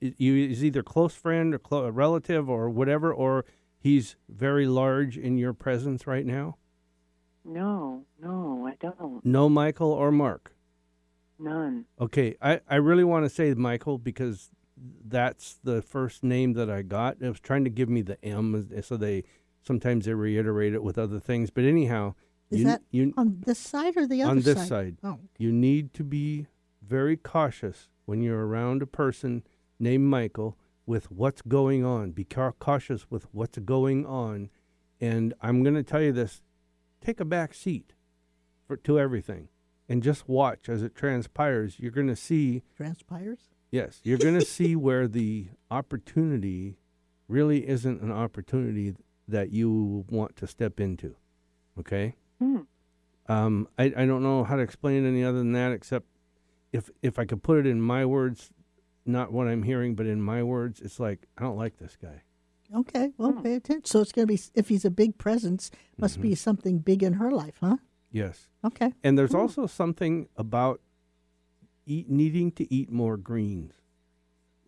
you 0.00 0.36
is 0.36 0.64
either 0.64 0.82
close 0.82 1.14
friend 1.14 1.54
or 1.54 1.58
clo- 1.58 1.84
a 1.84 1.90
relative 1.90 2.48
or 2.48 2.70
whatever, 2.70 3.12
or 3.12 3.44
he's 3.78 4.16
very 4.28 4.66
large 4.66 5.18
in 5.18 5.38
your 5.38 5.52
presence 5.52 6.06
right 6.06 6.26
now? 6.26 6.56
No, 7.44 8.04
no, 8.20 8.66
I 8.66 8.76
don't. 8.78 9.24
No, 9.24 9.48
Michael 9.48 9.92
or 9.92 10.12
Mark. 10.12 10.54
None. 11.38 11.86
Okay, 12.00 12.36
I, 12.42 12.60
I 12.68 12.76
really 12.76 13.04
want 13.04 13.24
to 13.24 13.30
say 13.30 13.54
Michael 13.54 13.96
because 13.96 14.50
that's 15.06 15.58
the 15.62 15.80
first 15.82 16.22
name 16.22 16.52
that 16.54 16.68
I 16.68 16.82
got. 16.82 17.16
It 17.20 17.28
was 17.28 17.40
trying 17.40 17.64
to 17.64 17.70
give 17.70 17.88
me 17.88 18.02
the 18.02 18.22
M, 18.24 18.68
so 18.82 18.96
they 18.96 19.24
sometimes 19.62 20.04
they 20.04 20.14
reiterate 20.14 20.74
it 20.74 20.82
with 20.82 20.98
other 20.98 21.20
things. 21.20 21.50
But 21.50 21.64
anyhow, 21.64 22.14
Is 22.50 22.60
you, 22.60 22.64
that 22.66 22.82
you 22.90 23.12
on 23.16 23.42
this 23.44 23.58
side 23.58 23.96
or 23.96 24.06
the 24.06 24.22
other 24.22 24.40
side? 24.40 24.48
on 24.48 24.54
this 24.54 24.68
side? 24.68 24.96
Oh, 25.04 25.18
you 25.38 25.52
need 25.52 25.92
to 25.94 26.04
be 26.04 26.46
very 26.82 27.16
cautious 27.16 27.88
when 28.06 28.22
you're 28.22 28.46
around 28.46 28.82
a 28.82 28.86
person 28.86 29.42
named 29.78 30.04
Michael 30.06 30.56
with 30.86 31.10
what's 31.10 31.42
going 31.42 31.84
on. 31.84 32.12
Be 32.12 32.24
ca- 32.24 32.52
cautious 32.52 33.10
with 33.10 33.26
what's 33.32 33.58
going 33.58 34.06
on, 34.06 34.50
and 35.00 35.34
I'm 35.42 35.62
going 35.62 35.74
to 35.74 35.82
tell 35.82 36.00
you 36.00 36.12
this: 36.12 36.40
take 37.00 37.20
a 37.20 37.24
back 37.24 37.52
seat 37.52 37.92
for 38.66 38.76
to 38.78 38.98
everything, 38.98 39.48
and 39.88 40.02
just 40.02 40.28
watch 40.28 40.68
as 40.68 40.82
it 40.82 40.94
transpires. 40.94 41.78
You're 41.78 41.92
going 41.92 42.08
to 42.08 42.16
see. 42.16 42.62
transpires. 42.76 43.50
Yes, 43.70 44.00
you're 44.02 44.18
going 44.18 44.38
to 44.38 44.44
see 44.44 44.74
where 44.86 45.06
the 45.06 45.48
opportunity 45.70 46.78
really 47.28 47.68
isn't 47.68 48.00
an 48.00 48.10
opportunity 48.10 48.94
that 49.26 49.50
you 49.50 50.06
want 50.08 50.34
to 50.36 50.46
step 50.46 50.80
into. 50.80 51.14
Okay? 51.78 52.16
Hmm. 52.38 52.60
Um, 53.26 53.68
I, 53.78 53.84
I 53.96 54.06
don't 54.06 54.22
know 54.22 54.44
how 54.44 54.56
to 54.56 54.62
explain 54.62 55.04
it 55.04 55.08
any 55.08 55.22
other 55.24 55.38
than 55.38 55.52
that, 55.52 55.72
except 55.72 56.06
if 56.72 56.90
if 57.02 57.18
I 57.18 57.24
could 57.24 57.42
put 57.42 57.58
it 57.58 57.66
in 57.66 57.80
my 57.80 58.04
words, 58.06 58.50
not 59.04 59.32
what 59.32 59.46
I'm 59.48 59.62
hearing, 59.64 59.94
but 59.94 60.06
in 60.06 60.22
my 60.22 60.42
words, 60.42 60.80
it's 60.80 60.98
like 61.00 61.26
I 61.36 61.42
don't 61.42 61.56
like 61.56 61.78
this 61.78 61.96
guy. 62.00 62.22
Okay, 62.74 63.12
well, 63.16 63.32
Hmm. 63.32 63.42
pay 63.42 63.54
attention. 63.54 63.84
So 63.86 64.00
it's 64.00 64.12
going 64.12 64.26
to 64.28 64.32
be 64.34 64.40
if 64.54 64.68
he's 64.68 64.84
a 64.84 64.90
big 64.90 65.18
presence, 65.18 65.70
must 65.98 66.14
Mm-hmm. 66.14 66.22
be 66.22 66.34
something 66.34 66.78
big 66.78 67.02
in 67.02 67.14
her 67.14 67.30
life, 67.30 67.58
huh? 67.60 67.76
Yes, 68.10 68.48
Okay. 68.64 68.94
and 69.02 69.18
there's 69.18 69.34
also 69.34 69.66
something 69.66 70.28
about 70.36 70.80
eat 71.86 72.08
needing 72.08 72.50
to 72.52 72.72
eat 72.72 72.90
more 72.90 73.16
greens, 73.18 73.74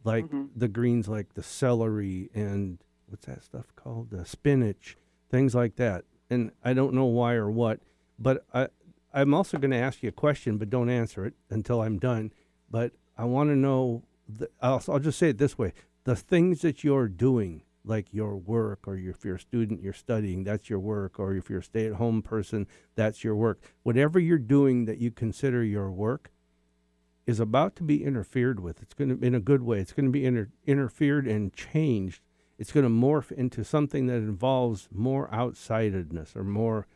like 0.04 0.26
Mhm. 0.30 0.50
the 0.56 0.68
greens 0.68 1.08
like 1.08 1.34
the 1.34 1.42
celery 1.42 2.30
and 2.34 2.78
what's 3.06 3.26
that 3.26 3.42
stuff 3.42 3.74
called, 3.76 4.10
the 4.10 4.24
spinach, 4.26 4.96
things 5.30 5.54
like 5.54 5.76
that. 5.76 6.04
And 6.30 6.52
I 6.64 6.72
don't 6.72 6.94
know 6.94 7.06
why 7.06 7.34
or 7.34 7.50
what, 7.50 7.80
but 8.18 8.46
I 8.54 8.68
I'm 9.12 9.34
also 9.34 9.58
going 9.58 9.72
to 9.72 9.76
ask 9.76 10.02
you 10.02 10.08
a 10.08 10.12
question, 10.12 10.56
but 10.56 10.70
don't 10.70 10.88
answer 10.88 11.26
it 11.26 11.34
until 11.50 11.82
I'm 11.82 11.98
done. 11.98 12.32
But 12.70 12.92
I 13.18 13.24
want 13.24 13.50
to 13.50 13.56
know. 13.56 14.04
The, 14.28 14.48
I'll 14.62 14.82
I'll 14.88 15.00
just 15.00 15.18
say 15.18 15.30
it 15.30 15.38
this 15.38 15.58
way: 15.58 15.72
the 16.04 16.14
things 16.14 16.60
that 16.60 16.84
you're 16.84 17.08
doing, 17.08 17.62
like 17.84 18.14
your 18.14 18.36
work, 18.36 18.86
or 18.86 18.96
if 18.96 19.24
you're 19.24 19.36
a 19.36 19.40
student, 19.40 19.82
you're 19.82 19.92
studying, 19.92 20.44
that's 20.44 20.70
your 20.70 20.78
work, 20.78 21.18
or 21.18 21.34
if 21.34 21.50
you're 21.50 21.58
a 21.58 21.64
stay-at-home 21.64 22.22
person, 22.22 22.68
that's 22.94 23.24
your 23.24 23.34
work. 23.34 23.60
Whatever 23.82 24.20
you're 24.20 24.38
doing 24.38 24.84
that 24.84 24.98
you 24.98 25.10
consider 25.10 25.64
your 25.64 25.90
work 25.90 26.30
is 27.26 27.40
about 27.40 27.74
to 27.76 27.82
be 27.82 28.04
interfered 28.04 28.60
with. 28.60 28.82
It's 28.82 28.94
going 28.94 29.18
to, 29.18 29.26
in 29.26 29.34
a 29.34 29.40
good 29.40 29.62
way, 29.62 29.80
it's 29.80 29.92
going 29.92 30.06
to 30.06 30.12
be 30.12 30.24
inter- 30.24 30.50
interfered 30.66 31.26
and 31.26 31.52
changed. 31.52 32.22
It's 32.60 32.72
going 32.72 32.84
to 32.84 32.90
morph 32.90 33.32
into 33.32 33.64
something 33.64 34.06
that 34.08 34.16
involves 34.16 34.86
more 34.92 35.28
outsidedness 35.28 36.36
or 36.36 36.44
more 36.44 36.86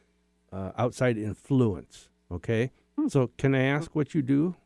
uh, 0.52 0.72
outside 0.76 1.16
influence. 1.16 2.10
Okay. 2.30 2.70
So, 3.08 3.30
can 3.38 3.54
I 3.54 3.62
ask 3.62 3.96
what 3.96 4.14
you 4.14 4.20
do? 4.20 4.56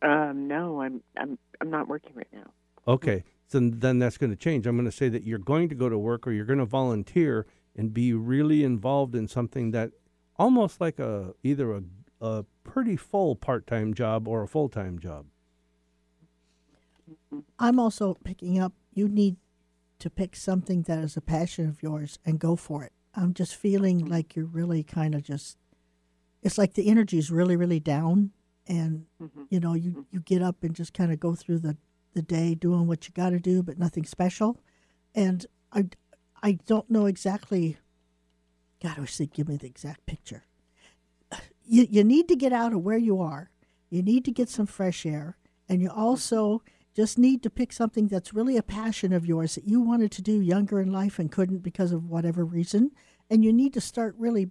Um, 0.00 0.46
no, 0.46 0.80
I'm 0.80 1.02
I'm 1.16 1.38
I'm 1.60 1.70
not 1.70 1.88
working 1.88 2.12
right 2.14 2.32
now. 2.32 2.52
Okay. 2.86 3.24
So 3.48 3.58
then 3.60 3.98
that's 3.98 4.16
going 4.16 4.30
to 4.30 4.36
change. 4.36 4.64
I'm 4.68 4.76
going 4.76 4.84
to 4.84 4.96
say 4.96 5.08
that 5.08 5.24
you're 5.24 5.40
going 5.40 5.68
to 5.70 5.74
go 5.74 5.88
to 5.88 5.98
work 5.98 6.24
or 6.24 6.30
you're 6.30 6.44
going 6.44 6.60
to 6.60 6.64
volunteer 6.64 7.46
and 7.74 7.92
be 7.92 8.14
really 8.14 8.62
involved 8.62 9.16
in 9.16 9.26
something 9.26 9.72
that 9.72 9.90
almost 10.36 10.80
like 10.80 11.00
a 11.00 11.34
either 11.42 11.72
a, 11.72 11.82
a 12.20 12.44
pretty 12.62 12.96
full 12.96 13.34
part-time 13.34 13.92
job 13.92 14.28
or 14.28 14.44
a 14.44 14.48
full-time 14.48 15.00
job. 15.00 15.26
I'm 17.58 17.80
also 17.80 18.14
picking 18.14 18.60
up. 18.60 18.72
You 18.94 19.08
need 19.08 19.36
to 20.00 20.10
pick 20.10 20.36
something 20.36 20.82
that 20.82 20.98
is 20.98 21.16
a 21.16 21.20
passion 21.20 21.68
of 21.68 21.82
yours 21.82 22.18
and 22.24 22.38
go 22.38 22.56
for 22.56 22.84
it. 22.84 22.92
I'm 23.14 23.34
just 23.34 23.54
feeling 23.54 24.00
mm-hmm. 24.00 24.12
like 24.12 24.36
you're 24.36 24.46
really 24.46 24.82
kind 24.82 25.14
of 25.14 25.22
just. 25.22 25.56
It's 26.42 26.58
like 26.58 26.74
the 26.74 26.88
energy 26.88 27.18
is 27.18 27.30
really, 27.30 27.56
really 27.56 27.80
down, 27.80 28.30
and 28.66 29.06
Mhm. 29.20 29.46
you 29.50 29.60
know 29.60 29.74
you 29.74 29.90
mm-hmm. 29.90 30.00
you 30.10 30.20
get 30.20 30.42
up 30.42 30.62
and 30.64 30.74
just 30.74 30.94
kind 30.94 31.12
of 31.12 31.20
go 31.20 31.34
through 31.34 31.58
the 31.58 31.76
the 32.14 32.22
day 32.22 32.54
doing 32.54 32.86
what 32.86 33.06
you 33.06 33.14
got 33.14 33.30
to 33.30 33.38
do, 33.38 33.62
but 33.62 33.78
nothing 33.78 34.04
special. 34.04 34.58
And 35.14 35.46
I 35.72 35.88
I 36.42 36.52
don't 36.66 36.90
know 36.90 37.06
exactly. 37.06 37.76
God, 38.82 38.96
I 38.96 39.00
wish 39.00 39.16
they'd 39.16 39.32
give 39.32 39.48
me 39.48 39.56
the 39.56 39.66
exact 39.66 40.06
picture. 40.06 40.44
You 41.64 41.86
you 41.88 42.04
need 42.04 42.28
to 42.28 42.36
get 42.36 42.52
out 42.52 42.72
of 42.72 42.82
where 42.82 42.98
you 42.98 43.20
are. 43.20 43.50
You 43.90 44.02
need 44.02 44.24
to 44.24 44.32
get 44.32 44.48
some 44.48 44.66
fresh 44.66 45.04
air, 45.04 45.36
and 45.68 45.82
you 45.82 45.88
mm-hmm. 45.88 46.00
also 46.00 46.62
just 46.94 47.18
need 47.18 47.42
to 47.42 47.50
pick 47.50 47.72
something 47.72 48.08
that's 48.08 48.34
really 48.34 48.56
a 48.56 48.62
passion 48.62 49.12
of 49.12 49.24
yours 49.26 49.54
that 49.54 49.68
you 49.68 49.80
wanted 49.80 50.10
to 50.12 50.22
do 50.22 50.40
younger 50.40 50.80
in 50.80 50.92
life 50.92 51.18
and 51.18 51.30
couldn't 51.30 51.58
because 51.62 51.92
of 51.92 52.08
whatever 52.08 52.44
reason. 52.44 52.90
And 53.30 53.44
you 53.44 53.52
need 53.52 53.72
to 53.74 53.80
start 53.80 54.14
really 54.18 54.50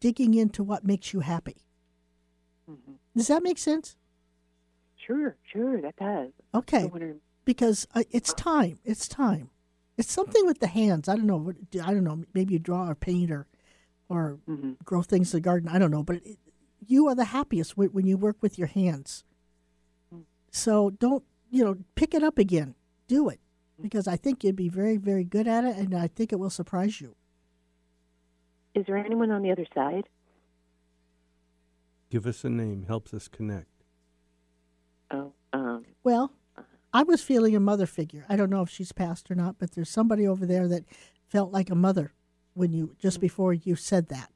digging 0.00 0.34
into 0.34 0.62
what 0.62 0.84
makes 0.84 1.12
you 1.12 1.20
happy. 1.20 1.56
Mhm. 2.70 2.96
Does 3.16 3.26
that 3.28 3.42
make 3.42 3.58
sense? 3.58 3.96
Sure, 4.96 5.36
sure, 5.52 5.80
that 5.80 5.96
does. 5.96 6.30
Okay. 6.54 6.90
Because 7.44 7.88
uh, 7.94 8.04
it's 8.12 8.32
time. 8.34 8.78
It's 8.84 9.08
time. 9.08 9.50
It's 9.96 10.12
something 10.12 10.46
with 10.46 10.60
the 10.60 10.68
hands. 10.68 11.08
I 11.08 11.16
don't 11.16 11.26
know. 11.26 11.52
I 11.82 11.92
don't 11.92 12.04
know. 12.04 12.22
Maybe 12.34 12.54
you 12.54 12.60
draw 12.60 12.88
or 12.88 12.94
paint 12.94 13.30
or, 13.32 13.46
or 14.08 14.38
Mhm. 14.48 14.76
grow 14.84 15.02
things 15.02 15.34
in 15.34 15.38
the 15.38 15.40
garden. 15.42 15.68
I 15.68 15.78
don't 15.78 15.90
know. 15.90 16.04
But 16.04 16.24
it, 16.24 16.38
you 16.86 17.08
are 17.08 17.14
the 17.16 17.26
happiest 17.26 17.76
when, 17.76 17.88
when 17.88 18.06
you 18.06 18.16
work 18.16 18.36
with 18.40 18.58
your 18.58 18.68
hands. 18.68 19.24
So 20.54 20.90
don't 20.90 21.24
you 21.52 21.64
know? 21.64 21.76
Pick 21.94 22.14
it 22.14 22.24
up 22.24 22.38
again. 22.38 22.74
Do 23.06 23.28
it 23.28 23.38
mm-hmm. 23.74 23.82
because 23.84 24.08
I 24.08 24.16
think 24.16 24.42
you'd 24.42 24.56
be 24.56 24.68
very 24.68 24.96
very 24.96 25.24
good 25.24 25.46
at 25.46 25.64
it, 25.64 25.76
and 25.76 25.94
I 25.94 26.08
think 26.08 26.32
it 26.32 26.40
will 26.40 26.50
surprise 26.50 27.00
you. 27.00 27.14
Is 28.74 28.86
there 28.86 28.96
anyone 28.96 29.30
on 29.30 29.42
the 29.42 29.52
other 29.52 29.66
side? 29.74 30.08
Give 32.10 32.26
us 32.26 32.44
a 32.44 32.50
name, 32.50 32.84
helps 32.88 33.14
us 33.14 33.28
connect. 33.28 33.68
Oh, 35.10 35.32
um, 35.52 35.84
Well, 36.02 36.32
uh-huh. 36.56 36.64
I 36.92 37.02
was 37.02 37.22
feeling 37.22 37.54
a 37.54 37.60
mother 37.60 37.86
figure. 37.86 38.24
I 38.28 38.36
don't 38.36 38.50
know 38.50 38.62
if 38.62 38.70
she's 38.70 38.92
passed 38.92 39.30
or 39.30 39.34
not, 39.34 39.56
but 39.58 39.72
there's 39.72 39.90
somebody 39.90 40.26
over 40.26 40.46
there 40.46 40.68
that 40.68 40.84
felt 41.26 41.52
like 41.52 41.70
a 41.70 41.74
mother 41.74 42.12
when 42.54 42.72
you 42.72 42.94
just 42.98 43.16
mm-hmm. 43.16 43.22
before 43.22 43.54
you 43.54 43.76
said 43.76 44.08
that. 44.08 44.30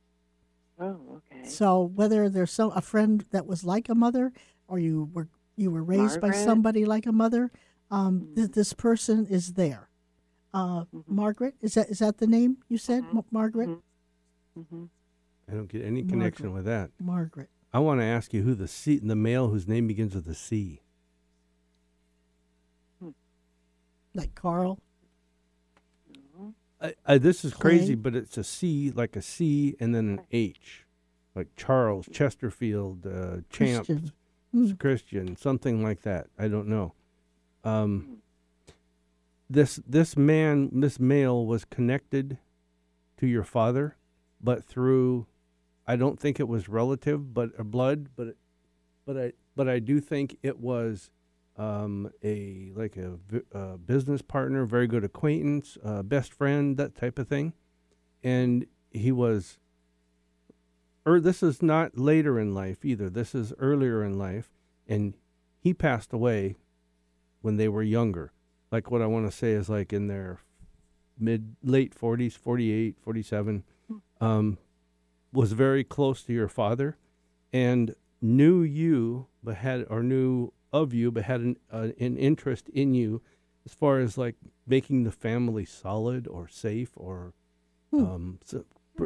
Oh, 0.78 1.20
okay. 1.32 1.48
So 1.48 1.82
whether 1.82 2.28
there's 2.28 2.50
some 2.50 2.72
a 2.74 2.82
friend 2.82 3.24
that 3.30 3.46
was 3.46 3.64
like 3.64 3.88
a 3.88 3.94
mother, 3.94 4.32
or 4.68 4.78
you 4.78 5.10
were 5.12 5.28
you 5.56 5.70
were 5.70 5.82
raised 5.82 6.20
by 6.20 6.30
somebody 6.30 6.84
like 6.84 7.06
a 7.06 7.12
mother, 7.12 7.50
um, 7.90 8.28
th- 8.34 8.52
this 8.52 8.72
person 8.72 9.26
is 9.26 9.54
there. 9.54 9.88
Uh, 10.54 10.84
Margaret 11.06 11.54
is 11.60 11.74
that 11.74 11.90
is 11.90 11.98
that 11.98 12.18
the 12.18 12.26
name 12.26 12.58
you 12.68 12.78
said, 12.78 13.04
Ma- 13.12 13.22
Margaret? 13.30 13.68
Mm-hmm. 14.58 14.84
I 15.50 15.54
don't 15.54 15.68
get 15.68 15.84
any 15.84 16.02
connection 16.02 16.52
with 16.52 16.64
that. 16.64 16.90
Margaret. 16.98 17.50
I 17.72 17.78
want 17.78 18.00
to 18.00 18.04
ask 18.04 18.32
you 18.32 18.42
who 18.42 18.54
the 18.54 18.68
C, 18.68 18.98
the 18.98 19.14
male 19.16 19.48
whose 19.48 19.68
name 19.68 19.86
begins 19.86 20.14
with 20.14 20.26
a 20.28 20.34
C. 20.34 20.80
Like 24.14 24.34
Carl. 24.34 24.80
I, 26.80 26.94
I, 27.06 27.18
this 27.18 27.44
is 27.44 27.54
crazy, 27.54 27.94
but 27.94 28.14
it's 28.14 28.36
a 28.38 28.44
C, 28.44 28.90
like 28.94 29.16
a 29.16 29.22
C, 29.22 29.76
and 29.80 29.94
then 29.94 30.08
an 30.08 30.20
H, 30.30 30.84
like 31.34 31.48
Charles 31.56 32.08
Chesterfield, 32.12 33.06
uh, 33.06 33.38
Champ, 33.50 33.86
Christian. 33.86 34.12
Christian, 34.78 35.28
Hmm. 35.28 35.34
something 35.36 35.82
like 35.82 36.02
that. 36.02 36.28
I 36.38 36.48
don't 36.48 36.68
know. 36.68 36.94
Um, 37.64 38.18
this 39.48 39.76
this 39.86 40.16
man, 40.16 40.80
this 40.80 40.98
male, 40.98 41.46
was 41.46 41.64
connected 41.64 42.38
to 43.18 43.26
your 43.26 43.44
father, 43.44 43.96
but 44.40 44.64
through, 44.64 45.26
I 45.86 45.96
don't 45.96 46.18
think 46.18 46.40
it 46.40 46.48
was 46.48 46.68
relative, 46.68 47.32
but 47.32 47.50
a 47.58 47.64
blood, 47.64 48.08
but 48.16 48.36
but 49.04 49.16
I 49.16 49.32
but 49.54 49.68
I 49.68 49.78
do 49.78 50.00
think 50.00 50.36
it 50.42 50.58
was 50.58 51.10
um, 51.56 52.10
a 52.22 52.72
like 52.74 52.96
a, 52.96 53.18
uh 53.52 53.76
business 53.76 54.22
partner, 54.22 54.66
very 54.66 54.86
good 54.86 55.04
acquaintance, 55.04 55.78
uh, 55.84 56.02
best 56.02 56.32
friend, 56.32 56.76
that 56.76 56.94
type 56.94 57.18
of 57.18 57.28
thing, 57.28 57.52
and 58.22 58.66
he 58.90 59.12
was. 59.12 59.58
Or 61.06 61.20
this 61.20 61.42
is 61.42 61.62
not 61.62 61.96
later 61.96 62.38
in 62.38 62.52
life 62.52 62.84
either. 62.84 63.08
This 63.08 63.32
is 63.32 63.52
earlier 63.60 64.02
in 64.04 64.18
life, 64.18 64.50
and 64.88 65.14
he 65.60 65.72
passed 65.72 66.12
away 66.12 66.56
when 67.42 67.56
they 67.56 67.68
were 67.68 67.82
younger. 67.82 68.32
Like 68.72 68.90
what 68.90 69.02
I 69.02 69.06
want 69.06 69.30
to 69.30 69.36
say 69.36 69.52
is 69.52 69.68
like 69.68 69.92
in 69.92 70.08
their 70.08 70.40
mid 71.16 71.54
late 71.62 71.94
40s, 71.94 72.32
48, 72.32 72.96
47. 73.00 73.62
Um, 74.20 74.58
was 75.32 75.52
very 75.52 75.84
close 75.84 76.22
to 76.24 76.32
your 76.32 76.48
father, 76.48 76.96
and 77.52 77.94
knew 78.20 78.62
you, 78.62 79.28
but 79.44 79.56
had 79.56 79.86
or 79.88 80.02
knew 80.02 80.52
of 80.72 80.92
you, 80.92 81.12
but 81.12 81.24
had 81.24 81.40
an 81.40 81.56
uh, 81.70 81.88
an 82.00 82.16
interest 82.16 82.68
in 82.70 82.94
you, 82.94 83.22
as 83.64 83.74
far 83.74 84.00
as 84.00 84.18
like 84.18 84.34
making 84.66 85.04
the 85.04 85.12
family 85.12 85.64
solid 85.64 86.26
or 86.26 86.48
safe 86.48 86.90
or 86.96 87.34
um, 87.92 88.38
so, 88.44 88.64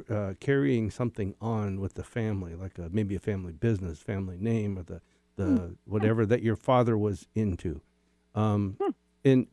uh, 0.09 0.35
carrying 0.41 0.91
something 0.91 1.35
on 1.41 1.81
with 1.81 1.95
the 1.95 2.05
family, 2.05 2.55
like 2.55 2.79
a, 2.79 2.89
maybe 2.91 3.15
a 3.15 3.21
family 3.21 3.53
business, 3.53 3.99
family 4.01 4.37
name, 4.39 4.79
or 4.79 4.83
the 4.83 5.01
the 5.37 5.77
whatever 5.85 6.27
that 6.27 6.43
your 6.43 6.57
father 6.57 6.99
was 6.99 7.27
into. 7.35 7.81
Um, 8.35 8.77
and 9.25 9.47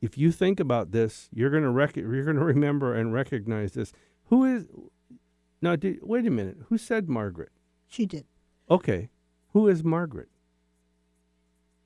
if 0.00 0.16
you 0.16 0.30
think 0.30 0.60
about 0.60 0.92
this, 0.92 1.28
you're 1.32 1.50
gonna 1.50 1.70
rec- 1.70 1.96
you're 1.96 2.24
gonna 2.24 2.44
remember 2.44 2.94
and 2.94 3.12
recognize 3.12 3.72
this. 3.72 3.92
Who 4.26 4.44
is 4.44 4.66
now? 5.60 5.76
Did, 5.76 6.00
wait 6.02 6.26
a 6.26 6.30
minute. 6.30 6.58
Who 6.68 6.78
said 6.78 7.08
Margaret? 7.08 7.52
She 7.88 8.06
did. 8.06 8.24
Okay, 8.70 9.10
who 9.52 9.68
is 9.68 9.82
Margaret? 9.84 10.28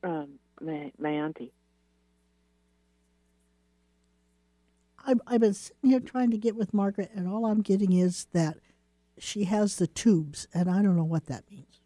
Um, 0.03 0.39
my 0.61 0.93
my 0.99 1.11
auntie. 1.11 1.53
I've, 5.07 5.21
I've 5.27 5.41
been 5.41 5.55
sitting 5.55 5.91
here 5.91 6.01
trying 6.01 6.31
to 6.33 6.39
get 6.39 6.57
with 6.57 6.75
Margaret, 6.75 7.11
and 7.15 7.29
all 7.29 7.47
I'm 7.47 7.63
getting 7.63 7.93
is 7.93 8.27
that 8.33 8.59
she 9.19 9.45
has 9.45 9.77
the 9.77 9.87
tubes, 9.87 10.49
and 10.53 10.69
I 10.71 10.83
don't 10.83 10.97
know 10.97 11.05
what 11.05 11.27
that 11.27 11.45
means. 11.51 11.81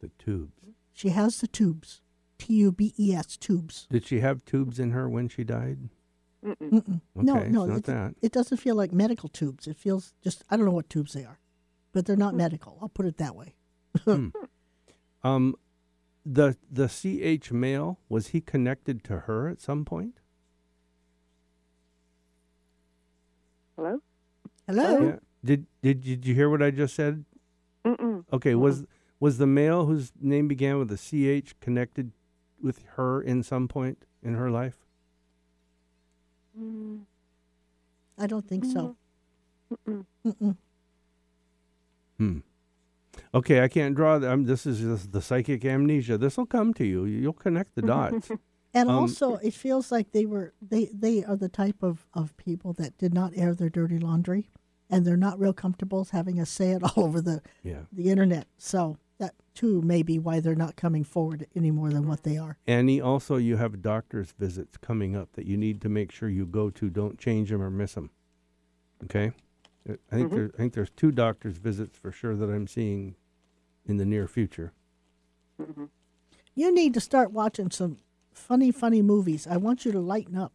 The 0.00 0.10
tubes. 0.18 0.52
She 0.92 1.10
has 1.10 1.40
the 1.40 1.46
tubes. 1.46 2.00
T 2.38 2.54
U 2.54 2.72
B 2.72 2.92
E 2.98 3.14
S, 3.14 3.36
tubes. 3.36 3.86
Did 3.90 4.04
she 4.06 4.20
have 4.20 4.44
tubes 4.44 4.80
in 4.80 4.90
her 4.90 5.08
when 5.08 5.28
she 5.28 5.44
died? 5.44 5.90
Mm-mm. 6.44 6.56
Mm-mm. 6.56 7.00
no, 7.14 7.36
Okay, 7.36 7.48
no, 7.50 7.62
it's 7.62 7.68
not 7.70 7.78
it, 7.78 7.84
that. 7.84 8.14
it 8.20 8.32
doesn't 8.32 8.58
feel 8.58 8.74
like 8.74 8.92
medical 8.92 9.28
tubes. 9.28 9.68
It 9.68 9.76
feels 9.76 10.12
just, 10.24 10.42
I 10.50 10.56
don't 10.56 10.66
know 10.66 10.72
what 10.72 10.90
tubes 10.90 11.12
they 11.12 11.24
are, 11.24 11.38
but 11.92 12.04
they're 12.04 12.16
not 12.16 12.34
medical. 12.34 12.78
I'll 12.82 12.88
put 12.88 13.06
it 13.06 13.18
that 13.18 13.36
way. 13.36 13.54
Um, 15.24 15.54
the 16.26 16.56
the 16.68 16.88
CH 16.88 17.52
male 17.52 18.00
was 18.08 18.28
he 18.28 18.40
connected 18.40 19.04
to 19.04 19.20
her 19.20 19.48
at 19.48 19.60
some 19.60 19.84
point? 19.84 20.18
Hello. 23.76 24.00
Hello? 24.66 25.06
Yeah. 25.06 25.16
Did 25.44 25.66
did 25.82 26.02
did 26.02 26.26
you 26.26 26.34
hear 26.34 26.48
what 26.48 26.62
I 26.62 26.70
just 26.70 26.94
said? 26.94 27.24
Mm-mm. 27.84 28.24
Okay. 28.32 28.54
Was 28.54 28.84
was 29.18 29.38
the 29.38 29.46
male 29.46 29.86
whose 29.86 30.12
name 30.20 30.48
began 30.48 30.78
with 30.78 30.90
a 30.92 30.96
CH 30.96 31.58
connected 31.60 32.12
with 32.60 32.84
her 32.96 33.20
in 33.20 33.42
some 33.42 33.68
point 33.68 34.04
in 34.22 34.34
her 34.34 34.50
life? 34.50 34.78
Mm, 36.58 37.02
I 38.18 38.26
don't 38.26 38.46
think 38.46 38.64
so. 38.64 38.96
mm-mm. 39.72 40.04
Mm-mm. 40.26 40.56
Hmm. 42.18 42.38
Okay, 43.34 43.62
I 43.62 43.68
can't 43.68 43.94
draw. 43.94 44.18
The, 44.18 44.30
um, 44.32 44.44
this 44.44 44.66
is 44.66 44.80
just 44.80 45.12
the 45.12 45.22
psychic 45.22 45.64
amnesia. 45.64 46.18
This 46.18 46.36
will 46.36 46.46
come 46.46 46.74
to 46.74 46.84
you. 46.84 47.04
You'll 47.04 47.32
connect 47.32 47.74
the 47.74 47.82
dots. 47.82 48.30
And 48.74 48.88
Um, 48.88 48.96
also, 48.96 49.36
it 49.36 49.54
feels 49.54 49.92
like 49.92 50.12
they 50.12 50.24
were 50.24 50.54
they 50.62 50.86
they 50.86 51.24
are 51.24 51.36
the 51.36 51.48
type 51.48 51.82
of 51.82 52.06
of 52.14 52.36
people 52.36 52.72
that 52.74 52.96
did 52.98 53.12
not 53.12 53.32
air 53.36 53.54
their 53.54 53.68
dirty 53.68 53.98
laundry, 53.98 54.48
and 54.88 55.04
they're 55.04 55.16
not 55.16 55.38
real 55.38 55.52
comfortable 55.52 56.06
having 56.10 56.40
us 56.40 56.50
say 56.50 56.70
it 56.72 56.82
all 56.96 57.04
over 57.04 57.20
the 57.20 57.42
yeah. 57.62 57.82
the 57.92 58.08
internet. 58.10 58.46
So 58.56 58.96
that 59.18 59.34
too 59.54 59.82
may 59.82 60.02
be 60.02 60.18
why 60.18 60.40
they're 60.40 60.54
not 60.54 60.74
coming 60.74 61.04
forward 61.04 61.46
any 61.54 61.70
more 61.70 61.90
than 61.90 62.08
what 62.08 62.22
they 62.22 62.38
are. 62.38 62.56
Annie, 62.66 63.00
also 63.00 63.36
you 63.36 63.56
have 63.58 63.82
doctor's 63.82 64.32
visits 64.32 64.76
coming 64.78 65.14
up 65.14 65.32
that 65.34 65.46
you 65.46 65.56
need 65.56 65.80
to 65.82 65.88
make 65.88 66.10
sure 66.10 66.28
you 66.28 66.46
go 66.46 66.70
to. 66.70 66.88
Don't 66.88 67.18
change 67.18 67.50
them 67.50 67.62
or 67.62 67.70
miss 67.70 67.94
them. 67.94 68.10
Okay, 69.04 69.32
Uh, 69.88 69.94
I 70.10 70.14
think 70.16 70.30
there, 70.30 70.50
I 70.54 70.56
think 70.56 70.72
there's 70.74 70.90
two 70.90 71.10
doctor's 71.12 71.58
visits 71.58 71.98
for 71.98 72.10
sure 72.12 72.36
that 72.36 72.48
I'm 72.48 72.66
seeing 72.68 73.16
in 73.84 73.96
the 73.98 74.06
near 74.06 74.26
future. 74.28 74.72
You 76.54 76.74
need 76.74 76.94
to 76.94 77.00
start 77.00 77.32
watching 77.32 77.70
some 77.70 77.98
funny, 78.34 78.70
funny 78.70 79.02
movies. 79.02 79.46
I 79.46 79.56
want 79.56 79.84
you 79.84 79.92
to 79.92 80.00
lighten 80.00 80.36
up. 80.36 80.52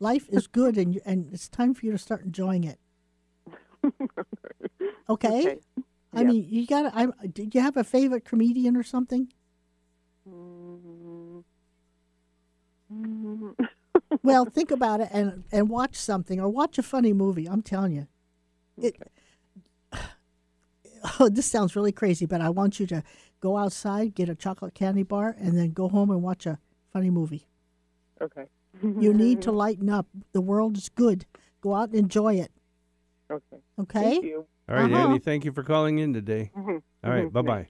Life 0.00 0.28
is 0.30 0.46
good, 0.60 0.76
and 0.78 0.94
you, 0.94 1.00
and 1.04 1.32
it's 1.32 1.48
time 1.48 1.74
for 1.74 1.86
you 1.86 1.92
to 1.92 1.98
start 1.98 2.24
enjoying 2.24 2.64
it. 2.64 2.78
Okay. 5.08 5.40
Okay. 5.40 5.58
I 6.14 6.20
Yeah. 6.20 6.24
mean, 6.24 6.46
you 6.48 6.66
got. 6.66 6.92
I 6.94 7.06
did 7.26 7.54
you 7.54 7.60
have 7.60 7.76
a 7.76 7.84
favorite 7.84 8.24
comedian 8.24 8.76
or 8.76 8.82
something? 8.82 9.32
Mm, 10.28 11.42
mm, 12.92 13.54
Well, 14.22 14.44
think 14.46 14.70
about 14.70 15.00
it 15.00 15.08
and 15.12 15.44
and 15.52 15.68
watch 15.68 15.96
something 15.96 16.40
or 16.40 16.48
watch 16.48 16.78
a 16.78 16.82
funny 16.82 17.12
movie. 17.12 17.46
I'm 17.48 17.62
telling 17.62 17.92
you, 17.92 18.08
it. 18.78 18.96
Oh, 21.20 21.28
this 21.28 21.46
sounds 21.46 21.76
really 21.76 21.92
crazy, 21.92 22.26
but 22.26 22.40
I 22.40 22.50
want 22.50 22.80
you 22.80 22.86
to 22.88 23.02
go 23.40 23.56
outside, 23.56 24.14
get 24.14 24.28
a 24.28 24.34
chocolate 24.34 24.74
candy 24.74 25.04
bar, 25.04 25.34
and 25.38 25.56
then 25.56 25.70
go 25.72 25.88
home 25.88 26.10
and 26.10 26.22
watch 26.22 26.44
a 26.46 26.58
funny 26.92 27.10
movie. 27.10 27.46
okay. 28.20 28.44
You 28.82 29.12
need 29.12 29.42
to 29.42 29.52
lighten 29.64 29.88
up. 29.90 30.06
The 30.32 30.40
world 30.40 30.76
is 30.76 30.88
good. 30.88 31.26
Go 31.60 31.74
out 31.74 31.88
and 31.90 31.98
enjoy 31.98 32.34
it. 32.36 32.52
Okay. 33.30 33.56
Okay. 33.80 34.02
Thank 34.02 34.24
you. 34.24 34.46
All 34.68 34.74
right, 34.76 34.92
Uh-huh. 34.92 35.08
Annie, 35.08 35.18
thank 35.18 35.44
you 35.44 35.52
for 35.52 35.62
calling 35.62 35.98
in 35.98 36.12
today. 36.12 36.50
Mhm. 36.56 36.82
All 37.04 37.10
right, 37.10 37.24
Mhm. 37.26 37.32
bye 37.32 37.42
bye. 37.42 37.68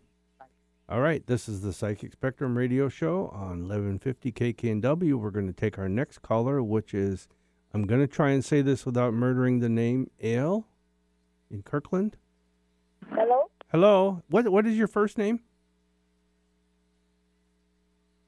All 0.88 1.00
right, 1.00 1.24
this 1.26 1.48
is 1.48 1.60
the 1.60 1.72
Psychic 1.72 2.12
Spectrum 2.12 2.56
radio 2.56 2.88
show 2.88 3.28
on 3.28 3.68
1150 3.68 4.32
KKNW. 4.32 5.18
We're 5.18 5.30
going 5.30 5.46
to 5.46 5.52
take 5.52 5.78
our 5.78 5.88
next 5.88 6.18
caller, 6.22 6.62
which 6.62 6.94
is, 6.94 7.28
I'm 7.74 7.82
going 7.86 8.00
to 8.00 8.06
try 8.06 8.30
and 8.30 8.42
say 8.44 8.62
this 8.62 8.86
without 8.86 9.12
murdering 9.12 9.58
the 9.60 9.68
name, 9.68 10.10
Ale 10.20 10.66
in 11.50 11.62
Kirkland. 11.62 12.16
Hello? 13.10 13.50
Hello. 13.70 14.22
What 14.28 14.48
What 14.48 14.66
is 14.66 14.76
your 14.78 14.88
first 14.88 15.18
name? 15.18 15.40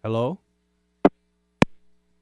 Hello? 0.02 0.40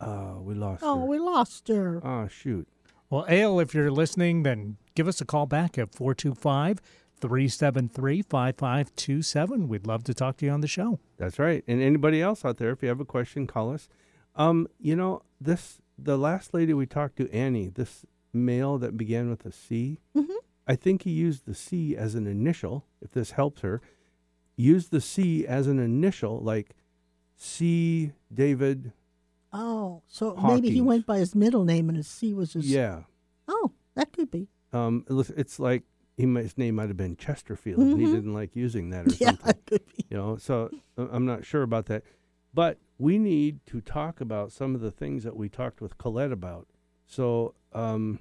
Uh, 0.00 0.34
we 0.40 0.54
lost 0.54 0.82
Oh, 0.84 1.00
her. 1.00 1.06
we 1.06 1.18
lost 1.18 1.68
her. 1.68 2.00
Oh, 2.06 2.28
shoot. 2.28 2.68
Well, 3.10 3.24
Ale, 3.28 3.58
if 3.60 3.74
you're 3.74 3.90
listening, 3.90 4.42
then 4.42 4.76
give 4.94 5.08
us 5.08 5.20
a 5.20 5.24
call 5.24 5.46
back 5.46 5.78
at 5.78 5.94
425 5.94 6.80
373 7.20 8.22
5527. 8.22 9.68
We'd 9.68 9.86
love 9.86 10.04
to 10.04 10.14
talk 10.14 10.36
to 10.38 10.46
you 10.46 10.52
on 10.52 10.60
the 10.60 10.68
show. 10.68 11.00
That's 11.16 11.38
right. 11.38 11.64
And 11.66 11.80
anybody 11.82 12.22
else 12.22 12.44
out 12.44 12.58
there, 12.58 12.70
if 12.70 12.82
you 12.82 12.88
have 12.88 13.00
a 13.00 13.04
question, 13.04 13.46
call 13.46 13.72
us. 13.72 13.88
Um, 14.36 14.68
you 14.78 14.94
know, 14.94 15.22
this 15.40 15.78
the 15.98 16.16
last 16.16 16.54
lady 16.54 16.72
we 16.74 16.86
talked 16.86 17.16
to, 17.16 17.28
Annie, 17.32 17.68
this 17.68 18.06
male 18.32 18.78
that 18.78 18.96
began 18.96 19.28
with 19.30 19.44
a 19.44 19.50
C, 19.50 19.98
Mhm. 20.14 20.28
I 20.66 20.76
think 20.76 21.02
he 21.02 21.10
used 21.10 21.44
the 21.46 21.54
C 21.54 21.96
as 21.96 22.14
an 22.14 22.26
initial, 22.28 22.84
if 23.00 23.10
this 23.10 23.32
helps 23.32 23.62
her. 23.62 23.80
Use 24.54 24.88
the 24.90 25.00
C 25.00 25.44
as 25.46 25.66
an 25.66 25.78
initial, 25.80 26.38
like 26.40 26.76
C 27.36 28.12
David 28.32 28.92
Oh, 29.52 30.02
so 30.08 30.36
maybe 30.36 30.70
he 30.70 30.80
went 30.80 31.06
by 31.06 31.18
his 31.18 31.34
middle 31.34 31.64
name 31.64 31.88
and 31.88 31.96
his 31.96 32.06
C 32.06 32.34
was 32.34 32.52
his. 32.52 32.70
Yeah. 32.70 33.02
Oh, 33.46 33.72
that 33.94 34.12
could 34.12 34.30
be. 34.30 34.48
Um, 34.72 35.04
it's 35.08 35.58
like 35.58 35.84
he 36.16 36.26
might, 36.26 36.42
his 36.42 36.58
name 36.58 36.74
might 36.76 36.88
have 36.88 36.96
been 36.96 37.16
Chesterfield. 37.16 37.80
and 37.80 37.98
He 38.00 38.06
didn't 38.06 38.34
like 38.34 38.54
using 38.54 38.90
that 38.90 39.06
or 39.06 39.10
Yeah, 39.18 39.28
something. 39.28 39.50
it 39.50 39.66
could 39.66 39.86
be. 39.86 40.04
You 40.10 40.16
know, 40.16 40.36
so 40.36 40.70
uh, 40.98 41.06
I'm 41.10 41.24
not 41.24 41.44
sure 41.46 41.62
about 41.62 41.86
that. 41.86 42.02
But 42.52 42.78
we 42.98 43.18
need 43.18 43.60
to 43.66 43.80
talk 43.80 44.20
about 44.20 44.52
some 44.52 44.74
of 44.74 44.80
the 44.80 44.90
things 44.90 45.24
that 45.24 45.36
we 45.36 45.48
talked 45.48 45.80
with 45.80 45.96
Colette 45.98 46.32
about. 46.32 46.66
So, 47.06 47.54
um, 47.72 48.18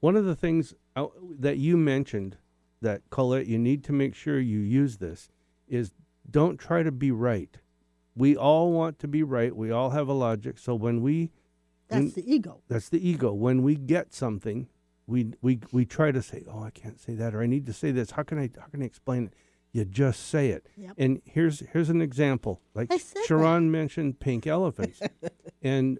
one 0.00 0.16
of 0.16 0.24
the 0.24 0.34
things 0.36 0.74
uh, 0.94 1.06
that 1.38 1.56
you 1.58 1.76
mentioned 1.76 2.36
that 2.82 3.02
Colette, 3.10 3.46
you 3.46 3.58
need 3.58 3.82
to 3.84 3.92
make 3.92 4.14
sure 4.14 4.38
you 4.38 4.58
use 4.58 4.98
this 4.98 5.28
is 5.68 5.92
don't 6.30 6.58
try 6.58 6.82
to 6.82 6.92
be 6.92 7.10
right. 7.10 7.56
We 8.16 8.36
all 8.36 8.72
want 8.72 8.98
to 9.00 9.08
be 9.08 9.22
right. 9.22 9.54
We 9.54 9.70
all 9.70 9.90
have 9.90 10.08
a 10.08 10.12
logic. 10.14 10.58
So 10.58 10.74
when 10.74 11.02
we 11.02 11.30
That's 11.88 12.00
when- 12.02 12.10
the 12.12 12.34
ego. 12.34 12.62
that's 12.68 12.88
the 12.88 13.06
ego. 13.08 13.32
When 13.32 13.62
we 13.62 13.76
get 13.76 14.12
something, 14.14 14.68
we 15.06 15.32
we 15.42 15.60
we 15.70 15.84
try 15.84 16.10
to 16.12 16.22
say, 16.22 16.42
"Oh, 16.50 16.62
I 16.62 16.70
can't 16.70 16.98
say 16.98 17.14
that," 17.14 17.34
or 17.34 17.42
"I 17.42 17.46
need 17.46 17.66
to 17.66 17.72
say 17.72 17.90
this." 17.92 18.12
How 18.12 18.22
can 18.22 18.38
I 18.38 18.50
how 18.58 18.66
can 18.66 18.82
I 18.82 18.86
explain 18.86 19.26
it? 19.26 19.34
You 19.72 19.84
just 19.84 20.26
say 20.26 20.48
it. 20.50 20.66
Yep. 20.76 20.94
And 20.96 21.20
here's 21.26 21.60
here's 21.60 21.90
an 21.90 22.00
example. 22.00 22.60
Like 22.74 22.88
that. 22.88 23.02
Sharon 23.26 23.70
mentioned 23.70 24.18
pink 24.18 24.46
elephants, 24.56 25.00
and 25.62 25.98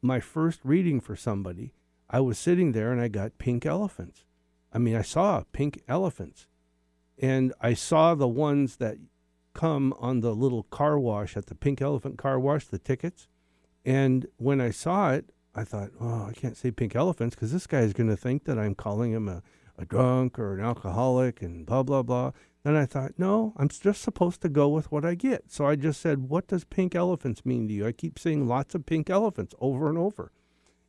my 0.00 0.20
first 0.20 0.60
reading 0.64 1.00
for 1.00 1.16
somebody, 1.16 1.74
I 2.08 2.20
was 2.20 2.38
sitting 2.38 2.72
there 2.72 2.92
and 2.92 3.00
I 3.00 3.08
got 3.08 3.38
pink 3.38 3.66
elephants. 3.66 4.24
I 4.72 4.78
mean, 4.78 4.94
I 4.94 5.02
saw 5.02 5.42
pink 5.52 5.82
elephants, 5.88 6.46
and 7.18 7.52
I 7.60 7.74
saw 7.74 8.14
the 8.14 8.28
ones 8.28 8.76
that 8.76 8.98
come 9.56 9.94
on 9.98 10.20
the 10.20 10.34
little 10.34 10.64
car 10.64 10.98
wash 10.98 11.36
at 11.36 11.46
the 11.46 11.54
pink 11.54 11.80
elephant 11.80 12.18
car 12.18 12.38
wash, 12.38 12.66
the 12.66 12.78
tickets. 12.78 13.26
And 13.84 14.26
when 14.36 14.60
I 14.60 14.70
saw 14.70 15.12
it, 15.12 15.32
I 15.54 15.64
thought, 15.64 15.90
oh, 15.98 16.26
I 16.26 16.32
can't 16.32 16.56
say 16.56 16.70
pink 16.70 16.94
elephants 16.94 17.34
because 17.34 17.52
this 17.52 17.66
guy 17.66 17.80
is 17.80 17.94
going 17.94 18.10
to 18.10 18.16
think 18.16 18.44
that 18.44 18.58
I'm 18.58 18.74
calling 18.74 19.12
him 19.12 19.28
a, 19.28 19.42
a 19.78 19.86
drunk 19.86 20.38
or 20.38 20.58
an 20.58 20.64
alcoholic 20.64 21.40
and 21.40 21.64
blah, 21.64 21.82
blah, 21.82 22.02
blah. 22.02 22.32
Then 22.64 22.76
I 22.76 22.84
thought, 22.84 23.12
no, 23.16 23.54
I'm 23.56 23.68
just 23.68 24.02
supposed 24.02 24.42
to 24.42 24.50
go 24.50 24.68
with 24.68 24.92
what 24.92 25.06
I 25.06 25.14
get. 25.14 25.50
So 25.50 25.66
I 25.66 25.76
just 25.76 26.02
said, 26.02 26.28
what 26.28 26.48
does 26.48 26.64
pink 26.64 26.94
elephants 26.94 27.46
mean 27.46 27.66
to 27.68 27.74
you? 27.74 27.86
I 27.86 27.92
keep 27.92 28.18
seeing 28.18 28.46
lots 28.46 28.74
of 28.74 28.84
pink 28.84 29.08
elephants 29.08 29.54
over 29.58 29.88
and 29.88 29.96
over. 29.96 30.32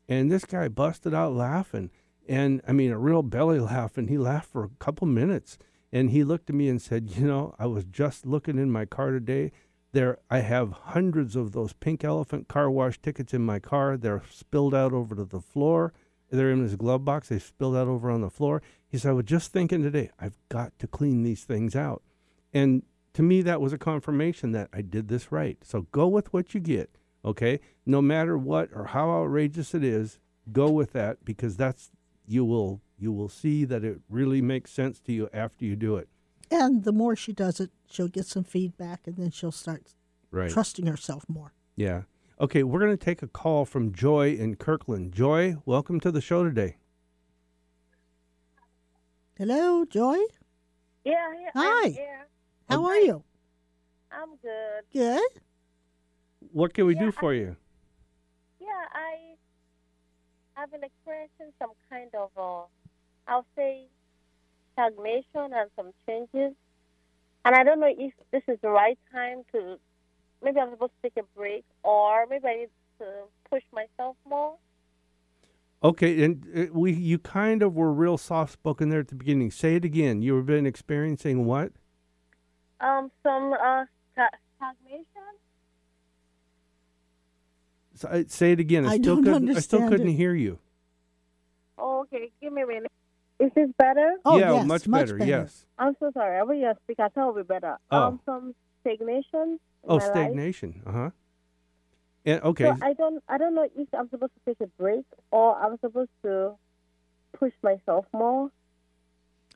And 0.09 0.29
this 0.29 0.43
guy 0.43 0.67
busted 0.67 1.13
out 1.13 1.33
laughing. 1.33 1.89
And 2.27 2.61
I 2.67 2.73
mean, 2.73 2.91
a 2.91 2.97
real 2.97 3.23
belly 3.23 3.59
laugh. 3.61 3.97
And 3.97 4.09
he 4.09 4.17
laughed 4.17 4.51
for 4.51 4.65
a 4.65 4.69
couple 4.79 5.07
minutes. 5.07 5.57
And 5.91 6.11
he 6.11 6.23
looked 6.23 6.49
at 6.49 6.55
me 6.55 6.69
and 6.69 6.81
said, 6.81 7.11
You 7.11 7.27
know, 7.27 7.55
I 7.57 7.65
was 7.65 7.85
just 7.85 8.25
looking 8.25 8.57
in 8.57 8.71
my 8.71 8.85
car 8.85 9.11
today. 9.11 9.51
There, 9.93 10.19
I 10.29 10.39
have 10.39 10.71
hundreds 10.71 11.35
of 11.35 11.53
those 11.53 11.73
pink 11.73 12.03
elephant 12.03 12.47
car 12.47 12.69
wash 12.69 12.99
tickets 13.01 13.33
in 13.33 13.45
my 13.45 13.59
car. 13.59 13.97
They're 13.97 14.23
spilled 14.29 14.75
out 14.75 14.93
over 14.93 15.15
to 15.15 15.23
the 15.23 15.39
floor. 15.39 15.93
They're 16.29 16.51
in 16.51 16.61
his 16.61 16.75
glove 16.75 17.05
box. 17.05 17.29
They 17.29 17.39
spilled 17.39 17.77
out 17.77 17.87
over 17.87 18.11
on 18.11 18.21
the 18.21 18.29
floor. 18.29 18.61
He 18.89 18.97
said, 18.97 19.09
I 19.09 19.13
was 19.13 19.25
just 19.25 19.51
thinking 19.51 19.81
today, 19.81 20.11
I've 20.19 20.37
got 20.49 20.77
to 20.79 20.87
clean 20.87 21.23
these 21.23 21.45
things 21.45 21.75
out. 21.75 22.03
And 22.53 22.83
to 23.13 23.23
me, 23.23 23.41
that 23.41 23.61
was 23.61 23.73
a 23.73 23.77
confirmation 23.77 24.51
that 24.51 24.69
I 24.73 24.81
did 24.81 25.07
this 25.07 25.31
right. 25.31 25.57
So 25.63 25.87
go 25.91 26.07
with 26.07 26.31
what 26.33 26.53
you 26.53 26.59
get, 26.59 26.97
okay? 27.23 27.59
No 27.85 28.01
matter 28.01 28.37
what 28.37 28.69
or 28.73 28.85
how 28.85 29.09
outrageous 29.09 29.73
it 29.73 29.83
is, 29.83 30.19
go 30.51 30.69
with 30.69 30.93
that 30.93 31.23
because 31.25 31.57
that's 31.57 31.91
you 32.27 32.43
will 32.45 32.81
you 32.97 33.11
will 33.11 33.29
see 33.29 33.65
that 33.65 33.83
it 33.83 33.99
really 34.09 34.41
makes 34.41 34.71
sense 34.71 34.99
to 35.01 35.13
you 35.13 35.29
after 35.33 35.65
you 35.65 35.75
do 35.75 35.95
it. 35.97 36.07
And 36.49 36.83
the 36.83 36.91
more 36.93 37.15
she 37.15 37.33
does 37.33 37.59
it, 37.59 37.71
she'll 37.89 38.07
get 38.07 38.25
some 38.25 38.43
feedback, 38.43 39.05
and 39.05 39.17
then 39.17 39.31
she'll 39.31 39.51
start 39.51 39.93
Right. 40.31 40.49
trusting 40.49 40.85
herself 40.87 41.25
more. 41.29 41.53
Yeah. 41.75 42.03
Okay, 42.39 42.63
we're 42.63 42.79
going 42.79 42.95
to 42.97 43.03
take 43.03 43.21
a 43.21 43.27
call 43.27 43.65
from 43.65 43.91
Joy 43.93 44.33
in 44.35 44.55
Kirkland. 44.55 45.11
Joy, 45.13 45.57
welcome 45.65 45.99
to 46.01 46.11
the 46.11 46.21
show 46.21 46.43
today. 46.43 46.77
Hello, 49.37 49.85
Joy. 49.85 50.17
Yeah, 51.03 51.13
yeah. 51.39 51.49
Hi. 51.55 51.85
I'm 51.85 51.93
here. 51.93 52.27
How 52.69 52.85
are 52.85 52.97
you? 52.97 53.23
I'm 54.11 54.35
good. 54.41 54.83
Good. 54.93 55.41
What 56.51 56.73
can 56.73 56.85
we 56.85 56.95
do 56.95 57.05
Yeah, 57.05 57.11
for 57.11 57.33
you? 57.33 57.55
Yeah, 58.59 58.67
I 58.93 59.35
have 60.55 60.71
been 60.71 60.83
experiencing 60.83 61.51
some 61.59 61.71
kind 61.89 62.09
of, 62.15 62.31
uh, 62.37 62.65
I'll 63.27 63.45
say, 63.55 63.85
stagnation 64.73 65.53
and 65.53 65.69
some 65.75 65.91
changes. 66.07 66.55
And 67.45 67.55
I 67.55 67.63
don't 67.63 67.79
know 67.79 67.93
if 67.97 68.13
this 68.31 68.43
is 68.47 68.57
the 68.61 68.69
right 68.69 68.97
time 69.11 69.43
to, 69.53 69.77
maybe 70.43 70.59
I'm 70.59 70.71
supposed 70.71 70.93
to 71.01 71.09
take 71.09 71.23
a 71.23 71.27
break 71.37 71.63
or 71.83 72.25
maybe 72.29 72.47
I 72.47 72.55
need 72.55 72.69
to 72.99 73.05
push 73.49 73.63
myself 73.73 74.15
more. 74.27 74.55
Okay, 75.83 76.23
and 76.23 76.43
uh, 76.55 76.73
we 76.73 76.91
you 76.91 77.19
kind 77.19 77.61
of 77.61 77.75
were 77.75 77.93
real 77.93 78.17
soft 78.17 78.51
spoken 78.51 78.89
there 78.89 79.01
at 79.01 79.09
the 79.09 79.15
beginning. 79.15 79.51
Say 79.51 79.75
it 79.75 79.85
again. 79.85 80.23
You 80.23 80.35
have 80.37 80.47
been 80.47 80.65
experiencing 80.65 81.45
what? 81.45 81.71
Um, 82.81 83.11
some 83.21 83.53
uh, 83.53 83.85
sta- 84.11 84.37
stagnation. 84.55 85.05
S- 87.93 88.05
uh, 88.05 88.23
Say 88.27 88.53
it 88.53 88.59
again. 88.59 88.87
I, 88.87 88.93
I 88.93 88.97
still 88.97 89.17
don't 89.17 89.23
couldn't. 89.23 89.55
I 89.55 89.59
still 89.59 89.87
couldn't 89.87 90.09
it. 90.09 90.13
hear 90.13 90.33
you. 90.33 90.57
Oh, 91.77 92.01
okay, 92.01 92.31
give 92.41 92.51
me 92.51 92.63
a 92.63 92.67
minute. 92.67 92.91
Is 93.39 93.51
this 93.55 93.69
better? 93.77 94.15
Oh, 94.25 94.37
yeah, 94.37 94.53
yes, 94.53 94.65
much, 94.65 94.87
much 94.87 95.05
better, 95.05 95.17
better. 95.17 95.29
Yes. 95.29 95.65
I'm 95.77 95.95
so 95.99 96.11
sorry. 96.13 96.39
I 96.39 96.43
will 96.43 96.59
just 96.59 96.79
speak. 96.83 96.99
I 96.99 97.09
thought 97.09 97.29
it 97.29 97.35
would 97.35 97.47
be 97.47 97.53
better. 97.53 97.77
Oh. 97.91 98.03
Um, 98.03 98.19
some 98.25 98.55
stagnation. 98.81 99.23
in 99.33 99.59
Oh, 99.87 99.99
my 99.99 100.05
stagnation. 100.05 100.81
Uh 100.85 100.91
huh. 100.91 101.09
And 102.25 102.41
okay, 102.43 102.65
So 102.65 102.75
I 102.81 102.93
don't 102.93 103.23
I 103.29 103.37
don't 103.37 103.55
know 103.55 103.69
if 103.73 103.87
I'm 103.93 104.09
supposed 104.09 104.33
to 104.33 104.39
take 104.45 104.59
a 104.59 104.67
break 104.81 105.05
or 105.31 105.55
I'm 105.55 105.77
supposed 105.79 106.09
to 106.23 106.55
push 107.37 107.53
myself 107.63 108.05
more. 108.11 108.51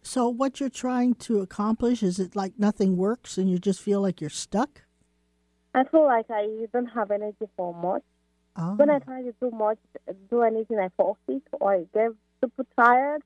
So, 0.03 0.29
what 0.29 0.59
you're 0.59 0.69
trying 0.69 1.15
to 1.15 1.41
accomplish 1.41 2.01
is 2.01 2.19
it 2.19 2.35
like 2.35 2.53
nothing 2.57 2.97
works 2.97 3.37
and 3.37 3.49
you 3.49 3.59
just 3.59 3.81
feel 3.81 4.01
like 4.01 4.19
you're 4.19 4.29
stuck? 4.29 4.83
I 5.75 5.83
feel 5.85 6.05
like 6.05 6.25
I 6.29 6.65
don't 6.73 6.87
have 6.87 7.11
energy 7.11 7.45
for 7.55 7.73
much. 7.73 8.03
Oh. 8.55 8.75
When 8.75 8.89
I 8.89 8.99
try 8.99 9.21
to 9.21 9.33
do 9.41 9.51
much, 9.51 9.77
do 10.29 10.41
anything, 10.41 10.79
I 10.79 10.89
fall 10.97 11.17
sick 11.27 11.43
or 11.53 11.73
I 11.73 11.85
get 11.93 12.11
super 12.41 12.65
tired. 12.77 13.21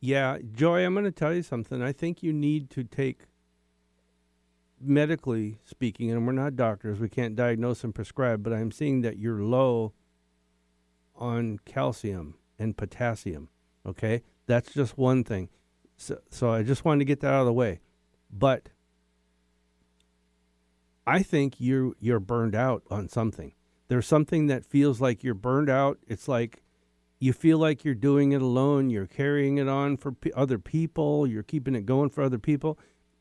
Yeah, 0.00 0.38
Joy, 0.52 0.84
I'm 0.84 0.94
going 0.94 1.04
to 1.04 1.10
tell 1.10 1.34
you 1.34 1.42
something. 1.42 1.82
I 1.82 1.92
think 1.92 2.22
you 2.22 2.32
need 2.32 2.70
to 2.70 2.84
take, 2.84 3.22
medically 4.80 5.58
speaking, 5.64 6.10
and 6.10 6.26
we're 6.26 6.32
not 6.32 6.56
doctors, 6.56 7.00
we 7.00 7.08
can't 7.08 7.34
diagnose 7.34 7.82
and 7.82 7.94
prescribe, 7.94 8.42
but 8.42 8.52
I'm 8.52 8.70
seeing 8.70 9.00
that 9.02 9.18
you're 9.18 9.42
low 9.42 9.92
on 11.16 11.58
calcium 11.64 12.36
and 12.58 12.76
potassium. 12.76 13.48
Okay, 13.84 14.22
that's 14.46 14.72
just 14.72 14.96
one 14.96 15.24
thing. 15.24 15.48
So, 15.96 16.20
so 16.30 16.50
I 16.50 16.62
just 16.62 16.84
wanted 16.84 17.00
to 17.00 17.04
get 17.04 17.20
that 17.20 17.32
out 17.32 17.40
of 17.40 17.46
the 17.46 17.52
way. 17.52 17.80
But 18.30 18.68
I 21.06 21.22
think 21.22 21.54
you're 21.58 21.94
you're 21.98 22.20
burned 22.20 22.54
out 22.54 22.82
on 22.90 23.08
something. 23.08 23.52
There's 23.88 24.06
something 24.06 24.46
that 24.48 24.64
feels 24.64 25.00
like 25.00 25.24
you're 25.24 25.34
burned 25.34 25.70
out. 25.70 25.98
It's 26.06 26.28
like 26.28 26.62
you 27.18 27.32
feel 27.32 27.58
like 27.58 27.84
you're 27.84 27.94
doing 27.94 28.32
it 28.32 28.42
alone. 28.42 28.90
You're 28.90 29.06
carrying 29.06 29.58
it 29.58 29.68
on 29.68 29.96
for 29.96 30.12
p- 30.12 30.32
other 30.34 30.58
people. 30.58 31.26
You're 31.26 31.42
keeping 31.42 31.74
it 31.74 31.84
going 31.86 32.10
for 32.10 32.22
other 32.22 32.38
people. 32.38 32.78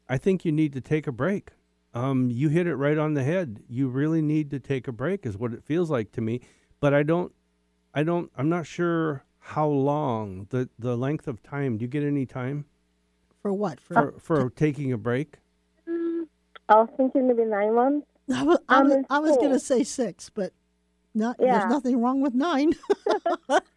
I 0.08 0.18
think 0.18 0.46
you 0.46 0.52
need 0.52 0.74
to 0.74 0.82
take 0.82 1.08
a 1.08 1.12
break. 1.12 1.52
Um, 1.94 2.30
you 2.30 2.50
hit 2.50 2.68
it 2.68 2.76
right 2.76 2.98
on 2.98 3.16
the 3.16 3.24
head. 3.24 3.62
You 3.68 3.88
really 3.88 4.22
need 4.22 4.52
to 4.52 4.60
take 4.60 4.88
a 4.88 4.92
break, 4.92 5.26
is 5.26 5.38
what 5.38 5.54
it 5.54 5.64
feels 5.64 5.90
like 5.90 6.12
to 6.14 6.22
me. 6.22 6.42
But 6.80 6.94
I 6.94 7.02
don't, 7.04 7.34
I 7.94 8.04
don't, 8.04 8.32
I'm 8.38 8.50
not 8.50 8.68
sure 8.68 9.24
how 9.40 9.68
long 9.68 10.46
the 10.50 10.70
the 10.78 10.96
length 10.96 11.28
of 11.28 11.42
time. 11.42 11.78
Do 11.78 11.84
you 11.84 11.88
get 11.88 12.04
any 12.04 12.26
time 12.26 12.66
For 13.42 13.52
what? 13.54 13.80
For, 13.80 13.94
for 13.94 14.20
for 14.20 14.50
taking 14.52 14.92
a 14.92 14.98
break? 14.98 15.38
I 16.70 16.76
was 16.76 16.90
thinking 16.98 17.28
maybe 17.28 17.46
nine 17.46 17.74
months. 17.74 18.06
I 18.34 18.44
was, 18.44 18.60
I 18.68 18.82
was, 18.84 19.06
I 19.10 19.20
was 19.20 19.38
going 19.38 19.52
to 19.54 19.60
say 19.60 19.84
six, 19.84 20.30
but 20.30 20.52
not, 21.16 21.38
Yeah. 21.40 21.60
there's 21.60 21.72
nothing 21.72 22.02
wrong 22.02 22.20
with 22.22 22.34
nine. 22.34 22.74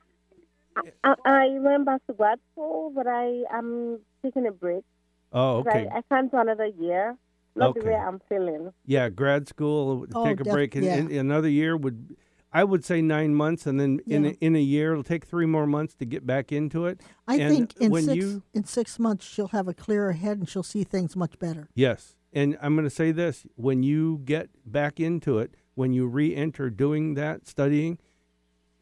I, 1.04 1.14
I 1.24 1.48
went 1.60 1.84
back 1.86 2.00
to 2.06 2.12
grad 2.14 2.38
school, 2.52 2.92
but 2.94 3.06
I 3.06 3.42
am 3.52 4.00
taking 4.22 4.46
a 4.46 4.52
break. 4.52 4.84
Oh, 5.32 5.58
okay. 5.58 5.88
I, 5.92 5.98
I 5.98 6.02
can't 6.10 6.30
do 6.30 6.38
another 6.38 6.66
year. 6.66 7.16
Not 7.56 7.74
the 7.74 7.84
way 7.84 7.94
I'm 7.94 8.20
feeling. 8.28 8.72
Yeah, 8.86 9.08
grad 9.08 9.48
school. 9.48 10.06
Oh, 10.14 10.24
take 10.24 10.40
a 10.40 10.44
def- 10.44 10.52
break, 10.52 10.74
and, 10.76 10.84
yeah. 10.84 10.94
and 10.94 11.10
another 11.12 11.48
year 11.48 11.76
would. 11.76 12.16
I 12.52 12.64
would 12.64 12.84
say 12.84 13.00
nine 13.00 13.34
months, 13.34 13.64
and 13.66 13.78
then 13.78 14.00
in 14.06 14.24
Yeah. 14.24 14.30
a, 14.30 14.32
in 14.40 14.56
a 14.56 14.60
year, 14.60 14.90
it'll 14.92 15.04
take 15.04 15.24
three 15.24 15.46
more 15.46 15.66
months 15.68 15.94
to 15.96 16.04
get 16.04 16.26
back 16.26 16.50
into 16.50 16.86
it. 16.86 17.00
I 17.28 17.36
And 17.36 17.54
think 17.54 17.74
in 17.80 17.92
when 17.92 18.04
six, 18.04 18.16
you- 18.16 18.42
in 18.54 18.64
six 18.64 18.98
months 18.98 19.24
she'll 19.24 19.48
have 19.48 19.68
a 19.68 19.74
clearer 19.74 20.12
head 20.12 20.38
and 20.38 20.48
she'll 20.48 20.64
see 20.64 20.82
things 20.82 21.14
much 21.14 21.38
better. 21.38 21.68
Yes. 21.76 22.16
And 22.32 22.56
I'm 22.60 22.74
going 22.74 22.86
to 22.88 22.94
say 22.94 23.12
this 23.12 23.46
when 23.54 23.82
you 23.84 24.20
get 24.24 24.50
back 24.64 24.98
into 24.98 25.38
it, 25.38 25.54
when 25.74 25.92
you 25.92 26.06
re 26.08 26.34
enter 26.34 26.70
doing 26.70 27.14
that 27.14 27.46
studying, 27.46 27.98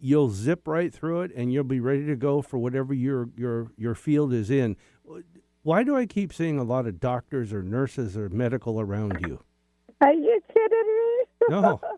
you'll 0.01 0.30
zip 0.30 0.66
right 0.68 0.92
through 0.94 1.22
it 1.22 1.32
and 1.34 1.53
you'll 1.53 1.64
be 1.64 1.80
ready 1.80 2.07
to 2.07 2.16
go 2.16 2.42
for 2.42 2.59
whatever 2.59 2.94
your, 2.94 3.28
your, 3.36 3.72
your 3.76 3.94
field 3.94 4.32
is 4.32 4.51
in. 4.51 4.76
Why 5.62 5.82
do 5.82 5.96
I 5.96 6.07
keep 6.07 6.32
seeing 6.32 6.59
a 6.59 6.62
lot 6.64 6.86
of 6.86 7.01
doctors 7.01 7.53
or 7.53 7.62
nurses 7.62 8.16
or 8.16 8.28
medical 8.28 8.80
around 8.80 9.18
you? 9.26 9.42
Are 10.01 10.12
you 10.12 10.40
kidding 10.49 10.68
me? 10.70 11.46
No. 11.51 11.80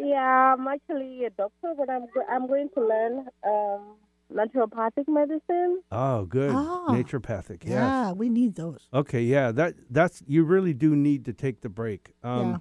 Yeah, 0.00 0.54
I'm 0.54 0.66
actually 0.68 1.24
a 1.24 1.30
doctor, 1.30 1.74
but 1.76 1.90
I'm 1.90 2.04
I'm 2.30 2.46
going 2.46 2.68
to 2.76 2.86
learn 2.86 3.26
um, 3.44 3.96
naturopathic 4.32 5.08
medicine. 5.08 5.82
Oh, 5.90 6.24
good. 6.24 6.52
Ah. 6.54 6.86
Naturopathic. 6.90 7.64
Yes. 7.64 7.72
Yeah, 7.72 8.12
we 8.12 8.28
need 8.28 8.54
those. 8.54 8.86
Okay, 8.94 9.22
yeah, 9.22 9.50
that 9.50 9.74
that's 9.90 10.22
you 10.28 10.44
really 10.44 10.72
do 10.72 10.94
need 10.94 11.24
to 11.24 11.32
take 11.32 11.62
the 11.62 11.68
break. 11.68 12.12
Um, 12.22 12.38
Yeah. 12.50 12.56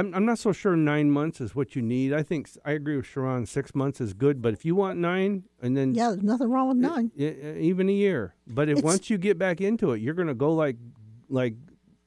I'm 0.00 0.14
I'm 0.14 0.24
not 0.26 0.38
so 0.38 0.52
sure 0.52 0.74
nine 0.76 1.10
months 1.10 1.40
is 1.40 1.54
what 1.54 1.76
you 1.76 1.82
need. 1.82 2.12
I 2.12 2.22
think 2.22 2.50
I 2.64 2.72
agree 2.72 2.96
with 2.96 3.06
Sharon. 3.06 3.46
Six 3.46 3.74
months 3.74 4.00
is 4.00 4.12
good, 4.14 4.42
but 4.42 4.52
if 4.52 4.64
you 4.64 4.74
want 4.74 4.98
nine, 4.98 5.44
and 5.62 5.76
then 5.76 5.94
Yeah, 5.94 6.10
there's 6.10 6.22
nothing 6.22 6.50
wrong 6.50 6.68
with 6.68 6.76
nine. 6.78 7.12
e- 7.16 7.26
e- 7.26 7.60
even 7.60 7.88
a 7.88 7.92
year. 7.92 8.34
But 8.46 8.68
if 8.68 8.82
once 8.82 9.08
you 9.10 9.18
get 9.18 9.38
back 9.38 9.60
into 9.60 9.92
it, 9.92 10.00
you're 10.00 10.14
gonna 10.14 10.34
go 10.34 10.52
like 10.52 10.76
like 11.28 11.54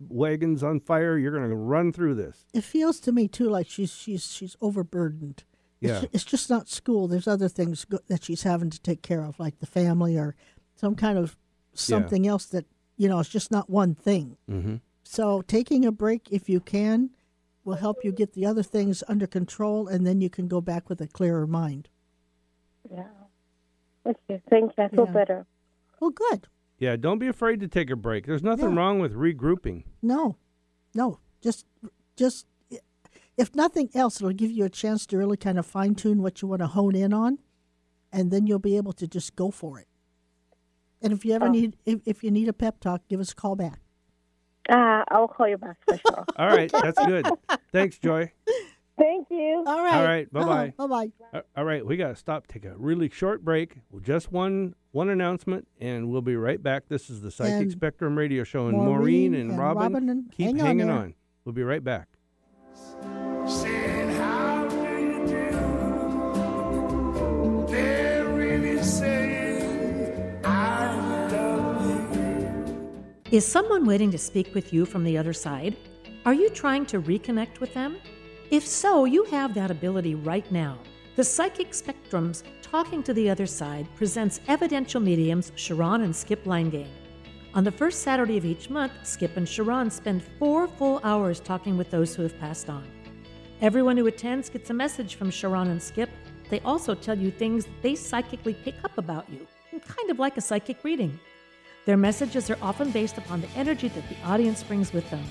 wagons 0.09 0.63
on 0.63 0.79
fire. 0.79 1.17
You're 1.17 1.31
gonna 1.31 1.55
run 1.55 1.91
through 1.91 2.15
this. 2.15 2.45
It 2.53 2.63
feels 2.63 2.99
to 3.01 3.11
me 3.11 3.27
too 3.27 3.49
like 3.49 3.67
she's 3.69 3.91
she's 3.93 4.25
she's 4.31 4.55
overburdened. 4.61 5.43
It's, 5.81 5.89
Yeah. 5.91 6.01
ju- 6.01 6.07
it's 6.13 6.23
just 6.23 6.49
not 6.49 6.69
school. 6.69 7.07
There's 7.07 7.27
other 7.27 7.49
things 7.49 7.85
go- 7.85 7.99
that 8.07 8.23
she's 8.23 8.43
having 8.43 8.69
to 8.69 8.81
take 8.81 9.01
care 9.01 9.23
of, 9.23 9.39
like 9.39 9.59
the 9.59 9.65
family 9.65 10.17
or 10.17 10.35
some 10.75 10.95
kind 10.95 11.17
of 11.17 11.37
something 11.73 12.25
else 12.27 12.45
that 12.47 12.65
you 12.97 13.07
know. 13.09 13.19
It's 13.19 13.29
just 13.29 13.51
not 13.51 13.69
one 13.69 13.95
thing. 13.95 14.37
Mm-hmm. 14.49 14.75
So 15.03 15.41
taking 15.41 15.85
a 15.85 15.91
break, 15.91 16.31
if 16.31 16.47
you 16.49 16.59
can, 16.59 17.09
will 17.63 17.75
help 17.75 18.03
you 18.03 18.11
get 18.11 18.33
the 18.33 18.45
other 18.45 18.63
things 18.63 19.03
under 19.07 19.25
control, 19.27 19.87
and 19.87 20.05
then 20.05 20.19
you 20.21 20.29
can 20.29 20.47
go 20.47 20.59
back 20.61 20.89
with 20.89 20.99
a 21.01 21.07
clearer 21.07 21.47
mind. 21.47 21.89
Yeah. 22.91 23.07
Okay, 24.05 24.41
thank 24.49 24.73
you. 24.77 24.83
I 24.83 24.89
feel 24.89 25.05
Yeah. 25.05 25.11
better. 25.13 25.45
Well, 25.99 26.09
good. 26.11 26.47
Yeah, 26.77 26.97
don't 26.97 27.19
be 27.19 27.27
afraid 27.27 27.61
to 27.61 27.67
take 27.67 27.89
a 27.89 27.95
break. 27.95 28.25
There's 28.25 28.43
nothing 28.43 28.71
Yeah. 28.71 28.75
wrong 28.75 28.99
with 28.99 29.13
regrouping. 29.13 29.85
No, 30.01 30.35
no, 30.93 31.19
just 31.41 31.65
just 32.15 32.45
if 33.37 33.55
nothing 33.55 33.89
else, 33.95 34.17
it'll 34.21 34.31
give 34.33 34.51
you 34.51 34.65
a 34.65 34.69
chance 34.69 35.05
to 35.07 35.17
really 35.17 35.37
kind 35.37 35.57
of 35.57 35.65
fine 35.65 35.95
tune 35.95 36.21
what 36.21 36.41
you 36.41 36.47
want 36.47 36.59
to 36.59 36.67
hone 36.67 36.95
in 36.95 37.13
on, 37.13 37.39
and 38.11 38.29
then 38.29 38.45
you'll 38.45 38.59
be 38.59 38.77
able 38.77 38.93
to 38.93 39.07
just 39.07 39.35
go 39.35 39.49
for 39.49 39.79
it. 39.79 39.87
And 41.01 41.11
if 41.13 41.25
you 41.25 41.33
ever 41.33 41.45
Oh. 41.47 41.51
need 41.51 41.77
if, 41.85 42.01
if 42.05 42.23
you 42.23 42.29
need 42.31 42.49
a 42.49 42.53
pep 42.53 42.79
talk, 42.81 43.07
give 43.07 43.19
us 43.21 43.31
a 43.31 43.35
call 43.35 43.55
back. 43.55 43.79
Uh, 44.69 45.03
I'll 45.09 45.27
call 45.27 45.47
you 45.47 45.57
back 45.57 45.77
for 45.85 45.97
sure. 45.97 46.25
All 46.37 46.47
right, 46.47 46.71
that's 46.71 47.03
good. 47.05 47.27
Thanks, 47.71 47.97
Joy. 47.99 48.31
Thank 48.97 49.27
you. 49.31 49.63
All 49.65 49.83
right. 49.83 49.95
All 49.95 50.03
right, 50.05 50.31
bye-bye. 50.31 50.73
Bye 50.77 50.87
bye. 50.87 51.11
Uh, 51.33 51.41
All 51.57 51.65
right, 51.65 51.83
we 51.85 51.97
got 51.97 52.09
to 52.09 52.15
stop, 52.15 52.45
take 52.47 52.63
a 52.63 52.75
really 52.77 53.09
short 53.09 53.43
break. 53.43 53.77
Just 54.01 54.31
one 54.31 54.75
one 54.91 55.09
announcement, 55.09 55.67
and 55.81 56.09
we'll 56.09 56.21
be 56.21 56.35
right 56.35 56.61
back. 56.61 56.83
This 56.89 57.09
is 57.09 57.21
the 57.21 57.31
Psychic 57.31 57.53
And 57.63 57.71
Spectrum 57.71 58.15
Radio 58.17 58.43
Show, 58.43 58.67
and 58.67 58.77
Maureen 58.77 58.91
Maureen, 59.31 59.33
and, 59.33 59.49
and 59.51 59.59
Robin, 59.59 59.93
Robin 59.93 60.09
and 60.09 60.31
keep 60.31 60.45
hang 60.45 60.57
hanging 60.57 60.87
there. 60.87 60.95
on. 60.95 61.15
We'll 61.43 61.53
be 61.53 61.63
right 61.63 61.83
back. 61.83 62.07
Is 73.33 73.47
someone 73.47 73.87
waiting 73.87 74.11
to 74.11 74.17
speak 74.19 74.53
with 74.53 74.71
you 74.71 74.85
from 74.85 75.03
the 75.03 75.17
other 75.17 75.33
side? 75.33 75.75
Are 76.23 76.35
you 76.35 76.51
trying 76.51 76.85
to 76.85 77.01
reconnect 77.01 77.61
with 77.61 77.73
them? 77.73 77.97
If 78.51 78.63
so, 78.63 79.05
you 79.05 79.23
have 79.23 79.55
that 79.55 79.71
ability 79.71 80.13
right 80.13 80.45
now. 80.51 80.77
The 81.15 81.23
Psychic 81.23 81.73
Spectrum's 81.73 82.43
Talking 82.61 83.01
to 83.01 83.11
the 83.11 83.31
Other 83.31 83.47
Side 83.47 83.87
presents 83.95 84.39
evidential 84.47 85.01
mediums 85.01 85.51
Sharon 85.55 86.01
and 86.01 86.15
Skip 86.15 86.43
Langane. 86.43 86.91
On 87.55 87.63
the 87.63 87.71
first 87.71 88.03
Saturday 88.03 88.37
of 88.37 88.45
each 88.45 88.69
month, 88.69 88.93
Skip 89.01 89.35
and 89.35 89.49
Sharon 89.49 89.89
spend 89.89 90.21
four 90.37 90.67
full 90.67 91.01
hours 91.03 91.39
talking 91.39 91.75
with 91.75 91.89
those 91.89 92.13
who 92.13 92.21
have 92.21 92.39
passed 92.39 92.69
on. 92.69 92.85
Everyone 93.61 93.97
who 93.97 94.05
attends 94.05 94.47
gets 94.47 94.69
a 94.69 94.75
message 94.75 95.15
from 95.15 95.31
Sharon 95.31 95.71
and 95.71 95.81
Skip. 95.81 96.11
They 96.51 96.59
also 96.59 96.93
tell 96.93 97.17
you 97.17 97.31
things 97.31 97.67
they 97.81 97.95
psychically 97.95 98.53
pick 98.53 98.75
up 98.83 98.95
about 98.99 99.27
you, 99.27 99.47
kind 99.71 100.11
of 100.11 100.19
like 100.19 100.37
a 100.37 100.41
psychic 100.41 100.83
reading. 100.83 101.19
Their 101.85 101.97
messages 101.97 102.49
are 102.49 102.57
often 102.61 102.91
based 102.91 103.17
upon 103.17 103.41
the 103.41 103.49
energy 103.55 103.89
that 103.89 104.07
the 104.07 104.15
audience 104.23 104.63
brings 104.63 104.93
with 104.93 105.09
them. 105.09 105.23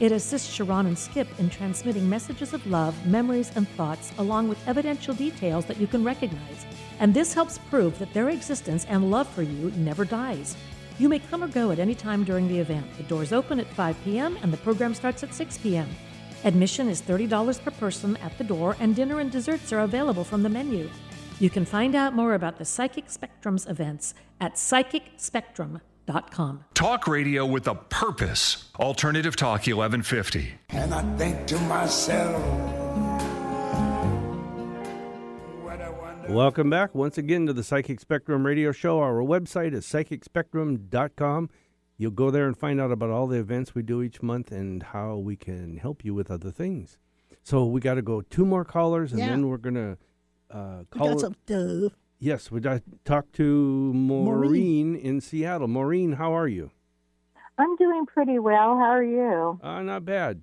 It 0.00 0.12
assists 0.12 0.52
Sharon 0.52 0.86
and 0.86 0.98
Skip 0.98 1.28
in 1.38 1.50
transmitting 1.50 2.08
messages 2.08 2.52
of 2.52 2.66
love, 2.66 3.06
memories, 3.06 3.52
and 3.54 3.68
thoughts, 3.68 4.12
along 4.18 4.48
with 4.48 4.66
evidential 4.66 5.14
details 5.14 5.66
that 5.66 5.76
you 5.76 5.86
can 5.86 6.02
recognize. 6.02 6.66
And 6.98 7.14
this 7.14 7.34
helps 7.34 7.58
prove 7.58 7.98
that 7.98 8.12
their 8.12 8.30
existence 8.30 8.86
and 8.86 9.10
love 9.10 9.28
for 9.28 9.42
you 9.42 9.70
never 9.76 10.04
dies. 10.04 10.56
You 10.98 11.08
may 11.08 11.18
come 11.18 11.44
or 11.44 11.48
go 11.48 11.70
at 11.70 11.78
any 11.78 11.94
time 11.94 12.24
during 12.24 12.48
the 12.48 12.58
event. 12.58 12.86
The 12.96 13.04
doors 13.04 13.32
open 13.32 13.60
at 13.60 13.72
5 13.74 13.96
p.m. 14.04 14.36
and 14.42 14.52
the 14.52 14.56
program 14.58 14.94
starts 14.94 15.22
at 15.22 15.32
6 15.32 15.58
p.m. 15.58 15.88
Admission 16.44 16.88
is 16.88 17.02
$30 17.02 17.62
per 17.62 17.70
person 17.72 18.16
at 18.16 18.36
the 18.36 18.44
door, 18.44 18.74
and 18.80 18.96
dinner 18.96 19.20
and 19.20 19.30
desserts 19.30 19.72
are 19.72 19.80
available 19.80 20.24
from 20.24 20.42
the 20.42 20.48
menu. 20.48 20.90
You 21.38 21.50
can 21.50 21.64
find 21.64 21.94
out 21.94 22.14
more 22.14 22.34
about 22.34 22.58
the 22.58 22.64
Psychic 22.64 23.10
Spectrum's 23.10 23.66
events 23.66 24.14
at 24.40 24.58
psychicspectrum.com. 26.10 26.64
Talk 26.74 27.06
radio 27.06 27.46
with 27.46 27.66
a 27.66 27.74
purpose. 27.74 28.70
Alternative 28.78 29.34
Talk 29.36 29.60
1150. 29.66 30.52
And 30.70 30.94
I 30.94 31.02
think 31.16 31.46
to 31.48 31.58
myself, 31.60 32.42
what 35.62 35.80
a 35.80 35.92
wonderful. 35.92 36.34
Welcome 36.34 36.70
back 36.70 36.94
once 36.94 37.18
again 37.18 37.46
to 37.46 37.52
the 37.52 37.62
Psychic 37.62 38.00
Spectrum 38.00 38.44
Radio 38.46 38.72
Show. 38.72 39.00
Our 39.00 39.20
website 39.22 39.72
is 39.74 39.84
psychicspectrum.com. 39.86 41.50
You'll 41.98 42.10
go 42.12 42.30
there 42.30 42.46
and 42.46 42.56
find 42.56 42.80
out 42.80 42.90
about 42.90 43.10
all 43.10 43.26
the 43.26 43.38
events 43.38 43.74
we 43.74 43.82
do 43.82 44.02
each 44.02 44.22
month 44.22 44.50
and 44.50 44.82
how 44.82 45.16
we 45.16 45.36
can 45.36 45.76
help 45.76 46.02
you 46.04 46.14
with 46.14 46.30
other 46.30 46.50
things. 46.50 46.96
So 47.42 47.66
we 47.66 47.80
got 47.80 47.94
to 47.94 48.02
go 48.02 48.22
two 48.22 48.46
more 48.46 48.64
callers, 48.64 49.12
and 49.12 49.20
Yeah. 49.20 49.28
then 49.28 49.48
we're 49.48 49.58
gonna 49.58 49.98
uh, 50.50 50.84
We 50.94 51.00
got 51.00 51.20
some 51.20 51.34
stuff. 51.46 51.92
Yes, 52.20 52.50
would 52.52 52.66
I 52.66 52.82
talk 53.04 53.32
to 53.32 53.92
Maureen, 53.92 54.94
in 54.94 55.20
Seattle. 55.20 55.66
Maureen, 55.66 56.12
how 56.12 56.32
are 56.32 56.46
you? 56.46 56.70
I'm 57.58 57.74
doing 57.76 58.06
pretty 58.06 58.38
well. 58.38 58.76
How 58.76 58.90
are 58.92 59.02
you? 59.02 59.58
Uh, 59.62 59.82
not 59.82 60.04
bad. 60.04 60.42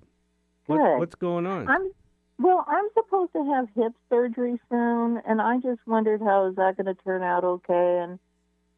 What, 0.66 0.76
Good. 0.76 0.98
what's 0.98 1.14
going 1.14 1.46
on? 1.46 1.66
I'm 1.68 1.90
well. 2.38 2.64
I'm 2.68 2.84
supposed 2.94 3.32
to 3.32 3.44
have 3.54 3.68
hip 3.74 3.92
surgery 4.10 4.60
soon, 4.70 5.20
and 5.26 5.40
I 5.40 5.56
just 5.56 5.80
wondered 5.86 6.20
how 6.20 6.46
is 6.48 6.56
that 6.56 6.76
going 6.76 6.86
to 6.94 7.02
turn 7.02 7.22
out 7.22 7.42
okay, 7.42 8.00
and 8.02 8.18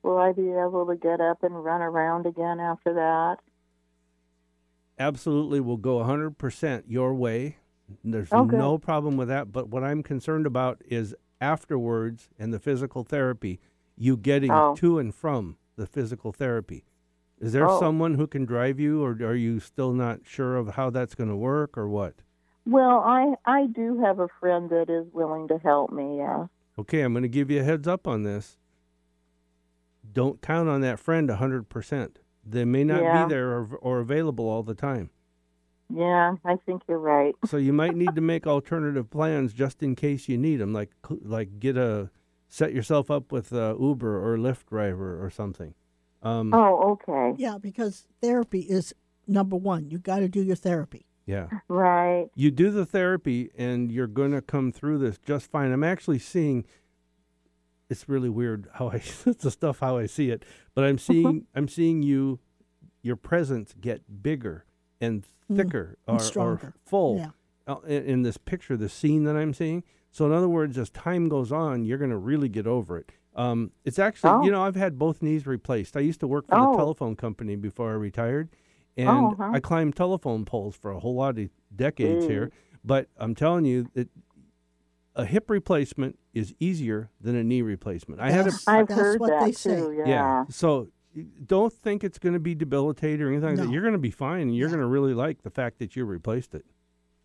will 0.02 0.16
I 0.18 0.32
be 0.32 0.48
able 0.50 0.86
to 0.86 0.96
get 0.96 1.20
up 1.20 1.42
and 1.42 1.62
run 1.64 1.82
around 1.82 2.26
again 2.26 2.60
after 2.60 2.94
that? 2.94 3.36
absolutely 4.98 5.60
will 5.60 5.78
go 5.78 5.96
100% 5.98 6.82
your 6.86 7.14
way. 7.14 7.56
There's 8.04 8.28
Oh, 8.30 8.44
good. 8.44 8.58
no 8.58 8.76
problem 8.76 9.16
with 9.16 9.28
that. 9.28 9.50
But 9.50 9.68
what 9.68 9.82
I'm 9.82 10.02
concerned 10.02 10.44
about 10.46 10.82
is 10.86 11.14
afterwards 11.40 12.28
and 12.38 12.52
the 12.52 12.58
physical 12.58 13.04
therapy, 13.04 13.60
you 13.96 14.16
getting 14.16 14.50
Oh. 14.50 14.74
to 14.76 14.98
and 14.98 15.14
from 15.14 15.56
the 15.76 15.86
physical 15.86 16.32
therapy. 16.32 16.84
Is 17.38 17.52
there 17.52 17.68
Oh. 17.68 17.80
someone 17.80 18.14
who 18.14 18.26
can 18.26 18.44
drive 18.44 18.78
you, 18.78 19.02
or 19.02 19.12
are 19.22 19.34
you 19.34 19.60
still 19.60 19.92
not 19.92 20.20
sure 20.26 20.56
of 20.56 20.68
how 20.74 20.90
that's 20.90 21.14
going 21.14 21.30
to 21.30 21.36
work, 21.36 21.76
or 21.78 21.88
what? 21.88 22.16
Well, 22.66 23.00
I 23.00 23.34
I 23.46 23.66
do 23.66 23.98
have 24.00 24.18
a 24.20 24.28
friend 24.28 24.68
that 24.70 24.90
is 24.90 25.06
willing 25.14 25.48
to 25.48 25.58
help 25.58 25.90
me. 25.90 26.18
Yeah. 26.18 26.46
Okay, 26.78 27.00
I'm 27.00 27.12
going 27.14 27.22
to 27.22 27.28
give 27.28 27.50
you 27.50 27.60
a 27.60 27.64
heads 27.64 27.88
up 27.88 28.06
on 28.06 28.22
this. 28.22 28.58
Don't 30.12 30.40
count 30.42 30.68
on 30.68 30.80
that 30.82 30.98
friend 30.98 31.28
100%. 31.30 32.20
They 32.44 32.64
may 32.64 32.84
not 32.84 33.02
Yeah. 33.02 33.24
be 33.26 33.30
there 33.30 33.50
or, 33.50 33.68
or 33.80 33.98
available 34.00 34.46
all 34.48 34.62
the 34.62 34.74
time. 34.74 35.10
Yeah, 35.92 36.34
I 36.44 36.56
think 36.66 36.82
you're 36.88 36.98
right. 36.98 37.34
so 37.46 37.56
you 37.56 37.72
might 37.72 37.96
need 37.96 38.14
to 38.14 38.20
make 38.20 38.46
alternative 38.46 39.10
plans 39.10 39.52
just 39.52 39.82
in 39.82 39.94
case 39.96 40.28
you 40.28 40.38
need 40.38 40.56
them 40.56 40.72
like 40.72 40.90
like 41.22 41.58
get 41.58 41.76
a 41.76 42.10
set 42.48 42.72
yourself 42.72 43.10
up 43.10 43.30
with 43.32 43.52
a 43.52 43.76
uber 43.78 44.16
or 44.24 44.36
lyft 44.36 44.66
driver 44.66 45.24
or 45.24 45.30
something 45.30 45.74
um 46.22 46.52
Oh, 46.54 46.92
okay. 46.92 47.34
Yeah, 47.38 47.58
because 47.58 48.06
therapy 48.20 48.60
is 48.60 48.94
number 49.26 49.56
one. 49.56 49.90
You 49.90 49.98
got 49.98 50.18
to 50.20 50.28
do 50.28 50.42
your 50.42 50.56
therapy. 50.56 51.06
yeah 51.26 51.48
Right. 51.68 52.28
you 52.34 52.50
do 52.50 52.70
the 52.70 52.84
therapy 52.86 53.50
and 53.56 53.90
you're 53.92 54.06
going 54.08 54.32
to 54.32 54.42
come 54.42 54.72
through 54.72 54.98
this 54.98 55.18
just 55.18 55.50
fine 55.50 55.70
i'm 55.72 55.84
actually 55.84 56.18
seeing 56.18 56.64
it's 57.88 58.08
really 58.08 58.28
weird 58.28 58.68
how 58.74 58.88
i 58.88 58.98
the 59.24 59.50
stuff 59.50 59.80
how 59.80 59.96
i 59.98 60.06
see 60.06 60.30
it 60.30 60.44
but 60.74 60.82
i'm 60.84 60.98
seeing 60.98 61.46
i'm 61.54 61.68
seeing 61.68 62.02
you 62.02 62.38
your 63.02 63.16
presence 63.16 63.74
get 63.80 64.22
bigger 64.22 64.64
and 65.00 65.24
Mm, 65.50 65.56
thicker 65.56 65.96
and 66.06 66.20
or, 66.36 66.40
or 66.42 66.74
full 66.86 67.16
Yeah. 67.18 67.30
uh, 67.66 67.80
in, 67.86 68.04
in 68.04 68.22
this 68.22 68.36
picture, 68.36 68.76
the 68.76 68.88
scene 68.88 69.24
that 69.24 69.36
I'm 69.36 69.52
seeing. 69.52 69.82
So, 70.12 70.26
in 70.26 70.32
other 70.32 70.48
words, 70.48 70.78
as 70.78 70.90
time 70.90 71.28
goes 71.28 71.50
on, 71.50 71.84
you're 71.84 71.98
going 71.98 72.10
to 72.12 72.16
really 72.16 72.48
get 72.48 72.66
over 72.68 72.96
it. 72.98 73.10
Um, 73.34 73.72
it's 73.84 73.98
actually, 73.98 74.30
Oh. 74.30 74.42
you 74.44 74.50
know, 74.52 74.62
I've 74.62 74.76
had 74.76 74.96
both 74.98 75.22
knees 75.22 75.46
replaced. 75.48 75.96
I 75.96 76.00
used 76.00 76.20
to 76.20 76.28
work 76.28 76.46
for 76.46 76.54
Oh. 76.56 76.70
the 76.72 76.76
telephone 76.76 77.16
company 77.16 77.56
before 77.56 77.90
I 77.90 77.94
retired, 77.94 78.48
and 78.96 79.08
Oh, 79.08 79.34
huh. 79.36 79.50
I 79.54 79.58
climbed 79.60 79.96
telephone 79.96 80.44
poles 80.44 80.76
for 80.76 80.90
a 80.92 81.00
whole 81.00 81.14
lot 81.16 81.36
of 81.38 81.48
decades 81.74 82.26
Mm. 82.26 82.30
here. 82.30 82.52
But 82.84 83.08
I'm 83.16 83.34
telling 83.34 83.64
you 83.64 83.86
that 83.94 84.08
a 85.16 85.24
hip 85.24 85.50
replacement 85.50 86.16
is 86.32 86.54
easier 86.60 87.10
than 87.20 87.34
a 87.34 87.42
knee 87.42 87.62
replacement. 87.62 88.20
I 88.20 88.30
had 88.30 88.42
a 88.42 88.44
That's- 88.50 88.68
I've 88.68 88.86
that's 88.88 89.00
heard 89.00 89.20
what 89.20 89.30
that 89.30 89.44
they 89.46 89.52
say. 89.52 89.76
too. 89.76 90.02
Yeah. 90.06 90.44
so 90.48 90.82
y- 90.82 90.86
don't 91.46 91.72
think 91.72 92.04
it's 92.04 92.18
going 92.18 92.34
to 92.34 92.38
be 92.40 92.54
debilitating 92.54 93.22
or 93.26 93.32
anything. 93.32 93.56
No. 93.56 93.64
You're 93.70 93.82
going 93.82 93.92
to 93.92 93.98
be 93.98 94.10
fine. 94.10 94.42
and 94.42 94.56
You're 94.56 94.68
Yeah. 94.68 94.76
going 94.76 94.82
to 94.82 94.86
really 94.88 95.14
like 95.14 95.42
the 95.42 95.50
fact 95.50 95.78
that 95.80 95.96
you 95.96 96.04
replaced 96.04 96.54
it. 96.54 96.64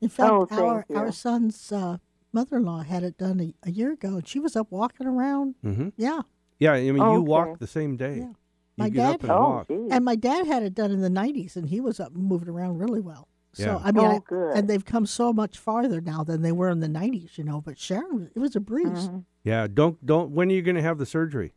In 0.02 0.10
fact, 0.10 0.32
Oh, 0.32 0.48
our 0.52 0.86
you. 0.90 0.96
our 0.96 1.12
son's 1.12 1.72
uh, 1.72 1.98
mother-in-law 2.34 2.82
had 2.84 3.04
it 3.04 3.18
done 3.18 3.40
a, 3.40 3.54
a 3.64 3.72
year 3.72 3.94
ago, 3.94 4.16
and 4.16 4.28
she 4.28 4.40
was 4.40 4.56
up 4.56 4.68
walking 4.72 5.08
around. 5.08 5.56
Mm-hmm. 5.64 5.90
Yeah, 5.98 6.22
Yeah, 6.60 6.74
I 6.74 6.82
mean, 6.82 6.96
you 6.98 7.04
Okay. 7.04 7.20
walk 7.20 7.60
the 7.60 7.68
same 7.68 7.96
day. 7.98 8.18
Yeah. 8.18 8.24
You 8.78 8.84
My 8.84 8.90
get 8.90 9.06
up 9.06 9.22
dad- 9.22 9.30
and 9.30 9.32
Oh, 9.32 9.40
walk. 9.50 9.68
geez. 9.70 9.88
and 9.92 10.04
my 10.04 10.16
dad 10.16 10.46
had 10.48 10.64
it 10.64 10.74
done 10.74 10.92
in 10.92 11.02
the 11.02 11.10
'90s, 11.10 11.56
and 11.56 11.70
he 11.70 11.80
was 11.80 12.00
up 12.00 12.14
moving 12.14 12.50
around 12.50 12.78
really 12.78 13.00
well. 13.00 13.30
So 13.54 13.64
Yeah. 13.64 13.82
I 13.82 13.92
mean, 13.94 14.06
Oh, 14.06 14.24
I- 14.54 14.58
and 14.58 14.68
they've 14.70 14.84
come 14.84 15.06
so 15.06 15.32
much 15.32 15.58
farther 15.58 16.02
now 16.02 16.26
than 16.26 16.42
they 16.42 16.52
were 16.52 16.70
in 16.70 16.82
the 16.82 16.90
'90s, 16.90 17.38
you 17.38 17.46
know. 17.46 17.62
But 17.62 17.78
Sharon, 17.80 18.30
it 18.36 18.40
was 18.40 18.54
a 18.56 18.60
breeze. 18.60 19.08
Mhm. 19.08 19.24
Yeah, 19.46 19.68
don't 19.68 20.06
don't. 20.06 20.32
When 20.32 20.50
are 20.50 20.54
you 20.54 20.62
going 20.62 20.76
to 20.76 20.82
have 20.82 20.98
the 20.98 21.06
surgery? 21.06 21.54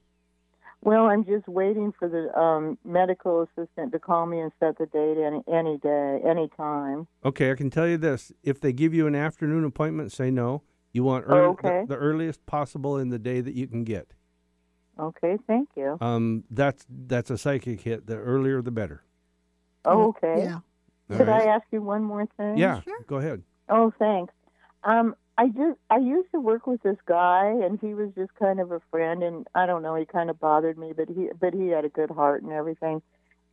Well, 0.80 1.06
I'm 1.06 1.24
just 1.24 1.48
waiting 1.48 1.92
for 1.98 2.08
the 2.08 2.36
um, 2.38 2.78
medical 2.84 3.42
assistant 3.42 3.92
to 3.92 3.98
call 3.98 4.26
me 4.26 4.38
and 4.40 4.52
set 4.60 4.78
the 4.78 4.86
date 4.86 5.18
any 5.18 5.42
any 5.52 5.76
day, 5.78 6.20
any 6.24 6.48
time. 6.56 7.08
Okay, 7.24 7.50
I 7.50 7.54
can 7.54 7.68
tell 7.70 7.86
you 7.88 7.96
this: 7.98 8.32
if 8.42 8.60
they 8.60 8.72
give 8.72 8.94
you 8.94 9.06
an 9.06 9.14
afternoon 9.14 9.64
appointment, 9.64 10.12
say 10.12 10.30
no. 10.30 10.62
You 10.92 11.04
want 11.04 11.24
early, 11.28 11.48
Okay. 11.48 11.82
the, 11.86 11.94
the 11.94 12.00
earliest 12.00 12.46
possible 12.46 12.96
in 12.96 13.10
the 13.10 13.18
day 13.18 13.40
that 13.40 13.54
you 13.54 13.66
can 13.66 13.84
get. 13.84 14.14
Okay, 14.98 15.36
thank 15.46 15.68
you. 15.76 15.98
Um, 16.00 16.44
that's 16.50 16.86
that's 16.88 17.30
a 17.30 17.38
psychic 17.38 17.82
hit. 17.82 18.06
The 18.06 18.16
earlier, 18.16 18.62
the 18.62 18.70
better. 18.70 19.02
Oh, 19.84 20.08
okay. 20.08 20.42
Yeah. 20.44 20.60
All 21.10 21.16
Could 21.16 21.28
right? 21.28 21.42
I 21.42 21.50
ask 21.50 21.64
you 21.70 21.82
one 21.82 22.02
more 22.04 22.26
thing? 22.36 22.56
Yeah, 22.56 22.80
go 23.06 23.16
ahead. 23.16 23.42
Oh, 23.68 23.92
thanks. 23.98 24.32
Um, 24.84 25.14
I 25.38 25.46
just 25.48 25.78
I 25.88 25.98
used 25.98 26.30
to 26.32 26.40
work 26.40 26.66
with 26.66 26.82
this 26.82 26.98
guy, 27.06 27.46
and 27.46 27.78
he 27.80 27.94
was 27.94 28.10
just 28.16 28.34
kind 28.34 28.58
of 28.60 28.72
a 28.72 28.80
friend, 28.90 29.22
and 29.22 29.46
I 29.54 29.66
don't 29.66 29.82
know, 29.82 29.94
he 29.94 30.04
kind 30.04 30.30
of 30.30 30.40
bothered 30.40 30.76
me, 30.76 30.92
but 30.94 31.08
he 31.08 31.28
but 31.40 31.54
he 31.54 31.68
had 31.68 31.84
a 31.84 31.88
good 31.88 32.10
heart 32.10 32.42
and 32.42 32.52
everything. 32.52 33.00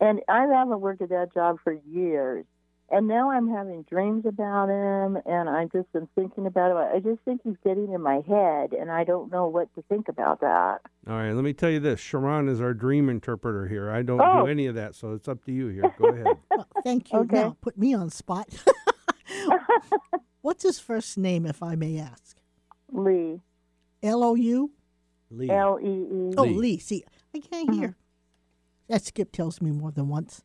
And 0.00 0.20
I 0.28 0.42
haven't 0.46 0.80
worked 0.80 1.00
at 1.00 1.08
that 1.10 1.32
job 1.32 1.58
for 1.62 1.72
years, 1.88 2.44
and 2.90 3.06
now 3.06 3.30
I'm 3.30 3.48
having 3.48 3.82
dreams 3.84 4.26
about 4.26 4.68
him, 4.68 5.16
and 5.26 5.48
I 5.48 5.66
just 5.66 5.86
am 5.94 6.08
thinking 6.16 6.44
about 6.46 6.72
it. 6.72 6.96
I 6.96 6.98
just 6.98 7.20
think 7.24 7.40
he's 7.44 7.56
getting 7.64 7.92
in 7.92 8.00
my 8.02 8.20
head, 8.26 8.72
and 8.72 8.90
I 8.90 9.04
don't 9.04 9.30
know 9.30 9.46
what 9.46 9.72
to 9.76 9.82
think 9.88 10.08
about 10.08 10.40
that. 10.40 10.80
All 11.08 11.14
right, 11.14 11.32
let 11.32 11.44
me 11.44 11.52
tell 11.52 11.70
you 11.70 11.78
this: 11.80 12.00
Sharon 12.00 12.48
is 12.48 12.60
our 12.60 12.74
dream 12.74 13.08
interpreter 13.08 13.68
here. 13.68 13.90
I 13.92 14.02
don't 14.02 14.20
Oh. 14.20 14.42
do 14.44 14.50
any 14.50 14.66
of 14.66 14.74
that, 14.74 14.96
so 14.96 15.12
it's 15.12 15.28
up 15.28 15.44
to 15.44 15.52
you 15.52 15.68
here. 15.68 15.94
Go 15.98 16.06
ahead. 16.08 16.36
Well, 16.50 16.66
thank 16.84 17.12
you. 17.12 17.20
Okay. 17.20 17.36
Now 17.36 17.56
put 17.60 17.78
me 17.78 17.94
on 17.94 18.10
spot. 18.10 18.48
What's 20.46 20.62
his 20.62 20.78
first 20.78 21.18
name, 21.18 21.44
if 21.44 21.60
I 21.60 21.74
may 21.74 21.98
ask? 21.98 22.36
Lee, 22.92 23.40
L 24.00 24.22
O 24.22 24.36
U. 24.36 24.70
Lee. 25.28 25.50
L 25.50 25.76
E 25.82 25.84
E. 25.88 26.34
Oh, 26.38 26.44
Lee. 26.44 26.54
Lee. 26.54 26.78
See, 26.78 27.02
I 27.34 27.40
can't 27.40 27.74
hear. 27.74 27.96
That 28.88 29.02
skip 29.04 29.32
tells 29.32 29.60
me 29.60 29.72
more 29.72 29.90
than 29.90 30.06
once. 30.06 30.44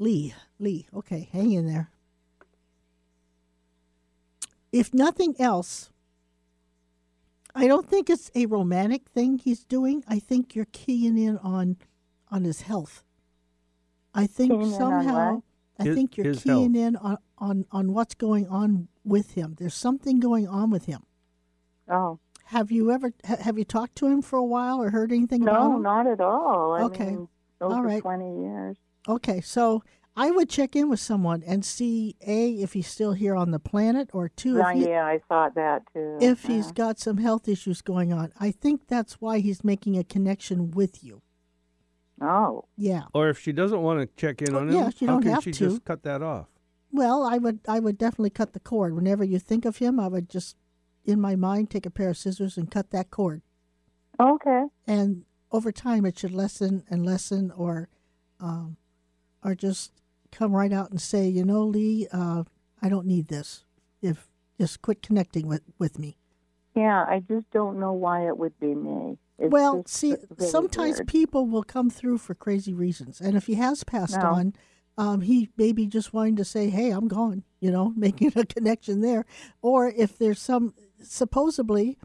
Lee, 0.00 0.34
Lee. 0.58 0.88
Okay, 0.92 1.28
hang 1.30 1.52
in 1.52 1.64
there. 1.64 1.92
If 4.72 4.92
nothing 4.92 5.36
else, 5.38 5.90
I 7.54 7.68
don't 7.68 7.88
think 7.88 8.10
it's 8.10 8.32
a 8.34 8.46
romantic 8.46 9.08
thing 9.08 9.38
he's 9.38 9.62
doing. 9.62 10.02
I 10.08 10.18
think 10.18 10.56
you're 10.56 10.66
keying 10.72 11.16
in 11.16 11.38
on 11.38 11.76
on 12.32 12.42
his 12.42 12.62
health. 12.62 13.04
I 14.12 14.26
think 14.26 14.50
Keying 14.50 14.72
somehow? 14.72 15.44
I 15.78 15.84
His- 15.84 15.94
think 15.94 16.16
you're 16.16 16.34
keying 16.34 16.74
health. 16.74 16.86
in 16.88 16.96
on, 16.96 17.18
on 17.38 17.64
on 17.70 17.92
what's 17.92 18.14
going 18.14 18.46
on 18.48 18.88
with 19.04 19.32
him. 19.32 19.54
There's 19.58 19.74
something 19.74 20.20
going 20.20 20.48
on 20.48 20.70
with 20.70 20.86
him. 20.86 21.02
Oh, 21.88 22.18
Have 22.46 22.70
you 22.72 22.90
ever 22.90 23.12
ha- 23.24 23.36
have 23.40 23.58
you 23.58 23.64
talked 23.64 23.96
to 23.96 24.06
him 24.06 24.22
for 24.22 24.36
a 24.36 24.44
while 24.44 24.80
or 24.82 24.90
heard 24.90 25.12
anything 25.12 25.42
about 25.42 25.70
no, 25.70 25.78
not 25.78 26.06
at 26.06 26.20
all. 26.20 26.74
I 26.74 26.82
Okay. 26.82 27.06
mean, 27.10 27.28
over 27.60 27.74
All 27.74 27.82
right. 27.82 28.02
twenty 28.02 28.40
years. 28.40 28.76
Okay, 29.08 29.40
so 29.40 29.82
I 30.16 30.30
would 30.30 30.48
check 30.48 30.74
in 30.74 30.88
with 30.88 30.98
someone 30.98 31.42
and 31.46 31.64
see 31.64 32.16
a 32.26 32.52
if 32.54 32.72
he's 32.72 32.88
still 32.88 33.12
here 33.12 33.36
on 33.36 33.50
the 33.50 33.58
planet, 33.60 34.08
or 34.12 34.28
two 34.28 34.56
Yeah, 34.56 34.70
if, 34.70 34.76
he, 34.76 34.88
yeah, 34.88 35.04
I 35.06 35.20
thought 35.28 35.54
that 35.56 35.82
too. 35.92 36.18
if 36.20 36.44
he's 36.44 36.72
got 36.72 36.98
some 36.98 37.18
health 37.18 37.46
issues 37.48 37.82
going 37.82 38.12
on. 38.12 38.32
I 38.40 38.50
think 38.50 38.88
that's 38.88 39.20
why 39.20 39.38
he's 39.40 39.62
making 39.62 39.96
a 39.98 40.02
connection 40.04 40.70
with 40.70 41.04
you. 41.04 41.22
Oh, 42.20 42.64
Yeah. 42.76 43.02
Or 43.12 43.28
if 43.28 43.38
she 43.38 43.52
doesn't 43.52 43.82
want 43.82 44.00
to 44.00 44.06
check 44.16 44.40
in 44.40 44.54
Oh, 44.54 44.60
on 44.60 44.68
him, 44.70 44.74
yeah, 44.74 44.90
you 44.98 45.06
how 45.06 45.12
don't 45.14 45.22
can 45.22 45.32
have 45.32 45.44
she 45.44 45.52
to. 45.52 45.68
just 45.68 45.84
cut 45.84 46.02
that 46.04 46.22
off? 46.22 46.46
Well, 46.92 47.24
I 47.24 47.38
would 47.38 47.60
I 47.68 47.78
would 47.80 47.98
definitely 47.98 48.30
cut 48.30 48.52
the 48.52 48.60
cord. 48.60 48.94
Whenever 48.94 49.24
you 49.24 49.38
think 49.38 49.64
of 49.64 49.78
him, 49.78 49.98
I 50.00 50.08
would 50.08 50.28
just 50.30 50.56
in 51.04 51.20
my 51.20 51.36
mind 51.36 51.70
take 51.70 51.86
a 51.86 51.90
pair 51.90 52.10
of 52.10 52.16
scissors 52.16 52.56
and 52.56 52.70
cut 52.70 52.90
that 52.90 53.10
cord. 53.10 53.42
okay. 54.20 54.64
And 54.86 55.24
over 55.52 55.70
time, 55.72 56.04
it 56.04 56.18
should 56.18 56.32
lessen 56.32 56.82
and 56.90 57.04
lessen, 57.06 57.52
or 57.52 57.88
um, 58.40 58.76
or 59.44 59.54
just 59.54 59.92
come 60.32 60.52
right 60.54 60.72
out 60.72 60.90
and 60.90 61.00
say, 61.00 61.28
you 61.28 61.44
know, 61.44 61.62
Lee, 61.64 62.08
uh, 62.12 62.44
I 62.82 62.88
don't 62.88 63.06
need 63.06 63.28
this. 63.28 63.64
If 64.02 64.28
just 64.58 64.82
quit 64.82 65.02
connecting 65.02 65.46
with 65.46 65.62
with 65.78 65.98
me. 65.98 66.16
Yeah, 66.74 67.04
I 67.08 67.20
just 67.26 67.50
don't 67.52 67.78
know 67.80 67.92
why 67.92 68.26
it 68.26 68.36
would 68.36 68.58
be 68.60 68.74
me. 68.74 69.18
It's 69.38 69.50
well, 69.52 69.82
see, 69.86 70.10
really 70.38 70.50
sometimes 70.50 70.96
weird. 70.96 71.08
people 71.08 71.46
will 71.46 71.62
come 71.62 71.88
through 71.90 72.18
for 72.18 72.34
crazy 72.34 72.72
reasons, 72.74 73.20
and 73.20 73.36
if 73.36 73.46
he 73.46 73.54
has 73.54 73.84
passed 73.84 74.16
No. 74.18 74.26
on, 74.32 74.54
um, 74.98 75.20
he 75.20 75.50
maybe 75.56 75.86
just 75.86 76.12
wanting 76.12 76.36
to 76.36 76.44
say, 76.44 76.70
"Hey, 76.70 76.90
I'm 76.90 77.08
gone," 77.08 77.44
you 77.60 77.70
know, 77.70 77.92
making 77.96 78.32
a 78.36 78.46
connection 78.46 79.00
there, 79.00 79.24
or 79.62 79.88
if 79.88 80.18
there's 80.18 80.40
some 80.40 80.74
supposedly 81.02 81.98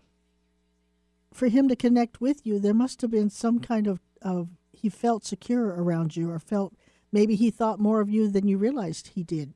for 1.33 1.47
him 1.47 1.69
to 1.69 1.75
connect 1.75 2.19
with 2.19 2.45
you, 2.45 2.59
there 2.59 2.73
must 2.73 3.01
have 3.01 3.11
been 3.11 3.29
some 3.29 3.59
kind 3.59 3.87
of 3.87 3.99
of 4.21 4.49
he 4.71 4.89
felt 4.89 5.23
secure 5.23 5.67
around 5.67 6.15
you, 6.15 6.29
or 6.29 6.39
felt 6.39 6.73
maybe 7.11 7.35
he 7.35 7.51
thought 7.51 7.79
more 7.79 8.01
of 8.01 8.09
you 8.09 8.27
than 8.27 8.47
you 8.47 8.57
realized 8.57 9.09
he 9.09 9.23
did. 9.23 9.53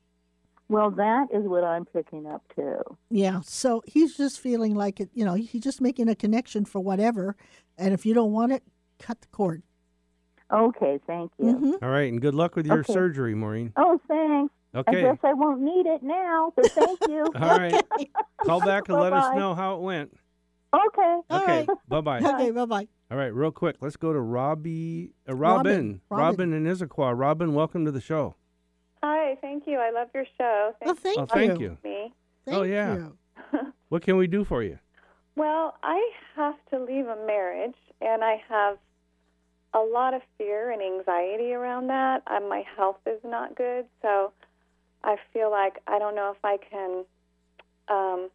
Well, 0.67 0.89
that 0.91 1.27
is 1.31 1.45
what 1.45 1.63
I'm 1.63 1.86
picking 1.86 2.25
up 2.25 2.41
too. 2.55 2.81
Yeah, 3.11 3.41
so 3.43 3.83
he's 3.86 4.17
just 4.17 4.39
feeling 4.39 4.73
like 4.73 4.99
it, 4.99 5.09
you 5.13 5.23
know, 5.23 5.36
he's 5.36 5.61
just 5.61 5.79
making 5.79 6.09
a 6.09 6.15
connection 6.15 6.65
for 6.65 6.79
whatever, 6.79 7.36
and 7.77 7.93
if 7.93 8.05
you 8.05 8.13
don't 8.13 8.31
want 8.31 8.51
it, 8.51 8.63
cut 8.97 9.21
the 9.21 9.27
cord. 9.27 9.61
Okay, 10.51 10.99
thank 11.07 11.31
you. 11.37 11.45
Mhm. 11.55 11.83
All 11.83 11.89
right, 11.89 12.11
and 12.11 12.21
good 12.21 12.35
luck 12.35 12.55
with 12.55 12.65
your 12.67 12.79
Okay. 12.79 12.93
surgery, 12.93 13.33
Maureen. 13.35 13.73
Oh, 13.77 13.99
thanks. 14.07 14.53
Okay. 14.75 14.99
I 14.99 15.01
guess 15.13 15.17
I 15.23 15.33
won't 15.33 15.61
need 15.61 15.85
it 15.85 16.03
now, 16.03 16.51
but 16.55 16.67
thank 16.71 16.99
you. 17.07 17.21
All 17.35 17.57
right. 17.57 17.81
Call 18.45 18.59
back 18.61 18.89
and 18.89 18.97
let 18.99 19.13
us 19.13 19.23
Bye-bye. 19.25 19.37
know 19.39 19.55
how 19.55 19.75
it 19.77 19.81
went. 19.81 20.17
Okay. 20.73 21.01
All 21.01 21.23
okay. 21.41 21.65
right. 21.67 21.69
Bye 21.87 22.01
bye. 22.01 22.19
Okay, 22.19 22.51
bye 22.51 22.65
bye. 22.65 22.87
All 23.09 23.17
right, 23.17 23.33
real 23.33 23.51
quick. 23.51 23.77
Let's 23.81 23.95
go 23.97 24.11
to 24.13 24.19
Robbie, 24.19 25.13
uh, 25.29 25.33
Robin. 25.35 26.01
Robin. 26.09 26.51
Robin. 26.51 26.53
in 26.53 26.65
Issaquah. 26.65 27.17
Robin, 27.17 27.53
welcome 27.53 27.85
to 27.85 27.91
the 27.91 28.01
show. 28.01 28.35
Hi, 29.01 29.35
thank 29.41 29.65
you. 29.67 29.77
I 29.77 29.91
love 29.91 30.09
your 30.13 30.25
show. 30.37 30.73
Well, 30.83 30.95
thank 30.95 31.17
Oh, 31.17 31.21
you. 31.21 31.27
thank 31.27 31.59
you. 31.59 31.77
me. 31.83 32.13
Thank 32.45 32.57
Oh, 32.57 32.63
yeah. 32.63 32.95
you. 32.95 33.17
What 33.89 34.01
can 34.01 34.17
we 34.17 34.27
do 34.27 34.43
for 34.43 34.61
you? 34.63 34.77
Well, 35.35 35.75
I 35.83 36.11
have 36.35 36.55
to 36.71 36.79
leave 36.79 37.07
a 37.07 37.15
marriage, 37.27 37.75
and 38.01 38.23
I 38.23 38.41
have 38.49 38.77
a 39.76 39.80
lot 39.80 40.13
of 40.13 40.21
fear 40.38 40.71
and 40.71 40.82
anxiety 40.82 41.53
around 41.53 41.88
that. 41.88 42.23
Um, 42.28 42.49
my 42.49 42.63
health 42.76 42.99
is 43.05 43.19
not 43.23 43.55
good, 43.55 43.86
so 44.01 44.32
I 45.03 45.17
feel 45.34 45.51
like 45.51 45.82
I 45.88 45.99
don't 45.99 46.15
know 46.15 46.34
if 46.36 46.43
I 46.43 46.57
can 46.57 47.05
um, 47.89 48.30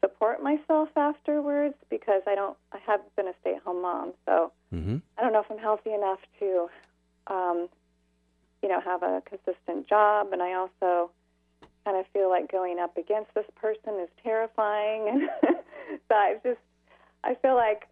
support 0.00 0.42
myself 0.42 0.90
afterwards 0.96 1.76
because 1.88 2.22
I 2.26 2.34
don't. 2.34 2.56
I 2.72 2.78
have 2.86 3.00
been 3.16 3.28
a 3.28 3.34
stay-at-home 3.40 3.80
mom, 3.80 4.12
so 4.26 4.52
Mm-hmm. 4.74 4.96
I 5.16 5.22
don't 5.22 5.32
know 5.32 5.40
if 5.40 5.50
I'm 5.50 5.58
healthy 5.58 5.92
enough 5.92 6.18
to, 6.40 6.68
um, 7.28 7.68
you 8.62 8.68
know, 8.68 8.80
have 8.80 9.02
a 9.02 9.22
consistent 9.26 9.88
job, 9.88 10.28
and 10.32 10.42
I 10.42 10.54
also 10.54 11.10
kind 11.84 11.96
of 11.96 12.04
feel 12.12 12.28
like 12.28 12.50
going 12.50 12.78
up 12.78 12.96
against 12.96 13.32
this 13.34 13.46
person 13.56 14.00
is 14.00 14.08
terrifying, 14.22 15.08
and 15.08 15.22
so 16.08 16.14
I 16.14 16.36
just, 16.44 16.60
I 17.24 17.34
feel 17.36 17.54
like 17.54 17.87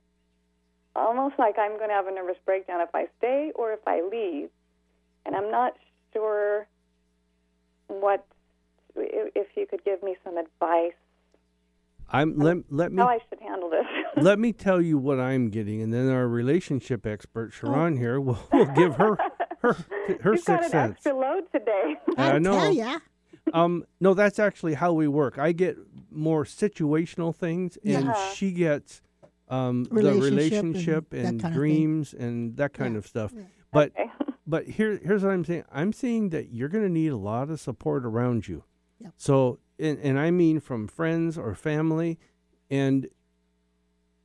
almost 0.96 1.34
like 1.38 1.58
I'm 1.58 1.76
going 1.78 1.88
to 1.90 1.94
have 1.94 2.06
a 2.06 2.12
nervous 2.12 2.36
breakdown 2.44 2.80
if 2.80 2.94
I 2.94 3.06
stay 3.18 3.52
or 3.54 3.72
if 3.72 3.80
I 3.86 4.02
leave, 4.02 4.48
and 5.24 5.34
I'm 5.36 5.50
not 5.50 5.74
sure 6.12 6.66
what 7.88 8.26
if 8.96 9.48
you 9.56 9.66
could 9.66 9.84
give 9.84 10.02
me 10.02 10.16
some 10.24 10.36
advice 10.38 10.94
I'm 12.10 12.38
let 12.38 12.58
let 12.70 12.92
me 12.92 13.02
how 13.02 13.08
I 13.08 13.18
should 13.28 13.40
handle 13.40 13.68
this. 13.70 13.84
let 14.22 14.38
me 14.38 14.52
tell 14.52 14.80
you 14.80 14.96
what 14.96 15.18
I'm 15.18 15.50
getting, 15.50 15.82
and 15.82 15.92
then 15.92 16.08
our 16.08 16.28
relationship 16.28 17.04
expert 17.06 17.52
Sharon 17.52 17.96
here 17.96 18.20
will, 18.20 18.38
will 18.52 18.66
give 18.66 18.94
her 18.96 19.18
her 19.60 19.72
her 20.22 20.34
You've 20.34 20.44
got 20.44 20.62
sixth 20.62 20.64
an 20.66 20.70
sense. 20.70 20.92
extra 20.92 21.16
load 21.16 21.44
today. 21.52 21.96
I 22.16 22.38
know. 22.38 22.52
Tell 22.52 22.72
ya. 22.72 22.98
Um, 23.52 23.84
no, 24.00 24.14
that's 24.14 24.38
actually 24.38 24.74
how 24.74 24.92
we 24.92 25.08
work. 25.08 25.38
I 25.38 25.52
get 25.52 25.76
more 26.10 26.44
situational 26.44 27.34
things, 27.34 27.76
and 27.84 28.06
Yeah. 28.06 28.32
She 28.32 28.52
gets 28.52 29.02
um, 29.48 29.84
the 29.84 30.14
Relationship 30.14 31.12
and 31.12 31.26
and, 31.26 31.26
kind 31.26 31.34
of 31.34 31.40
thing. 31.42 31.52
dreams 31.52 32.14
and 32.14 32.56
that 32.56 32.72
kind 32.72 32.94
Yeah. 32.94 32.98
of 32.98 33.06
stuff. 33.06 33.32
But 33.72 33.92
Okay. 33.98 34.10
but 34.46 34.66
here 34.66 34.98
here's 35.02 35.22
what 35.22 35.32
I'm 35.32 35.44
saying. 35.44 35.64
I'm 35.72 35.92
saying 35.92 36.30
that 36.30 36.50
you're 36.50 36.68
going 36.68 36.84
to 36.84 36.90
need 36.90 37.12
a 37.12 37.16
lot 37.16 37.50
of 37.50 37.60
support 37.60 38.04
around 38.04 38.48
you. 38.48 38.64
Yep. 39.00 39.12
So 39.16 39.58
and, 39.78 39.98
and 39.98 40.18
I 40.18 40.30
mean 40.30 40.60
from 40.60 40.88
friends 40.88 41.36
or 41.36 41.54
family, 41.54 42.18
and 42.70 43.08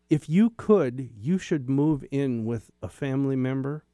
if 0.10 0.30
you 0.30 0.52
could, 0.52 1.10
you 1.18 1.38
should 1.38 1.70
move 1.70 2.04
in 2.12 2.46
with 2.46 2.72
a 2.82 2.90
family 2.90 3.36
member. 3.36 3.86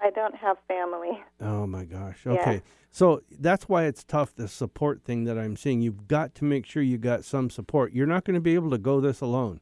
I 0.00 0.06
I 0.06 0.10
don't 0.10 0.36
have 0.36 0.56
family. 0.68 1.20
Oh 1.40 1.66
my 1.66 1.84
gosh. 1.84 2.20
Yeah. 2.26 2.32
Okay. 2.32 2.62
So 2.90 3.22
that's 3.30 3.68
why 3.68 3.84
it's 3.84 4.04
tough 4.04 4.34
the 4.34 4.46
support 4.46 5.02
thing 5.04 5.24
that 5.24 5.38
I'm 5.38 5.56
seeing. 5.56 5.80
You've 5.82 6.06
got 6.06 6.34
to 6.36 6.44
make 6.44 6.64
sure 6.64 6.82
you 6.82 6.96
got 6.96 7.24
some 7.24 7.50
support. 7.50 7.92
You're 7.92 8.06
not 8.06 8.24
going 8.24 8.34
to 8.34 8.40
be 8.40 8.54
able 8.54 8.70
to 8.70 8.78
go 8.78 9.00
this 9.00 9.20
alone. 9.20 9.60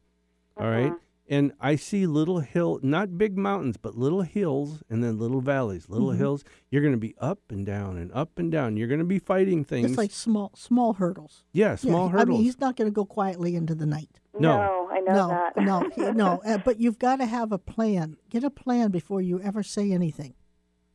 All 0.56 0.68
right? 0.68 0.92
And 1.26 1.52
I 1.58 1.76
see 1.76 2.06
little 2.06 2.40
hill, 2.40 2.80
not 2.82 3.16
big 3.16 3.38
mountains, 3.38 3.78
but 3.78 3.96
little 3.96 4.20
hills 4.22 4.82
and 4.90 5.02
then 5.02 5.18
little 5.18 5.40
valleys. 5.40 5.88
Little 5.88 6.10
Mhm. 6.10 6.18
hills. 6.18 6.44
You're 6.70 6.82
going 6.82 6.92
to 6.92 6.98
be 7.00 7.14
up 7.18 7.38
and 7.48 7.64
down 7.64 7.96
and 7.96 8.12
up 8.12 8.38
and 8.38 8.52
down. 8.52 8.76
You're 8.76 8.88
going 8.88 8.98
to 9.00 9.06
be 9.06 9.18
fighting 9.18 9.64
things. 9.64 9.90
It's 9.92 9.96
like 9.98 10.10
small 10.10 10.50
small 10.54 10.92
hurdles. 10.94 11.44
yeah, 11.52 11.76
small 11.76 12.08
I 12.08 12.12
hurdles. 12.12 12.28
I 12.28 12.30
mean, 12.32 12.42
he's 12.42 12.60
not 12.60 12.76
going 12.76 12.90
to 12.90 12.94
go 12.94 13.06
quietly 13.06 13.56
into 13.56 13.74
the 13.74 13.86
night. 13.86 14.20
No. 14.38 14.88
I 14.92 15.00
know 15.00 15.12
no, 15.14 15.28
that. 15.28 15.56
no, 15.56 15.88
he- 15.94 16.12
no. 16.12 16.42
Uh, 16.46 16.58
but 16.58 16.78
you've 16.78 16.98
got 16.98 17.16
to 17.16 17.26
have 17.26 17.52
a 17.52 17.58
plan. 17.58 18.16
Get 18.28 18.44
a 18.44 18.50
plan 18.50 18.90
before 18.90 19.22
you 19.22 19.40
ever 19.40 19.62
say 19.62 19.92
anything. 19.92 20.34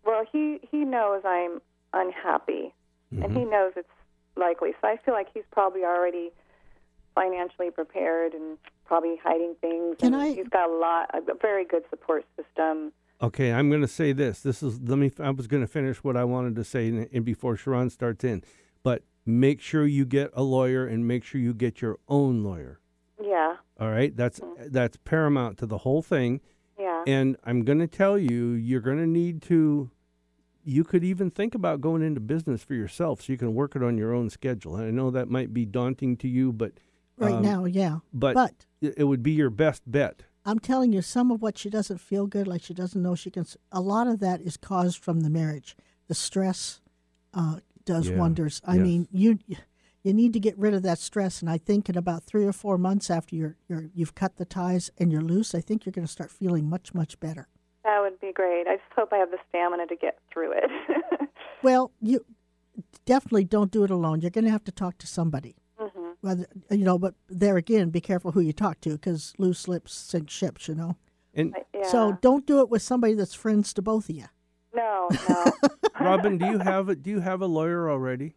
Well, 0.06 0.24
he 0.32 0.60
he 0.70 0.86
knows 0.86 1.22
I'm 1.26 1.60
unhappy, 1.94 2.74
and 3.12 3.24
Mm-hmm. 3.24 3.36
he 3.40 3.46
knows 3.46 3.74
it's 3.76 3.90
likely. 4.36 4.72
So 4.82 4.88
I 4.88 4.98
feel 5.04 5.14
like 5.16 5.28
he's 5.34 5.44
probably 5.52 5.84
already 5.84 6.32
financially 7.16 7.72
prepared 7.72 8.34
and 8.34 8.58
probably 8.86 9.16
hiding 9.24 9.56
things. 9.62 9.98
Can 10.00 10.14
and 10.14 10.22
I- 10.22 10.34
He's 10.34 10.48
got 10.48 10.70
a 10.70 10.74
lot, 10.74 11.10
a 11.14 11.22
very 11.42 11.66
good 11.66 11.84
support 11.90 12.26
system. 12.36 12.92
Okay, 13.22 13.52
I'm 13.52 13.70
going 13.70 13.82
to 13.82 13.88
say 13.88 14.14
this. 14.14 14.40
This 14.42 14.64
is 14.64 14.80
let 14.82 14.98
me. 14.98 15.12
I 15.20 15.30
was 15.32 15.48
going 15.48 15.62
to 15.62 15.68
finish 15.68 16.04
what 16.04 16.16
I 16.16 16.24
wanted 16.24 16.56
to 16.56 16.64
say, 16.64 16.88
and, 16.88 17.10
and 17.12 17.26
before 17.26 17.58
Sharon 17.58 17.90
starts 17.90 18.24
in, 18.24 18.44
but 18.82 19.04
make 19.26 19.60
sure 19.60 19.86
you 19.86 20.06
get 20.06 20.32
a 20.34 20.42
lawyer 20.42 20.88
and 20.88 21.06
make 21.06 21.26
sure 21.26 21.42
you 21.42 21.54
get 21.54 21.82
your 21.82 21.98
own 22.08 22.44
lawyer. 22.44 22.80
Yeah, 23.22 23.58
All 23.78 23.90
right, 23.90 24.16
that's 24.16 24.40
mm-hmm. 24.40 24.70
that's 24.72 24.96
paramount 25.04 25.58
to 25.58 25.66
the 25.66 25.80
whole 25.80 26.02
thing. 26.02 26.40
yeah. 26.80 27.04
And 27.06 27.36
I'm 27.44 27.66
going 27.66 27.80
to 27.80 27.88
tell 27.88 28.18
you, 28.18 28.52
you're 28.52 28.80
going 28.80 29.00
to 29.00 29.08
need 29.08 29.42
to. 29.44 29.92
You 30.64 30.86
could 30.86 31.04
even 31.04 31.30
think 31.30 31.54
about 31.56 31.82
going 31.82 32.02
into 32.02 32.22
business 32.22 32.64
for 32.64 32.74
yourself, 32.74 33.24
so 33.24 33.34
you 33.34 33.38
can 33.38 33.54
work 33.54 33.76
it 33.76 33.84
on 33.84 33.98
your 33.98 34.14
own 34.14 34.30
schedule. 34.30 34.78
And 34.78 34.88
I 34.88 34.92
know 34.92 35.12
that 35.12 35.30
might 35.30 35.54
be 35.54 35.66
daunting 35.66 36.16
to 36.18 36.28
you, 36.30 36.54
but 36.54 36.72
Right 37.20 37.36
um, 37.36 37.42
now, 37.42 37.66
yeah. 37.66 38.00
but, 38.14 38.34
but 38.34 38.54
it 38.82 38.96
it 38.98 39.04
would 39.06 39.24
be 39.24 39.32
your 39.32 39.50
best 39.50 39.84
bet. 39.86 40.24
I'm 40.46 40.60
telling 40.60 40.94
you, 40.94 41.02
some 41.02 41.32
of 41.32 41.42
what 41.42 41.58
she 41.58 41.70
doesn't 41.70 42.00
feel 42.00 42.26
good, 42.26 42.48
like 42.48 42.64
she 42.64 42.74
doesn't 42.74 43.02
know 43.02 43.14
she 43.14 43.30
can. 43.30 43.46
a 43.72 43.82
lot 43.82 44.08
of 44.08 44.20
that 44.22 44.42
is 44.42 44.58
caused 44.58 44.98
from 45.04 45.22
the 45.22 45.30
marriage. 45.30 45.76
The 46.08 46.16
stress 46.16 46.82
uh, 47.34 47.58
does 47.86 48.10
Yeah, 48.10 48.18
wonders. 48.18 48.62
I 48.66 48.76
yes. 48.76 48.84
mean, 48.84 49.08
you 49.12 49.40
you 50.02 50.14
need 50.14 50.34
to 50.34 50.40
get 50.40 50.58
rid 50.58 50.74
of 50.74 50.82
that 50.84 50.98
stress. 50.98 51.42
And 51.42 51.50
I 51.50 51.58
think 51.58 51.90
in 51.90 51.98
about 51.98 52.24
three 52.24 52.46
or 52.46 52.54
four 52.54 52.78
months 52.78 53.10
after 53.10 53.36
you're, 53.36 53.58
you're 53.68 53.90
you've 53.94 54.16
cut 54.16 54.38
the 54.38 54.46
ties 54.46 54.90
and 54.98 55.12
you're 55.12 55.22
loose, 55.22 55.54
I 55.54 55.62
think 55.62 55.86
you're 55.86 55.92
going 55.92 56.08
to 56.08 56.12
start 56.12 56.32
feeling 56.32 56.70
much 56.70 56.94
much 56.94 57.20
better. 57.20 57.48
That 57.84 58.02
would 58.02 58.20
be 58.20 58.32
great. 58.34 58.66
I 58.68 58.76
just 58.78 58.94
hope 58.96 59.10
I 59.12 59.18
have 59.18 59.32
the 59.32 59.40
stamina 59.50 59.88
to 59.88 59.96
get 59.96 60.20
through 60.32 60.54
it. 60.54 60.70
Well, 61.62 61.92
you 62.02 62.26
definitely 63.06 63.44
don't 63.44 63.72
do 63.72 63.84
it 63.84 63.90
alone. 63.90 64.22
You're 64.22 64.32
going 64.32 64.46
to 64.46 64.52
have 64.52 64.64
to 64.66 64.72
talk 64.72 64.98
to 65.00 65.08
somebody. 65.08 65.56
Whether 66.22 66.48
you 66.70 66.84
know, 66.84 66.98
but 67.00 67.14
there 67.30 67.56
again, 67.58 67.90
be 67.92 68.02
careful 68.02 68.32
who 68.34 68.42
you 68.42 68.52
talk 68.54 68.82
to 68.82 68.92
because 68.92 69.34
loose 69.38 69.68
lips 69.68 69.94
sink 69.94 70.30
ships. 70.30 70.68
You 70.68 70.76
know. 70.76 70.96
And 71.34 71.56
uh, 71.56 71.60
Yeah. 71.74 71.88
So 71.90 72.18
don't 72.22 72.46
do 72.46 72.60
it 72.60 72.70
with 72.70 72.82
somebody 72.82 73.14
that's 73.14 73.34
friends 73.34 73.74
to 73.74 73.82
both 73.82 74.10
of 74.10 74.16
you. 74.16 74.26
no, 74.76 75.08
no, 75.30 75.52
Robin, 76.02 76.38
do 76.38 76.46
you 76.46 76.60
have 76.60 76.90
a 76.90 76.96
do 76.96 77.10
you 77.10 77.20
have 77.22 77.42
a 77.42 77.46
lawyer 77.48 77.90
already? 77.90 78.36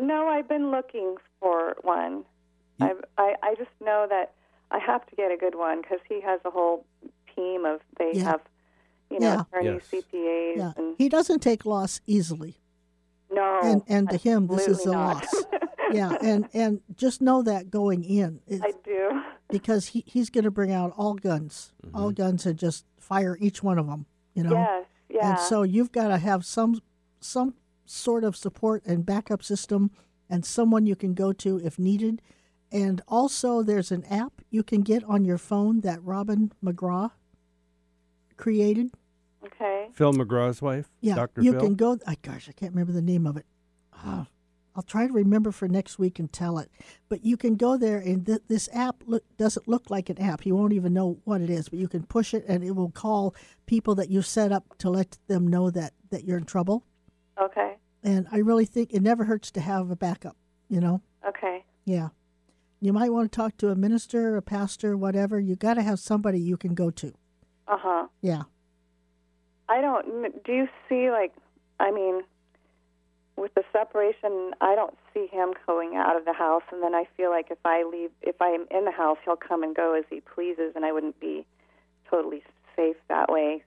no. 0.00 0.26
I've 0.28 0.48
been 0.48 0.70
looking 0.70 1.16
for 1.40 1.76
one. 1.82 2.24
You- 2.78 2.86
I've, 2.86 3.04
I 3.18 3.34
I 3.42 3.54
just 3.56 3.70
know 3.84 4.06
that 4.08 4.32
I 4.70 4.78
have 4.78 5.04
to 5.06 5.14
get 5.16 5.30
a 5.30 5.36
good 5.36 5.54
one 5.54 5.82
because 5.82 6.00
he 6.08 6.20
has 6.22 6.40
a 6.46 6.50
whole 6.50 6.86
team 7.36 7.64
of 7.66 7.80
they 7.98 8.12
Yeah. 8.14 8.24
have 8.24 8.40
you 9.10 9.20
know 9.20 9.26
Yeah. 9.34 9.40
attorneys, 9.42 9.82
Yes. 9.92 10.04
CPAs, 10.04 10.56
Yeah, 10.56 10.72
and 10.78 10.94
he 10.96 11.08
doesn't 11.10 11.40
take 11.40 11.66
loss 11.66 12.00
easily, 12.06 12.56
no, 13.30 13.60
and 13.62 13.82
and 13.86 14.08
to 14.08 14.16
him 14.16 14.46
this 14.46 14.66
is 14.66 14.86
a 14.86 14.90
absolutely 14.90 14.96
not. 14.96 15.14
loss. 15.34 15.44
yeah, 15.92 16.16
and 16.22 16.48
and 16.52 16.80
just 16.96 17.20
know 17.22 17.42
that 17.42 17.70
going 17.70 18.04
in, 18.04 18.40
it's, 18.46 18.62
I 18.62 18.72
do. 18.84 19.22
because 19.50 19.88
he 19.88 20.02
he's 20.06 20.30
going 20.30 20.44
to 20.44 20.50
bring 20.50 20.72
out 20.72 20.92
all 20.96 21.14
guns, 21.14 21.72
all 21.94 22.10
guns, 22.12 22.46
and 22.46 22.58
just 22.58 22.84
fire 22.98 23.36
each 23.40 23.62
one 23.62 23.78
of 23.78 23.86
them. 23.86 24.06
You 24.34 24.44
know. 24.44 24.52
Yes, 24.52 24.86
yeah. 25.10 25.30
And 25.30 25.38
so 25.40 25.62
you've 25.62 25.92
got 25.92 26.08
to 26.08 26.18
have 26.18 26.44
some 26.44 26.80
some 27.20 27.54
sort 27.84 28.24
of 28.24 28.36
support 28.36 28.84
and 28.86 29.04
backup 29.04 29.42
system, 29.42 29.90
and 30.30 30.44
someone 30.44 30.86
you 30.86 30.96
can 30.96 31.14
go 31.14 31.32
to 31.34 31.58
if 31.58 31.78
needed. 31.78 32.22
And 32.70 33.02
also, 33.06 33.62
there's 33.62 33.92
an 33.92 34.02
app 34.06 34.40
you 34.48 34.62
can 34.62 34.80
get 34.80 35.04
on 35.04 35.26
your 35.26 35.36
phone 35.36 35.82
that 35.82 36.02
Robin 36.02 36.52
McGraw 36.64 37.10
created. 38.38 38.90
okay. 39.44 39.88
Phil 39.92 40.12
McGraw's 40.14 40.62
wife, 40.62 40.88
Yeah, 41.02 41.16
Dr. 41.16 41.42
you 41.42 41.52
Phil. 41.52 41.60
can 41.60 41.74
go. 41.74 41.98
I 42.06 42.16
gosh, 42.22 42.48
I 42.48 42.52
can't 42.52 42.72
remember 42.72 42.92
the 42.92 43.02
name 43.02 43.26
of 43.26 43.36
it. 43.36 43.44
Ah, 43.94 44.26
I'll 44.74 44.82
try 44.82 45.06
to 45.06 45.12
remember 45.12 45.52
for 45.52 45.68
next 45.68 45.98
week 45.98 46.18
and 46.18 46.32
tell 46.32 46.58
it. 46.58 46.70
But 47.08 47.24
you 47.24 47.36
can 47.36 47.56
go 47.56 47.76
there, 47.76 47.98
and 47.98 48.24
th- 48.24 48.40
this 48.48 48.68
app 48.72 49.02
look 49.06 49.22
doesn't 49.36 49.68
look 49.68 49.90
like 49.90 50.08
an 50.08 50.18
app. 50.18 50.46
You 50.46 50.54
won't 50.56 50.72
even 50.72 50.94
know 50.94 51.18
what 51.24 51.40
it 51.42 51.50
is, 51.50 51.68
but 51.68 51.78
you 51.78 51.88
can 51.88 52.04
push 52.04 52.32
it, 52.32 52.44
and 52.48 52.64
it 52.64 52.70
will 52.72 52.90
call 52.90 53.34
people 53.66 53.94
that 53.96 54.08
you 54.10 54.22
set 54.22 54.50
up 54.52 54.64
to 54.78 54.88
let 54.90 55.18
them 55.28 55.46
know 55.46 55.70
that 55.70 55.92
that 56.10 56.24
you're 56.24 56.38
in 56.38 56.44
trouble. 56.44 56.84
Okay. 57.40 57.76
And 58.02 58.26
I 58.32 58.38
really 58.38 58.64
think 58.64 58.92
it 58.92 59.02
never 59.02 59.24
hurts 59.24 59.50
to 59.52 59.60
have 59.60 59.90
a 59.90 59.96
backup. 59.96 60.36
You 60.68 60.80
know, 60.80 61.02
Okay. 61.26 61.64
yeah. 61.84 62.08
You 62.80 62.92
might 62.92 63.12
want 63.12 63.30
to 63.30 63.36
talk 63.36 63.56
to 63.58 63.68
a 63.70 63.76
minister, 63.76 64.36
a 64.36 64.42
pastor, 64.42 64.96
whatever. 64.96 65.38
You 65.38 65.54
got 65.54 65.74
to 65.74 65.82
have 65.82 66.00
somebody 66.00 66.40
you 66.40 66.56
can 66.56 66.74
go 66.74 66.90
to. 66.90 67.12
Uh 67.68 67.76
huh. 67.78 68.06
Yeah. 68.22 68.42
I 69.68 69.80
don't. 69.80 70.42
Do 70.44 70.52
you 70.52 70.68
see 70.88 71.10
like? 71.10 71.32
I 71.78 71.90
mean, 71.90 72.22
with 73.42 73.52
the 73.54 73.64
separation, 73.72 74.52
I 74.60 74.76
don't 74.76 74.96
see 75.12 75.26
him 75.26 75.52
going 75.66 75.96
out 75.96 76.16
of 76.16 76.24
the 76.24 76.32
house, 76.32 76.62
and 76.70 76.80
then 76.80 76.94
I 76.94 77.04
feel 77.16 77.30
like 77.30 77.50
if 77.50 77.58
I 77.64 77.82
leave, 77.82 78.10
if 78.22 78.40
I'm 78.40 78.66
in 78.70 78.84
the 78.84 78.92
house, 78.92 79.18
he'll 79.24 79.34
come 79.36 79.64
and 79.64 79.74
go 79.74 79.94
as 79.94 80.04
he 80.08 80.20
pleases, 80.20 80.72
and 80.76 80.84
I 80.84 80.92
wouldn't 80.92 81.18
be 81.18 81.44
totally 82.08 82.44
safe 82.76 82.94
that 83.08 83.30
way. 83.30 83.64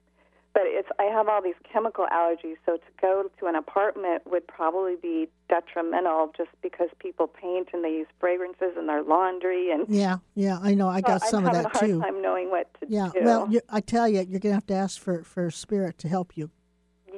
But 0.54 0.62
it's 0.64 0.88
I 0.98 1.02
have 1.04 1.28
all 1.28 1.42
these 1.42 1.60
chemical 1.70 2.06
allergies, 2.10 2.56
so 2.64 2.78
to 2.78 2.90
go 3.02 3.30
to 3.38 3.46
an 3.46 3.54
apartment 3.54 4.22
would 4.24 4.46
probably 4.46 4.96
be 4.96 5.28
detrimental, 5.50 6.32
just 6.34 6.48
because 6.62 6.88
people 6.98 7.26
paint 7.26 7.68
and 7.74 7.84
they 7.84 7.90
use 7.90 8.06
fragrances 8.18 8.72
in 8.78 8.86
their 8.86 9.02
laundry, 9.02 9.70
and 9.70 9.84
Yeah, 9.90 10.16
yeah, 10.34 10.58
I 10.62 10.72
know. 10.72 10.88
I 10.88 11.02
got 11.02 11.22
I'm 11.22 11.28
some 11.30 11.44
of 11.44 11.52
having 11.52 11.62
that 11.64 11.74
a 11.74 11.78
hard 11.78 11.90
too. 11.90 12.00
time 12.00 12.22
knowing 12.22 12.48
what 12.50 12.72
to 12.80 12.86
Yeah, 12.88 13.10
do. 13.12 13.20
well, 13.22 13.46
you, 13.50 13.60
I 13.68 13.82
tell 13.82 14.08
you, 14.08 14.22
you're 14.22 14.40
gonna 14.40 14.54
have 14.54 14.66
to 14.68 14.74
ask 14.74 14.98
for 14.98 15.22
for 15.22 15.50
spirit 15.50 15.98
to 15.98 16.08
help 16.08 16.38
you, 16.38 16.50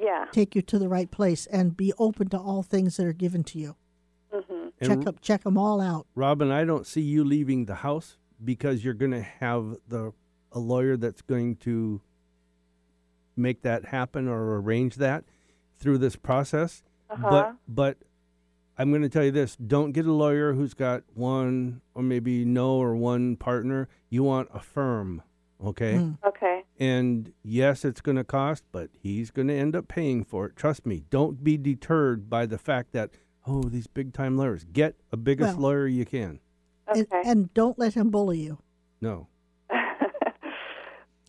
yeah. 0.08 0.24
take 0.32 0.54
you 0.54 0.62
to 0.62 0.78
the 0.78 0.88
right 0.88 1.10
place, 1.10 1.46
and 1.46 1.76
be 1.76 1.92
open 1.98 2.28
to 2.30 2.38
all 2.38 2.62
things 2.62 2.96
that 2.96 3.06
are 3.06 3.12
given 3.12 3.44
to 3.44 3.58
you. 3.58 3.76
hmm 4.32 4.68
check 4.82 5.06
up, 5.06 5.20
check 5.20 5.42
them 5.44 5.58
all 5.58 5.80
out. 5.80 6.06
Robin, 6.14 6.50
I 6.50 6.64
don't 6.64 6.86
see 6.86 7.00
you 7.00 7.24
leaving 7.24 7.66
the 7.66 7.76
house 7.76 8.16
because 8.42 8.84
you're 8.84 8.94
going 8.94 9.12
to 9.12 9.22
have 9.22 9.76
the 9.86 10.12
a 10.52 10.58
lawyer 10.58 10.96
that's 10.96 11.22
going 11.22 11.56
to 11.56 12.00
make 13.36 13.62
that 13.62 13.86
happen 13.86 14.28
or 14.28 14.56
arrange 14.60 14.96
that 14.96 15.24
through 15.78 15.98
this 15.98 16.16
process. 16.16 16.82
Uh-huh. 17.10 17.28
But 17.30 17.54
but 17.68 17.98
I'm 18.78 18.90
going 18.90 19.02
to 19.02 19.08
tell 19.08 19.24
you 19.24 19.30
this: 19.30 19.56
don't 19.56 19.92
get 19.92 20.06
a 20.06 20.12
lawyer 20.12 20.52
who's 20.52 20.74
got 20.74 21.02
one 21.14 21.80
or 21.94 22.02
maybe 22.02 22.44
no 22.44 22.76
or 22.76 22.94
one 22.96 23.36
partner. 23.36 23.88
You 24.10 24.22
want 24.22 24.48
a 24.54 24.60
firm, 24.60 25.22
okay? 25.62 25.94
Mm. 25.94 26.18
Okay. 26.26 26.57
And 26.78 27.32
yes, 27.42 27.84
it's 27.84 28.00
going 28.00 28.16
to 28.16 28.24
cost, 28.24 28.62
but 28.70 28.90
he's 29.00 29.30
going 29.32 29.48
to 29.48 29.54
end 29.54 29.74
up 29.74 29.88
paying 29.88 30.24
for 30.24 30.46
it. 30.46 30.54
Trust 30.56 30.86
me. 30.86 31.02
Don't 31.10 31.42
be 31.42 31.56
deterred 31.56 32.30
by 32.30 32.46
the 32.46 32.58
fact 32.58 32.92
that 32.92 33.10
oh, 33.46 33.62
these 33.64 33.86
big 33.88 34.12
time 34.12 34.36
lawyers. 34.36 34.64
Get 34.64 34.94
a 35.10 35.16
biggest 35.16 35.54
Well- 35.54 35.62
lawyer 35.70 35.86
you 35.86 36.04
can. 36.04 36.40
Okay. 36.90 37.04
And, 37.12 37.26
and 37.26 37.54
don't 37.54 37.78
let 37.78 37.94
him 37.94 38.10
bully 38.10 38.38
you, 38.40 38.58
No. 39.02 39.28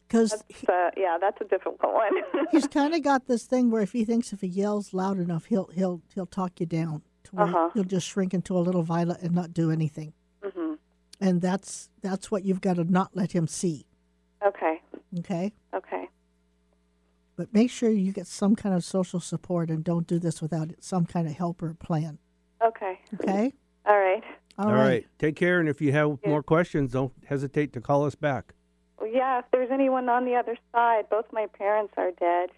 because 0.07 0.33
uh, 0.69 0.89
yeah, 0.97 1.17
that's 1.19 1.39
a 1.41 1.45
difficult 1.45 1.93
one. 1.93 2.11
he's 2.51 2.67
kind 2.67 2.93
of 2.95 3.03
got 3.03 3.27
this 3.27 3.43
thing 3.43 3.69
where 3.69 3.81
if 3.81 3.91
he 3.91 4.05
thinks 4.05 4.31
if 4.33 4.41
he 4.41 4.47
yells 4.47 4.93
loud 4.93 5.19
enough, 5.19 5.45
he'll 5.45 5.69
he'll 5.73 6.01
he'll 6.15 6.25
talk 6.25 6.59
you 6.59 6.65
down 6.65 7.01
to 7.25 7.35
where 7.35 7.47
Uh-huh. 7.47 7.69
you'll 7.75 7.83
just 7.83 8.07
shrink 8.07 8.33
into 8.33 8.57
a 8.57 8.59
little 8.59 8.83
violet 8.83 9.21
and 9.21 9.33
not 9.35 9.53
do 9.53 9.69
anything. 9.69 10.13
hmm 10.43 10.75
And 11.19 11.41
that's 11.41 11.89
that's 12.01 12.31
what 12.31 12.43
you've 12.45 12.61
got 12.61 12.77
to 12.77 12.83
not 12.85 13.11
let 13.15 13.33
him 13.33 13.45
see. 13.47 13.85
Okay. 14.45 14.78
Okay. 15.17 15.51
Okay. 15.73 16.07
But 17.35 17.53
make 17.53 17.71
sure 17.71 17.89
you 17.89 18.11
get 18.11 18.27
some 18.27 18.55
kind 18.55 18.75
of 18.75 18.83
social 18.83 19.19
support 19.19 19.69
and 19.69 19.83
don't 19.83 20.05
do 20.05 20.19
this 20.19 20.41
without 20.41 20.69
some 20.79 21.05
kind 21.05 21.27
of 21.27 21.33
help 21.35 21.63
or 21.63 21.73
plan. 21.73 22.19
Okay. 22.63 22.99
Okay? 23.15 23.53
All 23.85 23.97
right. 23.97 24.23
All 24.57 24.73
right. 24.73 25.07
Take 25.17 25.37
care. 25.37 25.59
And 25.59 25.69
if 25.69 25.79
you 25.81 25.93
have 25.93 26.19
Yeah. 26.21 26.29
more 26.29 26.43
questions, 26.43 26.91
don't 26.91 27.13
hesitate 27.25 27.71
to 27.73 27.81
call 27.81 28.05
us 28.05 28.15
back. 28.15 28.53
Well, 28.99 29.07
yeah, 29.09 29.39
if 29.39 29.45
there's 29.51 29.71
anyone 29.71 30.09
on 30.09 30.25
the 30.25 30.35
other 30.35 30.57
side, 30.73 31.09
both 31.09 31.31
my 31.31 31.47
parents 31.47 31.93
are 31.95 32.11
dead. 32.11 32.49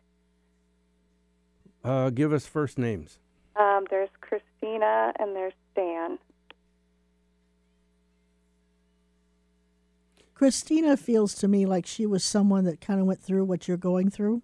Uh, 1.83 2.09
give 2.09 2.33
us 2.33 2.47
first 2.47 2.77
names. 2.79 3.19
Um, 3.55 3.85
there's 3.89 4.09
Christina 4.21 5.13
and 5.19 5.35
there's 5.35 5.53
Dan. 5.75 6.17
Christina 10.41 10.97
feels 10.97 11.35
to 11.35 11.47
me 11.47 11.67
like 11.67 11.85
she 11.85 12.07
was 12.07 12.23
someone 12.23 12.63
that 12.63 12.81
kind 12.81 12.99
of 12.99 13.05
went 13.05 13.21
through 13.21 13.45
what 13.45 13.67
you're 13.67 13.77
going 13.77 14.09
through. 14.09 14.41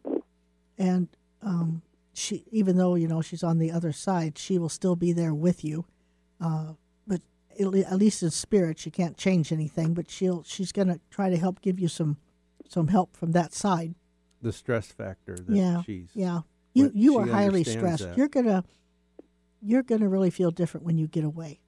And 0.78 1.08
um, 1.42 1.82
she 2.14 2.46
even 2.52 2.78
though 2.78 2.94
you 2.94 3.08
know 3.08 3.24
she's 3.24 3.42
on 3.42 3.58
the 3.58 3.72
other 3.72 3.92
side, 3.92 4.38
she 4.38 4.60
will 4.60 4.70
still 4.70 4.96
be 4.96 5.12
there 5.12 5.34
with 5.34 5.64
you. 5.64 5.86
Uh, 6.40 6.74
but 7.08 7.22
at 7.60 7.66
le- 7.66 7.80
at 7.80 7.98
least 7.98 8.22
in 8.22 8.30
spirit, 8.30 8.78
she 8.78 8.92
can't 8.92 9.18
change 9.18 9.52
anything. 9.52 9.96
But 9.96 10.12
she'll 10.12 10.44
she's 10.44 10.72
gonna 10.72 11.00
try 11.10 11.32
to 11.32 11.38
help 11.38 11.62
give 11.62 11.80
you 11.80 11.88
some 11.88 12.18
some 12.70 12.90
help 12.90 13.18
from 13.18 13.32
that 13.32 13.52
side. 13.52 13.96
The 14.44 14.54
stress 14.54 14.92
factor 14.92 15.36
that 15.36 15.50
yeah, 15.50 15.82
she's. 15.82 16.10
yeah. 16.14 16.42
You 16.76 16.92
you 16.94 17.18
are 17.18 17.26
highly 17.26 17.64
stressed. 17.64 18.04
that. 18.04 18.18
You're 18.18 18.28
gonna 18.30 18.64
you're 19.64 19.82
gonna 19.82 20.08
really 20.08 20.30
feel 20.30 20.52
different 20.52 20.86
when 20.86 21.00
you 21.00 21.08
get 21.08 21.24
away. 21.24 21.60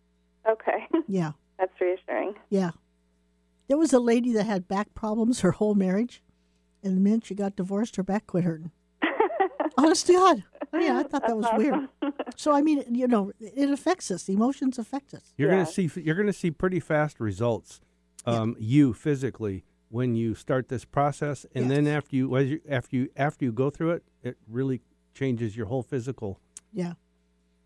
Okay. 0.48 0.86
Yeah, 1.08 1.32
That's 1.58 1.74
reassuring. 1.82 2.36
yeah. 2.52 2.70
There 3.70 3.78
was 3.78 3.94
a 3.94 4.00
lady 4.00 4.34
that 4.34 4.46
had 4.46 4.68
back 4.68 4.94
problems 4.94 5.40
her 5.42 5.52
whole 5.52 5.76
marriage, 5.76 6.22
and 6.84 6.98
the 6.98 7.00
minute 7.02 7.26
she 7.26 7.36
got 7.36 7.56
divorced, 7.56 7.96
her 7.96 8.04
back 8.04 8.28
quit 8.28 8.44
hurting. 8.44 8.72
Honest 9.78 10.08
to 10.08 10.14
God. 10.14 10.44
I 10.74 10.78
mean, 10.80 10.92
I 10.92 11.04
thought 11.04 11.26
that 11.26 11.38
was 11.38 11.48
weird. 11.56 11.88
So 12.36 12.54
I 12.54 12.62
mean, 12.62 12.84
you 12.96 13.06
know, 13.06 13.34
it 13.42 13.70
affects 13.70 14.10
us. 14.12 14.30
Emotions 14.30 14.80
affect 14.80 15.14
us. 15.14 15.34
You're 15.36 15.50
gonna 15.50 15.66
see 15.66 15.90
you're 15.98 16.16
gonna 16.16 16.32
see 16.32 16.52
pretty 16.52 16.80
fast 16.80 17.20
results, 17.20 17.82
um, 18.26 18.56
you 18.58 18.94
physically 18.94 19.66
when 19.90 20.16
you 20.16 20.36
start 20.36 20.70
this 20.70 20.86
process, 20.86 21.46
and 21.54 21.70
then 21.70 21.86
after 21.86 22.16
you 22.16 22.38
as 22.38 22.48
you 22.50 22.62
after 22.70 22.96
you 22.96 23.10
after 23.18 23.44
you 23.44 23.52
go 23.52 23.70
through 23.70 23.92
it, 23.92 24.04
it 24.24 24.38
really 24.48 24.80
changes 25.14 25.58
your 25.58 25.66
whole 25.66 25.84
physical. 25.84 26.40
Yeah. 26.72 26.94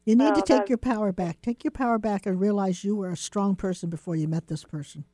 You 0.06 0.16
need 0.16 0.32
Oh, 0.32 0.36
to 0.36 0.42
take 0.42 0.48
that- 0.62 0.70
your 0.70 0.80
power 0.80 1.12
back. 1.12 1.42
Take 1.44 1.64
your 1.64 1.72
power 1.72 2.00
back 2.00 2.26
and 2.26 2.40
realize 2.40 2.84
you 2.84 2.96
were 2.96 3.10
a 3.12 3.18
strong 3.18 3.56
person 3.56 3.92
before 3.92 4.16
you 4.16 4.28
met 4.28 4.48
this 4.48 4.64
person. 4.64 5.06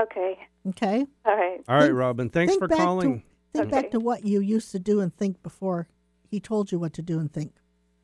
Okay. 0.00 0.38
Okay? 0.68 1.06
All 1.24 1.36
right. 1.36 1.60
All 1.68 1.74
right, 1.76 1.82
Think- 1.86 1.94
Robin. 1.98 2.28
Thanks 2.30 2.52
think 2.52 2.60
for 2.62 2.68
back 2.68 2.78
to- 2.78 2.84
calling. 2.84 3.22
Think 3.52 3.70
back 3.70 3.90
to 3.90 3.98
what 4.00 4.24
you 4.24 4.40
used 4.40 4.70
to 4.72 4.78
do 4.78 5.00
and 5.00 5.12
think 5.12 5.42
before 5.42 5.88
he 6.30 6.38
told 6.38 6.70
you 6.70 6.78
what 6.78 6.92
to 6.94 7.02
do 7.02 7.18
and 7.18 7.30
think. 7.32 7.52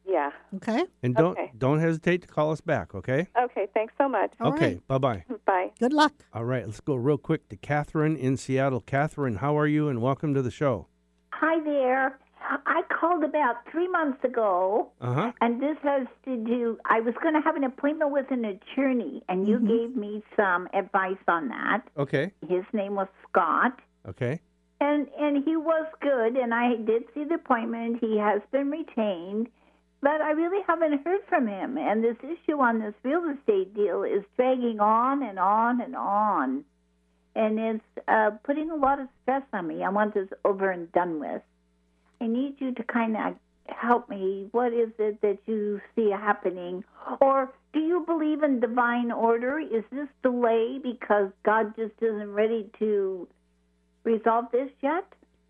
Yeah. 0.04 0.30
Okay? 0.56 0.84
and 1.02 1.14
don't 1.14 1.32
Okay. 1.38 1.52
don't 1.56 1.78
hesitate 1.80 2.22
to 2.22 2.28
call 2.28 2.50
us 2.50 2.60
back. 2.60 2.94
Okay. 2.94 3.28
Okay. 3.40 3.66
Thanks 3.74 3.92
so 3.98 4.08
much. 4.08 4.32
okay. 4.40 4.80
Bye 4.88 4.98
bye. 4.98 5.24
Bye. 5.46 5.70
Good 5.78 5.92
luck. 5.92 6.12
All 6.32 6.44
right. 6.44 6.64
Let's 6.66 6.80
go 6.80 6.94
real 6.96 7.18
quick 7.18 7.48
to 7.50 7.56
Catherine 7.56 8.16
in 8.16 8.36
Seattle. 8.36 8.80
Catherine, 8.80 9.36
how 9.36 9.56
are 9.58 9.66
you? 9.66 9.88
And 9.88 10.00
welcome 10.02 10.34
to 10.34 10.42
the 10.42 10.50
show. 10.50 10.88
Hi 11.32 11.60
there. 11.64 12.18
I 12.66 12.82
called 13.00 13.24
about 13.24 13.56
three 13.70 13.88
months 13.88 14.22
ago, 14.24 14.90
Uh 15.00 15.12
huh. 15.12 15.32
and 15.40 15.60
this 15.60 15.76
has 15.82 16.06
to 16.24 16.36
do. 16.36 16.78
I 16.84 17.00
was 17.00 17.14
going 17.22 17.34
to 17.34 17.40
have 17.40 17.56
an 17.56 17.64
appointment 17.64 18.10
with 18.12 18.30
an 18.30 18.44
attorney, 18.44 19.22
and 19.28 19.46
you 19.48 19.58
gave 19.58 19.96
me 19.96 20.22
some 20.36 20.68
advice 20.72 21.22
on 21.28 21.48
that. 21.48 21.82
Okay. 21.96 22.32
His 22.48 22.64
name 22.72 22.94
was 22.94 23.08
Scott, 23.28 23.78
Okay. 24.08 24.40
and 24.80 25.08
and 25.18 25.44
he 25.44 25.56
was 25.56 25.86
good, 26.00 26.36
and 26.36 26.54
I 26.54 26.76
did 26.76 27.04
see 27.14 27.24
the 27.24 27.34
appointment. 27.34 27.98
He 28.00 28.16
has 28.18 28.40
been 28.52 28.70
retained, 28.70 29.48
but 30.00 30.20
I 30.20 30.30
really 30.32 30.62
haven't 30.66 31.04
heard 31.04 31.22
from 31.28 31.46
him. 31.48 31.76
And 31.78 32.04
this 32.04 32.16
issue 32.22 32.58
on 32.60 32.78
this 32.80 32.94
real 33.02 33.24
estate 33.36 33.74
deal 33.74 34.02
is 34.04 34.22
dragging 34.36 34.78
on 34.80 35.22
and 35.22 35.38
on 35.38 35.80
and 35.80 35.96
on, 35.96 36.64
and 37.34 37.58
it's 37.58 37.84
uh, 38.08 38.30
putting 38.44 38.70
a 38.70 38.76
lot 38.76 39.00
of 39.00 39.08
stress 39.22 39.42
on 39.52 39.66
me. 39.66 39.82
I 39.82 39.88
want 39.90 40.14
this 40.14 40.28
over 40.44 40.70
and 40.70 40.90
done 40.92 41.18
with. 41.20 41.42
I 42.20 42.26
need 42.26 42.56
you 42.58 42.72
to 42.74 42.82
kind 42.84 43.16
of 43.16 43.34
help 43.68 44.08
me. 44.08 44.48
What 44.52 44.72
is 44.72 44.90
it 44.98 45.20
that 45.22 45.38
you 45.46 45.80
see 45.94 46.10
happening? 46.10 46.84
Or 47.20 47.52
do 47.72 47.80
you 47.80 48.04
believe 48.06 48.42
in 48.42 48.60
divine 48.60 49.10
order? 49.12 49.58
Is 49.58 49.84
this 49.90 50.08
delay 50.22 50.78
because 50.82 51.30
God 51.44 51.74
just 51.76 51.94
isn't 52.00 52.30
ready 52.32 52.70
to 52.78 53.28
resolve 54.04 54.46
this 54.52 54.70
yet? 54.82 55.04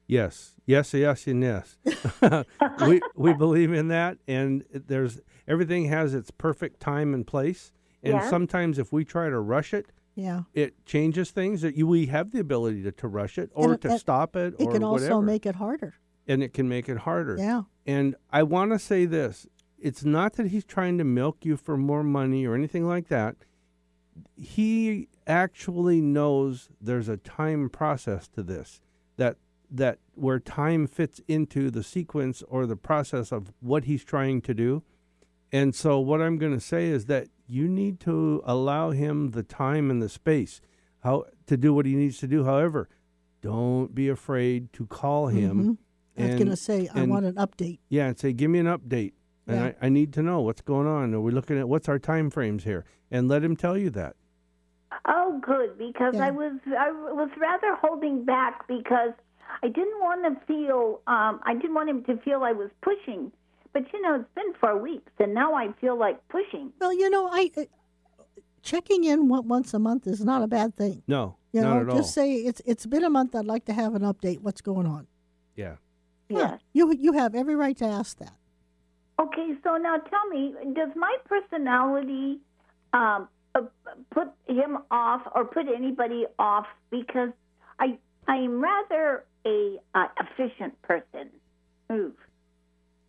Yes, 0.08 0.54
yes, 0.66 0.94
yes, 0.94 1.26
and 1.26 1.42
yes. 1.42 1.76
we 2.86 3.00
we 3.16 3.32
believe 3.34 3.72
in 3.72 3.88
that, 3.88 4.18
and 4.28 4.64
there's 4.72 5.20
everything 5.48 5.86
has 5.86 6.14
its 6.14 6.30
perfect 6.30 6.78
time 6.80 7.12
and 7.12 7.26
place. 7.26 7.72
And 8.04 8.14
Yeah. 8.14 8.30
sometimes, 8.30 8.78
if 8.78 8.92
we 8.92 9.04
try 9.04 9.28
to 9.28 9.40
rush 9.40 9.74
it, 9.74 9.86
Yeah. 10.14 10.42
it 10.54 10.86
changes 10.86 11.32
things. 11.32 11.62
That 11.62 11.74
you 11.76 11.88
we 11.88 12.06
have 12.06 12.30
the 12.30 12.38
ability 12.38 12.84
to, 12.84 12.92
to 12.92 13.08
rush 13.08 13.36
it 13.36 13.50
or 13.52 13.74
it- 13.74 13.80
to 13.80 13.90
and 13.90 13.98
stop 14.00 14.36
it, 14.36 14.54
It 14.60 14.66
or 14.68 14.72
can 14.72 14.84
also 14.84 15.04
whatever. 15.06 15.22
make 15.22 15.44
it 15.44 15.56
harder. 15.56 15.94
And 16.26 16.42
it 16.42 16.52
can 16.52 16.68
make 16.68 16.88
it 16.88 16.98
harder. 16.98 17.36
Yeah. 17.38 17.62
And 17.86 18.16
I 18.30 18.42
want 18.42 18.72
to 18.72 18.78
say 18.78 19.04
this: 19.04 19.46
it's 19.78 20.04
not 20.04 20.34
that 20.34 20.48
he's 20.48 20.64
trying 20.64 20.98
to 20.98 21.04
milk 21.04 21.44
you 21.44 21.56
for 21.56 21.76
more 21.76 22.02
money 22.02 22.46
or 22.46 22.54
anything 22.54 22.86
like 22.86 23.08
that. 23.08 23.36
He 24.36 25.08
actually 25.26 26.00
knows 26.00 26.70
there's 26.80 27.08
a 27.08 27.16
time 27.18 27.68
process 27.68 28.28
to 28.28 28.42
this 28.42 28.80
that 29.16 29.36
that 29.70 29.98
where 30.14 30.38
time 30.38 30.86
fits 30.86 31.20
into 31.26 31.70
the 31.70 31.82
sequence 31.82 32.42
or 32.48 32.66
the 32.66 32.76
process 32.76 33.32
of 33.32 33.52
what 33.60 33.84
he's 33.84 34.04
trying 34.04 34.40
to 34.42 34.54
do. 34.54 34.82
And 35.52 35.74
so 35.74 35.98
what 35.98 36.22
I'm 36.22 36.38
going 36.38 36.52
to 36.54 36.60
say 36.60 36.86
is 36.86 37.06
that 37.06 37.28
you 37.46 37.68
need 37.68 38.00
to 38.00 38.42
allow 38.44 38.90
him 38.90 39.32
the 39.32 39.42
time 39.42 39.90
and 39.90 40.00
the 40.00 40.08
space 40.08 40.60
how 41.00 41.24
to 41.46 41.56
do 41.56 41.72
what 41.72 41.86
he 41.86 41.94
needs 41.94 42.18
to 42.18 42.26
do. 42.26 42.44
However, 42.44 42.88
don't 43.42 43.94
be 43.94 44.08
afraid 44.08 44.72
to 44.72 44.86
call 44.86 45.28
him. 45.28 45.64
Mhm. 45.64 45.78
I 46.18 46.26
was 46.26 46.34
going 46.36 46.48
to 46.48 46.56
say, 46.56 46.88
I 46.94 47.00
and- 47.00 47.10
want 47.10 47.26
an 47.26 47.34
update. 47.34 47.78
yeah, 47.88 48.06
and 48.08 48.18
say, 48.18 48.32
give 48.32 48.50
me 48.50 48.58
an 48.58 48.66
update. 48.66 49.12
And 49.46 49.56
Yeah. 49.60 49.72
I, 49.80 49.86
I 49.86 49.88
need 49.88 50.12
to 50.14 50.22
know 50.22 50.40
what's 50.40 50.60
going 50.62 50.86
on. 50.88 51.14
Are 51.14 51.20
we 51.20 51.30
looking 51.30 51.58
at 51.58 51.68
what's 51.68 51.88
our 51.88 51.98
time 52.00 52.30
frames 52.30 52.64
here? 52.64 52.84
And 53.10 53.28
let 53.28 53.44
him 53.44 53.54
tell 53.56 53.76
you 53.78 53.90
that. 53.90 54.16
Oh, 55.06 55.40
good, 55.44 55.78
because 55.78 56.16
I 56.16 56.30
was 56.30 56.52
I 56.66 56.90
was 56.90 57.30
rather 57.38 57.74
holding 57.76 58.24
back 58.24 58.66
because 58.66 59.12
I 59.62 59.68
didn't 59.68 60.00
want 60.00 60.24
to 60.24 60.46
feel 60.46 61.00
um, 61.06 61.38
I 61.44 61.54
didn't 61.54 61.74
want 61.74 61.88
him 61.90 62.02
to 62.04 62.16
feel 62.24 62.42
I 62.42 62.52
was 62.52 62.70
pushing. 62.82 63.30
But 63.72 63.84
you 63.92 64.00
know, 64.02 64.14
it's 64.16 64.28
been 64.34 64.52
four 64.60 64.76
weeks, 64.80 65.12
and 65.20 65.34
now 65.34 65.54
I 65.54 65.68
feel 65.80 65.96
like 65.98 66.16
pushing. 66.28 66.72
Well, 66.80 66.92
you 66.92 67.08
know, 67.10 67.28
I 67.30 67.50
uh, 67.56 67.64
checking 68.62 69.04
in 69.04 69.28
one, 69.28 69.46
once 69.46 69.74
a 69.74 69.78
month 69.78 70.06
is 70.06 70.24
not 70.24 70.42
a 70.42 70.46
bad 70.48 70.74
thing. 70.74 71.02
No, 71.06 71.36
You 71.52 71.60
not 71.60 71.74
know, 71.74 71.80
at 71.82 71.88
all. 71.90 71.96
just 71.98 72.14
say 72.14 72.34
it's 72.34 72.62
it's 72.66 72.86
been 72.86 73.04
a 73.04 73.10
month. 73.10 73.34
I'd 73.36 73.44
like 73.44 73.66
to 73.66 73.72
have 73.74 73.94
an 73.94 74.02
update. 74.02 74.40
What's 74.40 74.60
going 74.60 74.86
on? 74.86 75.06
yeah. 75.54 75.76
Yeah, 76.28 76.58
you 76.72 76.92
you 76.92 77.12
have 77.12 77.34
every 77.34 77.54
right 77.54 77.76
to 77.78 77.84
ask 77.84 78.18
that. 78.18 78.32
Okay, 79.18 79.54
so 79.64 79.76
now 79.76 79.96
tell 79.98 80.26
me, 80.28 80.54
does 80.74 80.90
my 80.94 81.16
personality 81.26 82.38
um, 82.92 83.28
uh, 83.54 83.62
put 84.10 84.28
him 84.46 84.78
off 84.90 85.22
or 85.34 85.44
put 85.44 85.66
anybody 85.74 86.26
off? 86.38 86.66
Because 86.90 87.30
I 87.78 87.98
I 88.28 88.36
am 88.36 88.60
rather 88.62 89.24
a 89.46 89.78
uh, 89.94 90.06
efficient 90.20 90.80
person. 90.82 91.30
Move. 91.88 92.14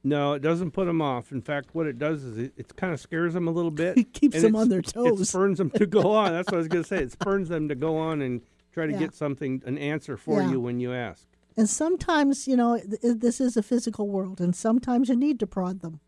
No, 0.03 0.33
it 0.33 0.41
doesn't 0.41 0.71
put 0.71 0.85
them 0.85 1.01
off. 1.01 1.31
In 1.31 1.41
fact, 1.41 1.69
what 1.73 1.87
it 1.87 1.97
does 1.97 2.23
is 2.23 2.37
it, 2.37 2.53
it 2.55 2.75
kind 2.77 2.93
of 2.93 2.99
scares 2.99 3.33
them 3.33 3.47
a 3.47 3.51
little 3.51 3.71
bit. 3.83 3.97
It 3.97 4.13
keeps 4.13 4.41
them 4.41 4.55
on 4.55 4.69
their 4.69 4.81
toes. 4.83 5.05
It 5.07 5.17
toes. 5.17 5.29
spurns 5.29 5.57
them 5.57 5.71
to 5.71 5.85
go 5.87 6.11
on. 6.15 6.31
That's 6.31 6.47
what 6.49 6.55
I 6.55 6.59
was 6.59 6.67
going 6.67 6.83
to 6.83 6.87
say. 6.87 6.97
It 7.01 7.11
spurns 7.11 7.49
them 7.49 7.67
to 7.67 7.75
go 7.75 7.97
on 7.97 8.21
and 8.21 8.41
try 8.71 8.85
to 8.85 8.93
Yeah. 8.93 8.99
get 8.99 9.15
something, 9.15 9.61
an 9.65 9.77
answer 9.79 10.15
for 10.15 10.39
Yeah. 10.41 10.51
you 10.51 10.59
when 10.61 10.79
you 10.79 10.93
ask. 10.93 11.27
And 11.57 11.67
sometimes, 11.67 12.47
you 12.47 12.55
know, 12.55 12.77
th- 12.77 13.17
this 13.17 13.41
is 13.41 13.57
a 13.57 13.63
physical 13.63 14.07
world, 14.07 14.39
and 14.39 14.55
sometimes 14.55 15.09
you 15.09 15.15
need 15.15 15.39
to 15.39 15.47
prod 15.47 15.81
them. 15.81 15.99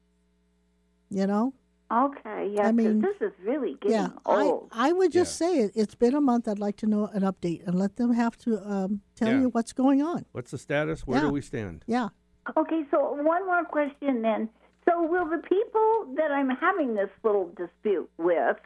You 1.09 1.25
know? 1.25 1.53
Okay, 1.91 2.53
yeah, 2.55 2.67
I 2.67 2.71
mean, 2.71 3.01
this 3.01 3.15
is 3.19 3.31
really 3.43 3.73
getting 3.81 3.97
yeah, 3.97 4.09
I, 4.23 4.43
old. 4.43 4.69
I 4.71 4.91
would 4.93 5.11
just 5.11 5.37
say 5.37 5.57
it, 5.57 5.71
it's 5.73 5.95
been 5.95 6.13
a 6.13 6.21
month. 6.21 6.47
I'd 6.47 6.59
like 6.59 6.77
to 6.77 6.85
know 6.85 7.07
an 7.13 7.23
update 7.23 7.65
and 7.65 7.79
let 7.79 7.95
them 7.95 8.13
have 8.13 8.37
to 8.45 8.59
um, 8.63 9.01
tell 9.15 9.29
Yeah. 9.29 9.39
you 9.39 9.49
what's 9.49 9.73
going 9.73 10.03
on. 10.03 10.25
What's 10.31 10.51
the 10.51 10.59
status? 10.59 11.07
Where 11.07 11.17
Yeah. 11.17 11.25
do 11.25 11.31
we 11.31 11.41
stand? 11.41 11.83
Yeah. 11.87 12.09
Okay, 12.55 12.85
so 12.91 13.13
one 13.13 13.43
more 13.47 13.65
question 13.65 14.21
then. 14.21 14.49
So 14.87 15.01
will 15.01 15.25
the 15.25 15.39
people 15.39 16.13
that 16.15 16.29
I'm 16.31 16.51
having 16.51 16.93
this 16.93 17.09
little 17.23 17.51
dispute 17.57 18.07
with, 18.19 18.57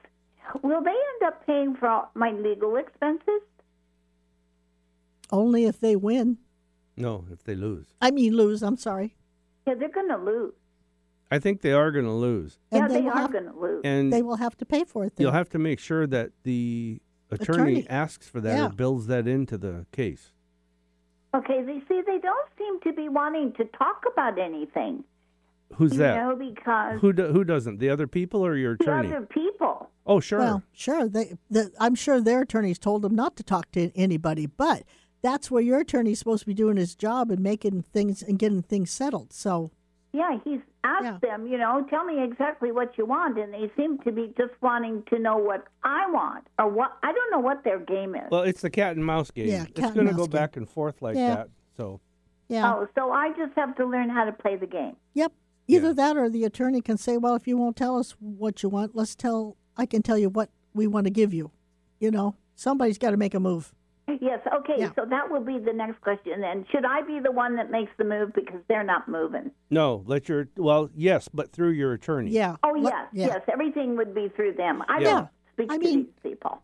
will 0.61 0.81
they 0.83 0.89
end 0.91 1.21
up 1.25 1.45
paying 1.45 1.75
for 1.75 2.05
my 2.15 2.31
legal 2.33 2.75
expenses? 2.75 3.41
Only 5.31 5.63
if 5.63 5.79
they 5.79 5.95
win. 5.95 6.39
No, 6.95 7.25
if 7.31 7.43
they 7.43 7.55
lose. 7.55 7.87
I 8.01 8.11
mean, 8.11 8.35
lose. 8.35 8.61
I'm 8.63 8.77
sorry. 8.77 9.15
Yeah, 9.67 9.75
they're 9.75 9.89
going 9.89 10.09
to 10.09 10.17
lose. 10.17 10.53
I 11.31 11.39
think 11.39 11.61
they 11.61 11.71
are 11.71 11.91
going 11.91 12.05
to 12.05 12.11
lose. 12.11 12.59
yeah, 12.71 12.87
they 12.87 13.01
they, 13.01 13.07
are 13.07 13.27
going 13.27 13.45
to 13.45 13.57
lose. 13.59 13.81
And 13.83 14.13
they 14.13 14.21
will 14.21 14.35
have 14.35 14.55
to 14.57 14.65
pay 14.65 14.83
for 14.83 15.05
it. 15.05 15.15
Then. 15.15 15.23
You'll 15.23 15.31
have 15.33 15.49
to 15.49 15.57
make 15.59 15.79
sure 15.79 16.05
that 16.07 16.31
the 16.43 17.01
attorney, 17.31 17.79
Attorney. 17.79 17.89
asks 17.89 18.27
for 18.29 18.39
that 18.41 18.55
Yeah. 18.57 18.65
or 18.67 18.69
builds 18.69 19.07
that 19.07 19.27
into 19.27 19.57
the 19.57 19.87
case. 19.91 20.31
Okay, 21.35 21.63
they 21.63 21.79
see 21.87 22.01
they 22.05 22.19
don't 22.19 22.49
seem 22.59 22.79
to 22.81 22.93
be 22.93 23.09
wanting 23.09 23.53
to 23.53 23.65
talk 23.65 24.03
about 24.11 24.37
anything. 24.37 25.03
Who's 25.75 25.93
you 25.93 25.97
that? 25.99 26.17
know, 26.17 26.35
because 26.35 27.01
Who 27.01 27.11
do, 27.13 27.27
who 27.33 27.43
doesn't? 27.43 27.79
The 27.79 27.89
other 27.89 28.05
people 28.05 28.45
or 28.45 28.55
your 28.55 28.77
the 28.77 28.83
attorney? 28.83 29.07
other 29.07 29.25
people. 29.25 29.89
Oh, 30.05 30.19
sure. 30.19 30.37
Well, 30.39 30.63
sure. 30.73 31.07
They, 31.07 31.33
the, 31.49 31.71
I'm 31.79 31.95
sure 31.95 32.21
their 32.21 32.41
attorneys 32.41 32.77
told 32.77 33.01
them 33.01 33.15
not 33.15 33.35
to 33.37 33.43
talk 33.43 33.71
to 33.71 33.91
anybody, 33.97 34.45
but 34.45 34.83
that's 35.23 35.49
where 35.49 35.61
your 35.63 35.79
attorney's 35.79 36.19
supposed 36.19 36.41
to 36.41 36.45
be 36.47 36.53
doing 36.53 36.77
his 36.77 36.93
job 36.93 37.31
and 37.31 37.41
making 37.41 37.81
things 37.81 38.21
and 38.21 38.37
getting 38.37 38.61
things 38.61 38.91
settled. 38.91 39.33
So, 39.33 39.71
Yeah, 40.11 40.37
he's 40.43 40.59
asked 40.83 41.21
them, 41.21 41.47
you 41.47 41.57
know, 41.57 41.83
tell 41.89 42.03
me 42.05 42.21
exactly 42.23 42.71
what 42.71 42.97
you 42.99 43.05
want, 43.05 43.39
and 43.39 43.51
they 43.53 43.71
seem 43.75 43.97
to 43.99 44.11
be 44.11 44.31
just 44.37 44.51
wanting 44.61 45.01
to 45.09 45.17
know 45.17 45.37
what 45.37 45.65
I 45.83 46.07
want 46.11 46.45
or 46.59 46.67
what 46.69 46.91
I 47.01 47.11
don't 47.11 47.31
know 47.31 47.39
what 47.39 47.63
their 47.63 47.79
game 47.79 48.13
is. 48.15 48.29
Well, 48.29 48.43
it's 48.43 48.61
the 48.61 48.69
cat 48.69 48.95
and 48.95 49.03
mouse 49.03 49.31
game. 49.31 49.47
Yeah, 49.47 49.63
it's 49.63 49.79
cat 49.79 49.85
and 49.85 49.95
going 49.95 50.07
to 50.07 50.13
go 50.13 50.25
game. 50.25 50.31
back 50.31 50.55
and 50.57 50.69
forth 50.69 51.01
like 51.01 51.15
Yeah. 51.15 51.35
that. 51.35 51.49
So, 51.77 51.99
Yeah. 52.49 52.71
Oh, 52.75 52.87
so 52.93 53.11
I 53.11 53.29
just 53.31 53.53
have 53.55 53.75
to 53.77 53.85
learn 53.85 54.09
how 54.09 54.25
to 54.25 54.31
play 54.33 54.55
the 54.57 54.67
game. 54.67 54.95
Yep. 55.15 55.31
Either 55.67 55.93
that 55.93 56.17
or 56.17 56.29
the 56.29 56.43
attorney 56.43 56.81
can 56.81 56.97
say, 56.97 57.15
well, 57.17 57.35
if 57.35 57.47
you 57.47 57.57
won't 57.57 57.77
tell 57.77 57.97
us 57.97 58.11
what 58.19 58.61
you 58.61 58.67
want, 58.69 58.95
let's 58.95 59.15
tell, 59.15 59.55
I 59.77 59.85
can 59.85 60.01
tell 60.03 60.17
you 60.17 60.29
what 60.29 60.49
we 60.73 60.85
want 60.85 61.05
to 61.05 61.09
give 61.09 61.33
you. 61.33 61.51
You 62.01 62.11
know, 62.11 62.35
somebody's 62.55 62.97
got 62.97 63.11
to 63.11 63.17
make 63.17 63.33
a 63.33 63.39
move. 63.39 63.73
Yes, 64.21 64.39
okay, 64.59 64.87
so 64.95 65.05
that 65.09 65.29
will 65.31 65.41
be 65.43 65.59
the 65.59 65.73
next 65.73 66.01
question 66.01 66.41
then. 66.41 66.65
Should 66.71 66.85
I 66.85 67.01
be 67.01 67.19
the 67.19 67.31
one 67.31 67.55
that 67.55 67.71
makes 67.71 67.91
the 67.97 68.03
move 68.03 68.33
because 68.33 68.59
they're 68.67 68.83
not 68.83 69.07
moving? 69.07 69.51
No, 69.69 70.03
let 70.05 70.29
your 70.29 70.47
well, 70.57 70.89
yes, 70.95 71.29
but 71.33 71.51
through 71.51 71.71
your 71.71 71.93
attorney. 71.93 72.31
Yeah. 72.31 72.55
Oh, 72.63 72.71
Let- 72.77 72.93
yes, 72.93 73.07
yeah. 73.13 73.25
yes, 73.27 73.41
everything 73.51 73.95
would 73.97 74.13
be 74.13 74.29
through 74.35 74.53
them. 74.53 74.83
I 74.87 74.99
Yeah. 74.99 75.09
don't 75.11 75.27
speak 75.53 75.71
I 75.71 75.77
to 75.77 75.83
mean- 75.83 76.03
these 76.05 76.31
people. 76.31 76.61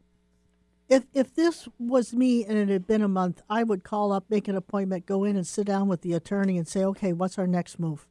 If 0.89 1.05
if 1.13 1.35
this 1.35 1.67
was 1.77 2.13
me 2.15 2.43
and 2.45 2.57
it 2.57 2.67
had 2.69 2.87
been 2.87 3.03
a 3.03 3.07
month, 3.07 3.43
I 3.49 3.63
would 3.63 3.83
call 3.83 4.11
up, 4.11 4.25
make 4.29 4.47
an 4.47 4.55
appointment, 4.55 5.05
go 5.05 5.23
in 5.23 5.35
and 5.35 5.45
sit 5.45 5.67
down 5.67 5.87
with 5.87 6.01
the 6.01 6.13
attorney 6.13 6.57
and 6.57 6.67
say, 6.67 6.83
okay, 6.83 7.13
what's 7.13 7.37
our 7.37 7.45
next 7.45 7.79
move? 7.79 8.07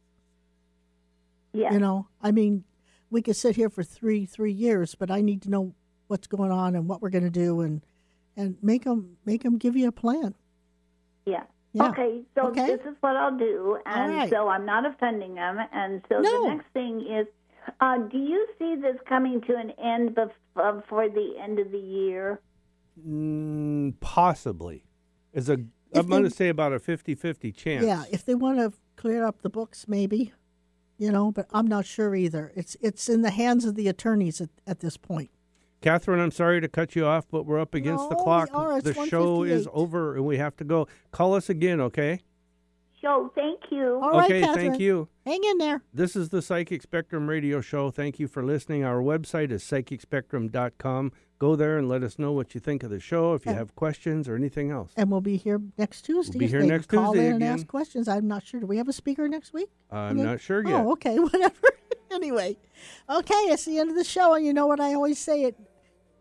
Yes. 1.51 1.73
You 1.73 1.79
know, 1.79 2.07
I 2.21 2.31
mean, 2.31 2.63
we 3.09 3.21
could 3.21 3.35
sit 3.35 3.55
here 3.57 3.69
for 3.69 3.83
three 3.83 4.25
three 4.25 4.51
years, 4.53 4.95
but 4.95 5.11
I 5.11 5.21
need 5.21 5.41
to 5.41 5.49
know 5.49 5.73
what's 6.07 6.27
going 6.27 6.51
on 6.51 6.75
and 6.75 6.87
what 6.87 7.01
we're 7.01 7.09
going 7.09 7.23
to 7.25 7.29
do, 7.29 7.59
and 7.61 7.81
and 8.39 8.57
make 8.61 8.85
them 8.85 9.17
make 9.25 9.43
them 9.43 9.57
give 9.57 9.75
you 9.75 9.87
a 9.87 9.91
plan. 9.91 10.33
Yeah. 11.25 11.43
Yeah. 11.73 11.89
Okay, 11.89 12.21
so 12.33 12.47
Okay. 12.47 12.65
this 12.65 12.81
is 12.81 12.95
what 13.01 13.15
I'll 13.15 13.37
do, 13.37 13.77
and 13.85 14.11
right. 14.13 14.29
so 14.31 14.47
I'm 14.47 14.65
not 14.65 14.87
offending 14.87 15.35
them. 15.35 15.59
And 15.71 16.01
so 16.09 16.19
No. 16.19 16.43
the 16.43 16.55
next 16.55 16.67
thing 16.73 17.01
is, 17.05 17.27
uh, 17.79 17.97
do 17.99 18.17
you 18.17 18.47
see 18.57 18.75
this 18.75 18.97
coming 19.07 19.39
to 19.41 19.55
an 19.55 19.69
end 19.71 20.17
uh, 20.17 20.71
before 20.71 21.09
the 21.09 21.35
end 21.39 21.59
of 21.59 21.69
the 21.71 21.77
year? 21.77 22.39
Mm, 23.07 23.93
possibly. 23.99 24.85
Is 25.31 25.47
a 25.47 25.53
If 25.91 25.99
I'm 26.05 26.07
going 26.07 26.23
to 26.23 26.31
say 26.31 26.49
about 26.49 26.73
a 26.73 26.79
50-50 26.79 27.55
chance. 27.55 27.85
Yeah, 27.85 28.05
if 28.11 28.25
they 28.25 28.33
want 28.33 28.57
to 28.57 28.73
clear 28.95 29.23
up 29.23 29.43
the 29.43 29.49
books, 29.49 29.85
maybe, 29.87 30.33
you 30.97 31.11
know, 31.11 31.31
but 31.31 31.45
I'm 31.51 31.67
not 31.67 31.85
sure 31.85 32.15
either. 32.15 32.51
It's 32.55 32.75
it's 32.81 33.07
in 33.09 33.21
the 33.21 33.29
hands 33.31 33.63
of 33.65 33.75
the 33.75 33.87
attorneys 33.87 34.41
at, 34.41 34.49
at 34.65 34.79
this 34.79 34.97
point. 34.97 35.29
Catherine, 35.81 36.19
I'm 36.19 36.31
sorry 36.31 36.59
to 36.61 36.67
cut 36.67 36.95
you 36.95 37.05
off, 37.05 37.25
but 37.31 37.45
we're 37.45 37.59
up 37.59 37.73
against 37.73 38.09
the 38.09 38.15
No, 38.15 38.19
we 38.19 38.23
clock. 38.23 38.49
are. 38.53 38.77
It's 38.79 38.85
the 38.93 39.05
show 39.07 39.43
is 39.43 39.67
over 39.71 40.15
and 40.15 40.25
we 40.25 40.37
have 40.37 40.55
to 40.57 40.63
go. 40.63 40.87
Call 41.11 41.33
us 41.35 41.49
again, 41.49 41.79
okay? 41.79 42.19
So 43.01 43.31
thank 43.33 43.61
you. 43.71 43.97
All 44.03 44.11
right, 44.11 44.25
okay, 44.25 44.41
Catherine. 44.41 44.71
thank 44.71 44.81
you. 44.81 45.07
Hang 45.25 45.41
in 45.41 45.57
there. 45.57 45.81
This 45.93 46.17
is 46.17 46.29
the 46.29 46.41
Psychic 46.41 46.81
Spectrum 46.81 47.29
radio 47.29 47.61
show. 47.61 47.91
Thank 47.91 48.19
you 48.19 48.27
for 48.27 48.43
listening. 48.43 48.83
Our 48.83 48.99
website 49.01 49.51
is 49.51 49.63
psychicspectrum.com. 49.63 51.13
Go 51.39 51.55
there 51.55 51.77
and 51.77 51.87
let 51.87 52.03
us 52.03 52.19
know 52.19 52.33
what 52.33 52.53
you 52.53 52.59
think 52.59 52.83
of 52.83 52.89
the 52.89 52.99
show, 52.99 53.33
if 53.35 53.45
you 53.45 53.53
Yeah. 53.53 53.59
have 53.59 53.73
questions 53.75 54.27
or 54.27 54.35
anything 54.35 54.69
else. 54.71 54.91
And 54.97 55.09
we'll 55.09 55.21
be 55.21 55.37
here 55.37 55.61
next 55.77 56.01
Tuesday. 56.01 56.37
be 56.37 56.47
here 56.47 56.59
they 56.59 56.67
next 56.67 56.87
call 56.87 57.13
Tuesday 57.13 57.27
in 57.29 57.35
and 57.35 57.43
ask 57.45 57.65
questions. 57.67 58.09
I'm 58.09 58.27
not 58.27 58.43
sure. 58.43 58.59
Do 58.59 58.65
we 58.65 58.75
have 58.75 58.89
a 58.89 58.93
speaker 58.93 59.29
next 59.29 59.53
week? 59.53 59.69
I'm 59.89 60.17
Yeah. 60.17 60.25
not 60.25 60.41
sure 60.41 60.61
yet. 60.67 60.73
Oh, 60.85 60.91
okay, 60.91 61.17
whatever. 61.19 61.69
anyway, 62.11 62.57
okay, 63.09 63.33
it's 63.45 63.63
the 63.63 63.77
end 63.79 63.89
of 63.89 63.95
the 63.95 64.03
show, 64.03 64.33
and 64.33 64.45
you 64.45 64.53
know 64.53 64.67
what 64.67 64.81
I 64.81 64.93
always 64.93 65.19
say 65.19 65.43
it. 65.45 65.55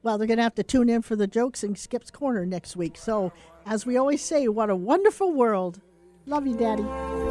Well, 0.03 0.17
they're 0.17 0.27
going 0.27 0.39
to 0.39 0.45
have 0.45 0.55
to 0.57 0.63
tune 0.63 0.89
in 0.89 1.03
for 1.03 1.17
the 1.17 1.27
jokes 1.27 1.65
in 1.65 1.75
Skip's 1.75 2.11
Corner 2.11 2.47
next 2.47 2.77
week. 2.77 2.97
So, 2.97 3.33
as 3.67 3.85
we 3.85 3.97
always 3.97 4.23
say, 4.23 4.49
what 4.49 4.71
a 4.71 4.77
wonderful 4.77 5.33
world. 5.33 5.81
Love 6.27 6.47
you, 6.47 6.57
Daddy. 6.57 7.28